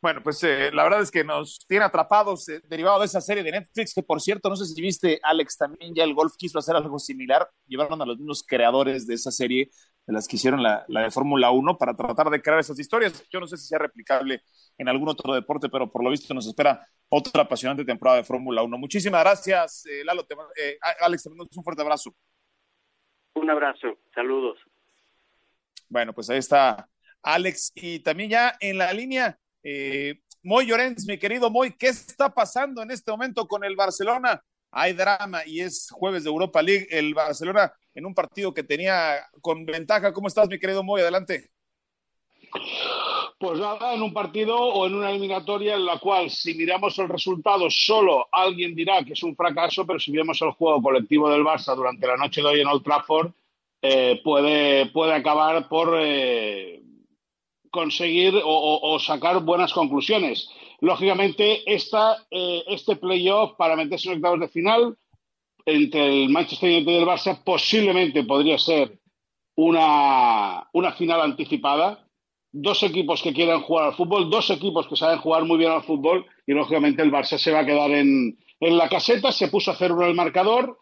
Bueno, 0.01 0.23
pues 0.23 0.43
eh, 0.43 0.71
la 0.73 0.83
verdad 0.83 1.01
es 1.01 1.11
que 1.11 1.23
nos 1.23 1.63
tiene 1.67 1.85
atrapados 1.85 2.49
eh, 2.49 2.59
derivado 2.67 2.99
de 2.99 3.05
esa 3.05 3.21
serie 3.21 3.43
de 3.43 3.51
Netflix, 3.51 3.93
que 3.93 4.01
por 4.01 4.19
cierto, 4.19 4.49
no 4.49 4.55
sé 4.55 4.65
si 4.65 4.81
viste, 4.81 5.19
Alex, 5.21 5.57
también 5.57 5.93
ya 5.93 6.03
el 6.03 6.15
golf 6.15 6.33
quiso 6.35 6.57
hacer 6.57 6.75
algo 6.75 6.97
similar, 6.97 7.47
llevaron 7.67 8.01
a 8.01 8.05
los 8.05 8.17
mismos 8.17 8.43
creadores 8.43 9.05
de 9.05 9.13
esa 9.13 9.29
serie, 9.29 9.69
de 10.11 10.15
las 10.15 10.27
que 10.27 10.35
hicieron 10.35 10.61
la, 10.61 10.83
la 10.89 11.03
de 11.03 11.11
Fórmula 11.11 11.51
1, 11.51 11.77
para 11.77 11.95
tratar 11.95 12.29
de 12.29 12.41
crear 12.41 12.59
esas 12.59 12.77
historias. 12.77 13.23
Yo 13.29 13.39
no 13.39 13.47
sé 13.47 13.55
si 13.55 13.67
sea 13.67 13.79
replicable 13.79 14.41
en 14.77 14.89
algún 14.89 15.07
otro 15.07 15.33
deporte, 15.33 15.69
pero 15.69 15.89
por 15.89 16.03
lo 16.03 16.09
visto 16.09 16.33
nos 16.33 16.45
espera 16.45 16.85
otra 17.07 17.43
apasionante 17.43 17.85
temporada 17.85 18.17
de 18.17 18.23
Fórmula 18.25 18.61
1. 18.61 18.77
Muchísimas 18.77 19.21
gracias, 19.21 19.85
eh, 19.85 20.03
Lalo. 20.03 20.25
Eh, 20.57 20.77
Alex, 20.99 21.23
te 21.23 21.29
mando 21.29 21.47
un 21.55 21.63
fuerte 21.63 21.81
abrazo. 21.81 22.13
Un 23.35 23.49
abrazo, 23.49 23.97
saludos. 24.13 24.59
Bueno, 25.87 26.13
pues 26.13 26.29
ahí 26.29 26.39
está 26.39 26.89
Alex. 27.23 27.71
Y 27.73 27.99
también 27.99 28.29
ya 28.29 28.55
en 28.59 28.77
la 28.77 28.91
línea, 28.91 29.39
eh, 29.63 30.19
Moy 30.43 30.65
Llorens, 30.65 31.05
mi 31.07 31.17
querido 31.17 31.49
Moy, 31.49 31.71
¿qué 31.77 31.87
está 31.87 32.33
pasando 32.33 32.81
en 32.81 32.91
este 32.91 33.11
momento 33.11 33.47
con 33.47 33.63
el 33.63 33.77
Barcelona? 33.77 34.43
Hay 34.71 34.93
drama 34.93 35.45
y 35.45 35.61
es 35.61 35.89
jueves 35.89 36.23
de 36.25 36.29
Europa 36.29 36.61
League. 36.61 36.87
El 36.89 37.13
Barcelona 37.13 37.71
en 37.93 38.05
un 38.05 38.13
partido 38.13 38.53
que 38.53 38.63
tenía 38.63 39.25
con 39.41 39.65
ventaja. 39.65 40.13
¿Cómo 40.13 40.27
estás, 40.27 40.47
mi 40.49 40.59
querido 40.59 40.83
Moy? 40.83 41.01
Adelante. 41.01 41.49
Pues 43.39 43.59
nada, 43.59 43.93
en 43.93 44.01
un 44.01 44.13
partido 44.13 44.57
o 44.57 44.85
en 44.85 44.95
una 44.95 45.09
eliminatoria 45.09 45.75
en 45.75 45.85
la 45.85 45.97
cual 45.97 46.29
si 46.29 46.53
miramos 46.53 46.97
el 46.99 47.09
resultado 47.09 47.67
solo 47.69 48.27
alguien 48.31 48.75
dirá 48.75 49.03
que 49.03 49.13
es 49.13 49.23
un 49.23 49.35
fracaso, 49.35 49.85
pero 49.85 49.99
si 49.99 50.11
vemos 50.11 50.41
el 50.41 50.51
juego 50.51 50.81
colectivo 50.81 51.29
del 51.29 51.43
Barça 51.43 51.75
durante 51.75 52.05
la 52.05 52.17
noche 52.17 52.41
de 52.41 52.47
hoy 52.47 52.61
en 52.61 52.67
Old 52.67 52.83
Trafford, 52.83 53.31
eh, 53.81 54.21
puede, 54.23 54.85
puede 54.87 55.13
acabar 55.13 55.67
por, 55.67 55.95
eh, 55.97 56.81
conseguir 57.71 58.33
o, 58.43 58.99
sacar 58.99 59.41
buenas 59.41 59.73
conclusiones. 59.73 60.49
Lógicamente, 60.81 61.63
esta, 61.73 62.25
eh, 62.29 62.63
este 62.67 62.97
playoff 62.97 63.53
para 63.57 63.75
meterse 63.75 64.09
en 64.09 64.17
octavos 64.17 64.41
de 64.41 64.49
final 64.49 64.97
entre 65.65 66.23
el 66.23 66.29
Manchester 66.29 66.69
United 66.69 66.91
y 66.91 66.97
el 66.97 67.05
Barça 67.05 67.43
posiblemente 67.43 68.23
podría 68.23 68.57
ser 68.57 68.99
una, 69.55 70.67
una 70.73 70.93
final 70.93 71.21
anticipada. 71.21 72.07
Dos 72.53 72.83
equipos 72.83 73.21
que 73.21 73.33
quieran 73.33 73.61
jugar 73.61 73.85
al 73.85 73.95
fútbol, 73.95 74.29
dos 74.29 74.49
equipos 74.49 74.87
que 74.87 74.97
saben 74.97 75.19
jugar 75.19 75.45
muy 75.45 75.57
bien 75.57 75.71
al 75.71 75.83
fútbol 75.83 76.25
y 76.45 76.53
lógicamente 76.53 77.01
el 77.01 77.11
Barça 77.11 77.37
se 77.37 77.51
va 77.51 77.59
a 77.59 77.65
quedar 77.65 77.91
en, 77.91 78.37
en 78.59 78.77
la 78.77 78.89
caseta, 78.89 79.31
se 79.31 79.47
puso 79.47 79.71
a 79.71 79.73
hacer 79.73 79.91
uno 79.91 80.05
el 80.05 80.15
marcador, 80.15 80.79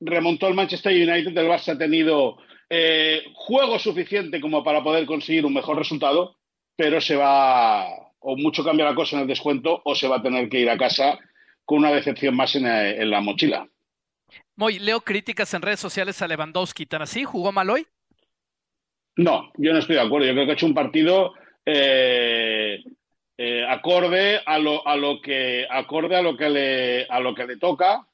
remontó 0.00 0.48
el 0.48 0.54
Manchester 0.54 0.92
United, 0.92 1.36
el 1.36 1.48
Barça 1.48 1.72
ha 1.72 1.78
tenido 1.78 2.36
eh, 2.70 3.22
juego 3.34 3.78
suficiente 3.78 4.40
como 4.40 4.62
para 4.62 4.82
poder 4.82 5.06
conseguir 5.06 5.46
un 5.46 5.54
mejor 5.54 5.78
resultado, 5.78 6.36
pero 6.76 7.00
se 7.00 7.16
va, 7.16 7.86
o 8.20 8.36
mucho 8.36 8.62
cambia 8.62 8.84
la 8.84 8.94
cosa 8.94 9.16
en 9.16 9.22
el 9.22 9.28
descuento, 9.28 9.80
o 9.84 9.94
se 9.94 10.08
va 10.08 10.16
a 10.16 10.22
tener 10.22 10.48
que 10.48 10.60
ir 10.60 10.68
a 10.68 10.76
casa 10.76 11.18
con 11.64 11.78
una 11.78 11.92
decepción 11.92 12.36
más 12.36 12.54
en, 12.54 12.66
eh, 12.66 13.04
la 13.04 13.20
mochila. 13.20 13.68
Moy, 14.56 14.78
leo 14.78 15.00
críticas 15.00 15.52
en 15.54 15.62
redes 15.62 15.80
sociales 15.80 16.20
a 16.22 16.28
Lewandowski, 16.28 16.86
¿tan 16.86 17.02
así? 17.02 17.24
¿Jugó 17.24 17.52
mal 17.52 17.70
hoy? 17.70 17.86
No, 19.16 19.50
yo 19.56 19.72
no 19.72 19.78
estoy 19.78 19.96
de 19.96 20.02
acuerdo. 20.02 20.26
Yo 20.26 20.32
creo 20.34 20.44
que 20.44 20.50
ha 20.52 20.54
hecho 20.54 20.66
un 20.66 20.74
partido 20.74 21.34
eh, 21.66 22.82
acorde 23.68 24.40
a 24.44 24.58
lo, 24.58 24.86
a 24.86 24.96
lo 24.96 25.20
que 25.20 25.66
acorde 25.68 26.16
a 26.16 26.22
lo 26.22 26.36
que 26.36 26.48
le 26.48 27.06
a 27.08 27.20
lo 27.20 27.34
que 27.34 27.46
le 27.46 27.56
toca 27.56 28.08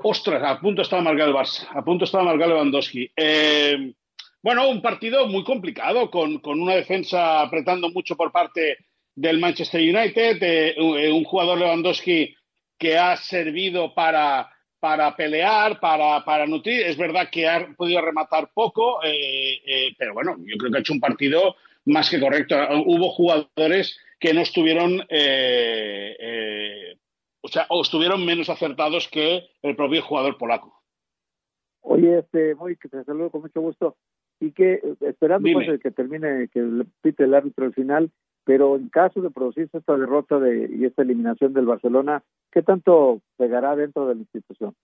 Ostras, 0.00 0.42
a 0.44 0.60
punto 0.60 0.82
estaba 0.82 1.02
marcado 1.02 1.30
el 1.30 1.36
Barça, 1.36 1.66
a 1.70 1.82
punto 1.82 2.04
estaba 2.04 2.22
marcado 2.22 2.52
Lewandowski. 2.52 3.10
Eh, 3.16 3.92
bueno, 4.40 4.68
un 4.68 4.80
partido 4.80 5.26
muy 5.26 5.42
complicado, 5.42 6.08
con, 6.08 6.40
una 6.44 6.76
defensa 6.76 7.40
apretando 7.40 7.90
mucho 7.90 8.16
por 8.16 8.30
parte 8.30 8.78
del 9.16 9.40
Manchester 9.40 9.80
United, 9.80 10.40
eh, 10.40 10.74
eh, 10.76 11.12
un, 11.12 11.24
jugador 11.24 11.58
Lewandowski 11.58 12.32
que 12.78 12.96
ha 12.96 13.16
servido 13.16 13.94
para, 13.94 14.50
para 14.80 15.16
pelear, 15.16 15.80
para, 15.80 16.24
para, 16.24 16.46
nutrir. 16.46 16.82
Es 16.82 16.96
verdad 16.96 17.28
que 17.30 17.48
ha 17.48 17.68
podido 17.76 18.00
rematar 18.00 18.50
poco, 18.54 19.00
pero 19.98 20.14
bueno, 20.14 20.36
yo 20.38 20.56
creo 20.56 20.70
que 20.70 20.78
ha 20.78 20.80
hecho 20.80 20.92
un 20.92 21.00
partido 21.00 21.56
más 21.86 22.08
que 22.08 22.20
correcto. 22.20 22.56
Hubo 22.86 23.10
jugadores 23.10 23.98
que 24.20 24.32
no 24.32 24.40
estuvieron 24.40 25.02
o 27.40 27.48
sea, 27.48 27.66
o 27.70 27.82
estuvieron 27.82 28.24
menos 28.24 28.48
acertados 28.48 29.08
que 29.08 29.48
el 29.62 29.76
propio 29.76 30.02
jugador 30.02 30.36
polaco. 30.36 30.82
Oye, 31.80 32.18
este, 32.18 32.54
muy 32.54 32.76
que 32.76 32.88
te 32.88 33.04
saludo 33.04 33.30
con 33.30 33.42
mucho 33.42 33.60
gusto 33.60 33.96
y 34.40 34.52
que 34.52 34.80
esperando 35.00 35.48
pues, 35.52 35.80
que 35.80 35.90
termine, 35.90 36.48
que 36.48 36.84
pite 37.00 37.24
el 37.24 37.34
árbitro 37.34 37.66
al 37.66 37.74
final, 37.74 38.10
pero 38.48 38.76
en 38.76 38.88
caso 38.88 39.20
de 39.20 39.30
producirse 39.30 39.76
esta 39.76 39.94
derrota 39.94 40.38
de, 40.38 40.74
y 40.74 40.86
esta 40.86 41.02
eliminación 41.02 41.52
del 41.52 41.66
Barcelona, 41.66 42.22
¿qué 42.50 42.62
tanto 42.62 43.20
pegará 43.36 43.76
dentro 43.76 44.08
de 44.08 44.14
la 44.14 44.22
institución? 44.22 44.74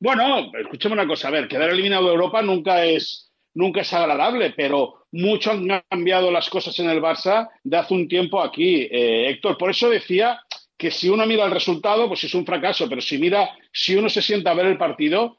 Bueno, 0.00 0.50
escúchame 0.58 0.94
una 0.94 1.06
cosa, 1.06 1.28
a 1.28 1.30
ver, 1.30 1.46
quedar 1.46 1.70
eliminado 1.70 2.06
de 2.06 2.14
Europa 2.14 2.42
nunca 2.42 2.84
es 2.84 3.32
nunca 3.54 3.82
es 3.82 3.92
agradable, 3.92 4.52
pero 4.56 5.04
mucho 5.12 5.52
han 5.52 5.68
cambiado 5.88 6.32
las 6.32 6.50
cosas 6.50 6.76
en 6.80 6.90
el 6.90 7.00
Barça 7.00 7.48
de 7.62 7.76
hace 7.76 7.94
un 7.94 8.08
tiempo 8.08 8.42
aquí, 8.42 8.88
eh, 8.90 9.28
Héctor. 9.28 9.56
Por 9.56 9.70
eso 9.70 9.88
decía 9.88 10.40
que 10.76 10.90
si 10.90 11.08
uno 11.08 11.24
mira 11.26 11.44
el 11.44 11.52
resultado, 11.52 12.08
pues 12.08 12.24
es 12.24 12.34
un 12.34 12.44
fracaso, 12.44 12.88
pero 12.88 13.00
si 13.00 13.18
mira, 13.18 13.50
si 13.72 13.94
uno 13.94 14.08
se 14.08 14.20
sienta 14.20 14.50
a 14.50 14.54
ver 14.54 14.66
el 14.66 14.78
partido, 14.78 15.38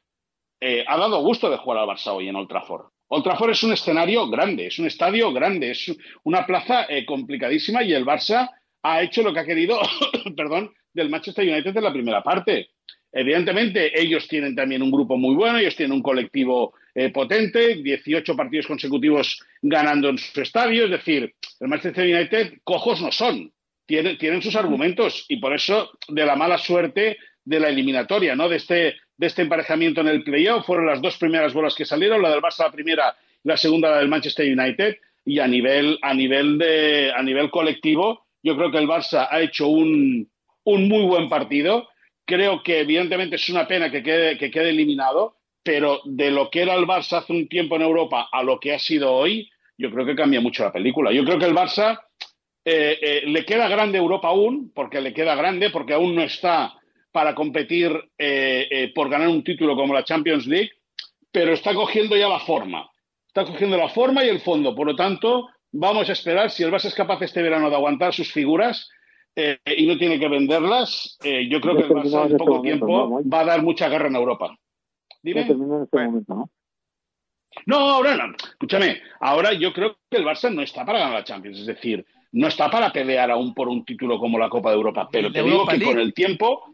eh, 0.61 0.85
ha 0.87 0.97
dado 0.97 1.21
gusto 1.21 1.49
de 1.49 1.57
jugar 1.57 1.79
al 1.79 1.89
Barça 1.89 2.13
hoy 2.13 2.29
en 2.29 2.37
Old 2.37 2.47
Trafford. 2.47 2.92
Old 3.13 3.23
Trafford 3.23 3.51
es 3.51 3.61
un 3.61 3.73
escenario 3.73 4.27
grande, 4.27 4.65
es 4.65 4.79
un 4.79 4.87
estadio 4.87 5.31
grande, 5.31 5.69
es 5.69 5.95
una 6.23 6.47
plaza 6.47 6.87
eh, 6.89 7.05
complicadísima 7.05 7.83
y 7.83 7.93
el 7.93 8.05
Barça 8.05 8.49
ha 8.81 9.03
hecho 9.03 9.21
lo 9.21 9.31
que 9.31 9.39
ha 9.39 9.45
querido, 9.45 9.79
perdón, 10.35 10.73
del 10.91 11.11
Manchester 11.11 11.47
United 11.47 11.77
en 11.77 11.83
la 11.83 11.93
primera 11.93 12.23
parte. 12.23 12.69
Evidentemente, 13.11 14.01
ellos 14.01 14.27
tienen 14.27 14.55
también 14.55 14.81
un 14.81 14.89
grupo 14.89 15.15
muy 15.15 15.35
bueno, 15.35 15.59
ellos 15.59 15.75
tienen 15.75 15.93
un 15.93 16.01
colectivo 16.01 16.73
eh, 16.95 17.11
potente, 17.11 17.75
18 17.75 18.35
partidos 18.35 18.65
consecutivos 18.65 19.39
ganando 19.61 20.09
en 20.09 20.17
su 20.17 20.41
estadio, 20.41 20.85
es 20.85 20.91
decir, 20.91 21.35
el 21.59 21.67
Manchester 21.67 22.15
United 22.15 22.61
cojos 22.63 22.99
no 22.99 23.11
son 23.11 23.51
tienen, 23.85 24.41
sus 24.41 24.55
argumentos 24.55 25.25
y 25.27 25.37
por 25.37 25.53
eso 25.53 25.91
de 26.07 26.25
la 26.25 26.35
mala 26.35 26.57
suerte 26.57 27.17
de 27.45 27.59
la 27.59 27.69
eliminatoria, 27.69 28.35
¿no? 28.35 28.49
De 28.49 28.55
este, 28.55 28.95
de 29.17 29.27
este 29.27 29.41
emparejamiento 29.43 30.01
en 30.01 30.07
el 30.07 30.23
playoff 30.23 30.65
fueron 30.65 30.87
las 30.87 31.01
dos 31.01 31.17
primeras 31.17 31.53
bolas 31.53 31.75
que 31.75 31.85
salieron, 31.85 32.21
la 32.21 32.29
del 32.29 32.41
Barça 32.41 32.65
la 32.65 32.71
primera 32.71 33.15
y 33.43 33.47
la 33.47 33.57
segunda 33.57 33.91
la 33.91 33.97
del 33.97 34.09
Manchester 34.09 34.45
United 34.45 34.97
y 35.25 35.39
a 35.39 35.47
nivel 35.47 35.99
a 36.01 36.13
nivel 36.13 36.57
de 36.57 37.11
a 37.15 37.21
nivel 37.21 37.49
colectivo 37.49 38.23
yo 38.43 38.57
creo 38.57 38.71
que 38.71 38.77
el 38.77 38.87
Barça 38.87 39.27
ha 39.31 39.39
hecho 39.39 39.67
un, 39.67 40.29
un 40.65 40.87
muy 40.87 41.05
buen 41.05 41.29
partido. 41.29 41.87
Creo 42.25 42.61
que 42.61 42.81
evidentemente 42.81 43.37
es 43.37 43.49
una 43.49 43.67
pena 43.67 43.89
que 43.89 44.03
quede, 44.03 44.37
que 44.37 44.51
quede 44.51 44.69
eliminado, 44.69 45.37
pero 45.63 46.01
de 46.03 46.29
lo 46.29 46.49
que 46.49 46.61
era 46.61 46.75
el 46.75 46.85
Barça 46.85 47.19
hace 47.19 47.33
un 47.33 47.47
tiempo 47.47 47.77
en 47.77 47.83
Europa 47.83 48.27
a 48.31 48.43
lo 48.43 48.59
que 48.59 48.73
ha 48.73 48.79
sido 48.79 49.13
hoy, 49.13 49.49
yo 49.77 49.89
creo 49.91 50.05
que 50.05 50.15
cambia 50.15 50.41
mucho 50.41 50.63
la 50.63 50.73
película. 50.73 51.11
Yo 51.11 51.23
creo 51.23 51.39
que 51.39 51.45
el 51.45 51.55
Barça 51.55 52.01
eh, 52.65 52.99
eh, 53.01 53.21
le 53.25 53.45
queda 53.45 53.69
grande 53.69 53.97
Europa 53.97 54.27
aún, 54.27 54.71
porque 54.73 55.01
le 55.01 55.13
queda 55.13 55.35
grande, 55.35 55.69
porque 55.69 55.93
aún 55.93 56.15
no 56.15 56.21
está 56.21 56.73
para 57.13 57.33
competir 57.33 57.91
eh, 58.17 58.91
por 58.93 59.09
ganar 59.09 59.29
un 59.29 59.43
título 59.43 59.75
como 59.75 59.93
la 59.93 60.03
Champions 60.03 60.45
League, 60.47 60.71
pero 61.31 61.53
está 61.53 61.73
cogiendo 61.73 62.17
ya 62.17 62.27
la 62.27 62.39
forma. 62.39 62.89
Está 63.27 63.45
cogiendo 63.45 63.77
la 63.77 63.87
forma 63.87 64.25
y 64.25 64.29
el 64.29 64.41
fondo. 64.41 64.75
Por 64.75 64.87
lo 64.87 64.95
tanto, 64.95 65.47
vamos 65.71 66.09
a 66.09 66.13
esperar 66.13 66.51
si 66.51 66.63
el 66.63 66.71
Barça 66.71 66.87
es 66.87 66.95
capaz 66.95 67.21
este 67.21 67.41
verano 67.41 67.69
de 67.69 67.75
aguantar 67.75 68.13
sus 68.13 68.31
figuras 68.31 68.89
y 69.35 69.87
no 69.87 69.97
tiene 69.97 70.19
que 70.19 70.27
venderlas. 70.27 71.17
yo 71.23 71.59
creo 71.61 71.75
que 71.75 71.83
el 71.83 71.89
Barça 71.89 72.29
en 72.29 72.37
poco 72.37 72.61
tiempo 72.61 73.21
va 73.23 73.39
a 73.39 73.45
dar 73.45 73.63
mucha 73.63 73.89
guerra 73.89 74.07
en 74.07 74.15
Europa. 74.15 74.55
Dime. 75.23 75.41
Este 75.41 75.55
¿no? 75.55 76.49
No, 77.65 77.75
ahora 77.77 78.15
no. 78.17 78.35
Escúchame, 78.35 79.01
ahora 79.19 79.53
yo 79.53 79.73
creo 79.73 79.97
que 80.09 80.17
el 80.17 80.25
Barça 80.25 80.53
no 80.53 80.61
está 80.61 80.85
para 80.85 80.99
ganar 80.99 81.15
la 81.15 81.23
Champions. 81.23 81.59
Es 81.59 81.65
decir, 81.65 82.05
no 82.33 82.47
está 82.47 82.69
para 82.69 82.91
pelear 82.91 83.31
aún 83.31 83.53
por 83.53 83.67
un 83.67 83.85
título 83.85 84.19
como 84.19 84.39
la 84.39 84.49
Copa 84.49 84.71
de 84.71 84.75
Europa, 84.75 85.07
pero 85.11 85.31
te 85.31 85.43
digo 85.43 85.65
que 85.67 85.81
con 85.81 85.99
el 85.99 86.13
tiempo, 86.13 86.72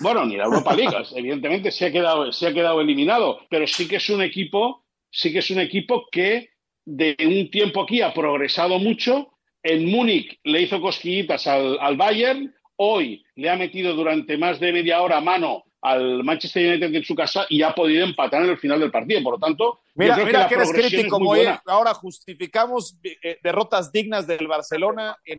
bueno, 0.00 0.24
ni 0.24 0.36
la 0.36 0.44
Europa 0.44 0.74
League, 0.74 0.96
evidentemente 1.16 1.70
se 1.70 1.86
ha 1.86 1.92
quedado, 1.92 2.32
se 2.32 2.46
ha 2.46 2.54
quedado 2.54 2.80
eliminado, 2.80 3.40
pero 3.48 3.66
sí 3.66 3.88
que 3.88 3.96
es 3.96 4.08
un 4.10 4.22
equipo, 4.22 4.84
sí 5.10 5.32
que 5.32 5.40
es 5.40 5.50
un 5.50 5.60
equipo 5.60 6.06
que 6.10 6.50
de 6.84 7.16
un 7.20 7.50
tiempo 7.50 7.82
aquí 7.82 8.00
ha 8.02 8.14
progresado 8.14 8.78
mucho. 8.78 9.32
En 9.62 9.90
Múnich 9.90 10.38
le 10.44 10.62
hizo 10.62 10.80
cosquillitas 10.80 11.46
al, 11.46 11.78
al 11.80 11.96
Bayern, 11.96 12.54
hoy 12.76 13.24
le 13.34 13.50
ha 13.50 13.56
metido 13.56 13.94
durante 13.94 14.38
más 14.38 14.60
de 14.60 14.72
media 14.72 15.02
hora 15.02 15.20
mano 15.20 15.64
al 15.82 16.24
Manchester 16.24 16.68
United 16.68 16.94
en 16.94 17.04
su 17.04 17.14
casa 17.14 17.46
y 17.48 17.62
ha 17.62 17.74
podido 17.74 18.04
empatar 18.04 18.42
en 18.42 18.50
el 18.50 18.58
final 18.58 18.80
del 18.80 18.90
partido. 18.90 19.22
Por 19.22 19.34
lo 19.34 19.38
tanto, 19.38 19.80
mira, 19.94 20.16
mira 20.16 20.48
que, 20.48 20.54
eres 20.54 20.72
crítico, 20.72 21.18
como 21.18 21.34
ahora 21.66 21.94
justificamos 21.94 22.96
eh, 23.02 23.38
derrotas 23.42 23.92
dignas 23.92 24.26
del 24.26 24.46
Barcelona 24.48 25.16
en, 25.24 25.38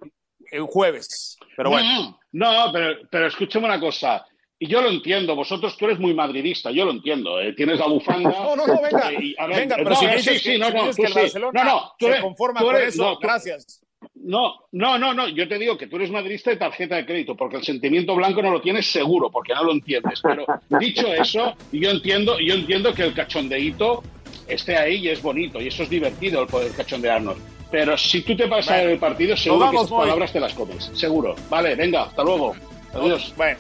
jueves. 0.68 1.38
Pero 1.58 1.72
bueno. 1.72 2.18
No, 2.32 2.72
pero, 2.72 2.99
pero 3.10 3.28
escúchame 3.28 3.66
una 3.66 3.80
cosa. 3.80 4.26
Y 4.60 4.68
yo 4.68 4.82
lo 4.82 4.89
entiendo, 4.89 5.36
vosotros 5.36 5.78
tú 5.78 5.86
eres 5.86 5.99
muy 5.99 6.16
madridista, 6.16 6.72
yo 6.72 6.86
lo 6.86 6.91
entiendo, 6.91 7.39
¿eh? 7.39 7.53
tienes 7.53 7.80
la 7.80 7.88
bufanda. 7.88 8.30
No, 8.38 8.55
no, 8.55 8.66
no, 8.66 8.82
venga, 8.82 9.10
venga, 9.47 9.76
pero 9.78 9.95
si 9.95 10.08
dices, 10.08 10.41
que, 10.41 10.58
no, 10.58 10.70
no, 10.72 10.89
el 10.89 11.14
Barcelona 11.14 11.64
no, 11.64 11.70
no, 11.70 11.91
tú 11.99 12.08
eres, 12.08 12.18
se 12.18 12.24
conforma 12.24 12.62
con 12.62 12.76
eso, 12.76 13.20
gracias. 13.22 13.82
No, 14.16 14.53
no, 14.72 14.97
no, 14.97 15.14
no. 15.14 15.28
Yo 15.30 15.47
te 15.47 15.58
digo 15.58 15.78
que 15.78 15.88
tú 15.88 15.95
eres 15.97 16.12
madridista 16.12 16.49
de 16.51 16.58
tarjeta 16.58 16.95
de 16.95 17.05
crédito, 17.05 17.36
porque 17.36 17.58
el 17.58 17.64
sentimiento 17.64 18.16
blanco 18.16 18.41
no 18.41 18.51
lo 18.51 18.62
tienes 18.62 18.86
seguro, 18.91 19.30
porque 19.30 19.53
no 19.53 19.64
lo 19.64 19.72
entiendes. 19.72 20.22
Pero 20.22 20.45
dicho 20.80 21.08
eso, 21.14 21.55
yo 21.72 21.91
entiendo, 21.91 22.39
yo 22.39 22.53
entiendo 22.53 22.93
que 22.93 23.03
el 23.03 23.14
cachondeíto 23.14 24.03
esté 24.47 24.76
ahí 24.76 24.95
y 24.97 25.10
es 25.10 25.22
bonito, 25.22 25.62
y 25.62 25.68
eso 25.68 25.84
es 25.84 25.89
divertido 25.89 26.41
el 26.41 26.47
poder 26.47 26.72
cachondearnos. 26.74 27.38
Pero 27.72 27.97
si 27.97 28.22
tú 28.22 28.36
te 28.36 28.47
pasas 28.47 28.84
el 28.84 28.97
partido, 28.97 29.36
seguro 29.36 29.70
que 29.72 29.78
esas 29.78 29.91
palabras 29.91 30.34
te 30.34 30.39
las 30.39 30.53
comes. 30.53 30.91
Seguro. 30.93 31.36
Vale, 31.49 31.76
venga, 31.76 32.03
hasta 32.03 32.24
luego. 32.24 32.55
Adiós. 32.93 33.34
Bueno, 33.36 33.58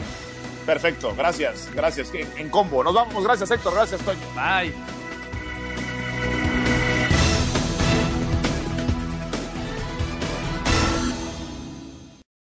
perfecto. 0.67 1.15
Gracias, 1.17 1.69
gracias. 1.73 2.11
En, 2.13 2.49
combo. 2.49 2.83
Nos 2.83 2.93
vamos. 2.93 3.23
Gracias, 3.23 3.49
Héctor. 3.49 3.73
Gracias, 3.73 3.99
Toño. 4.01 4.19
Bye. 4.35 4.96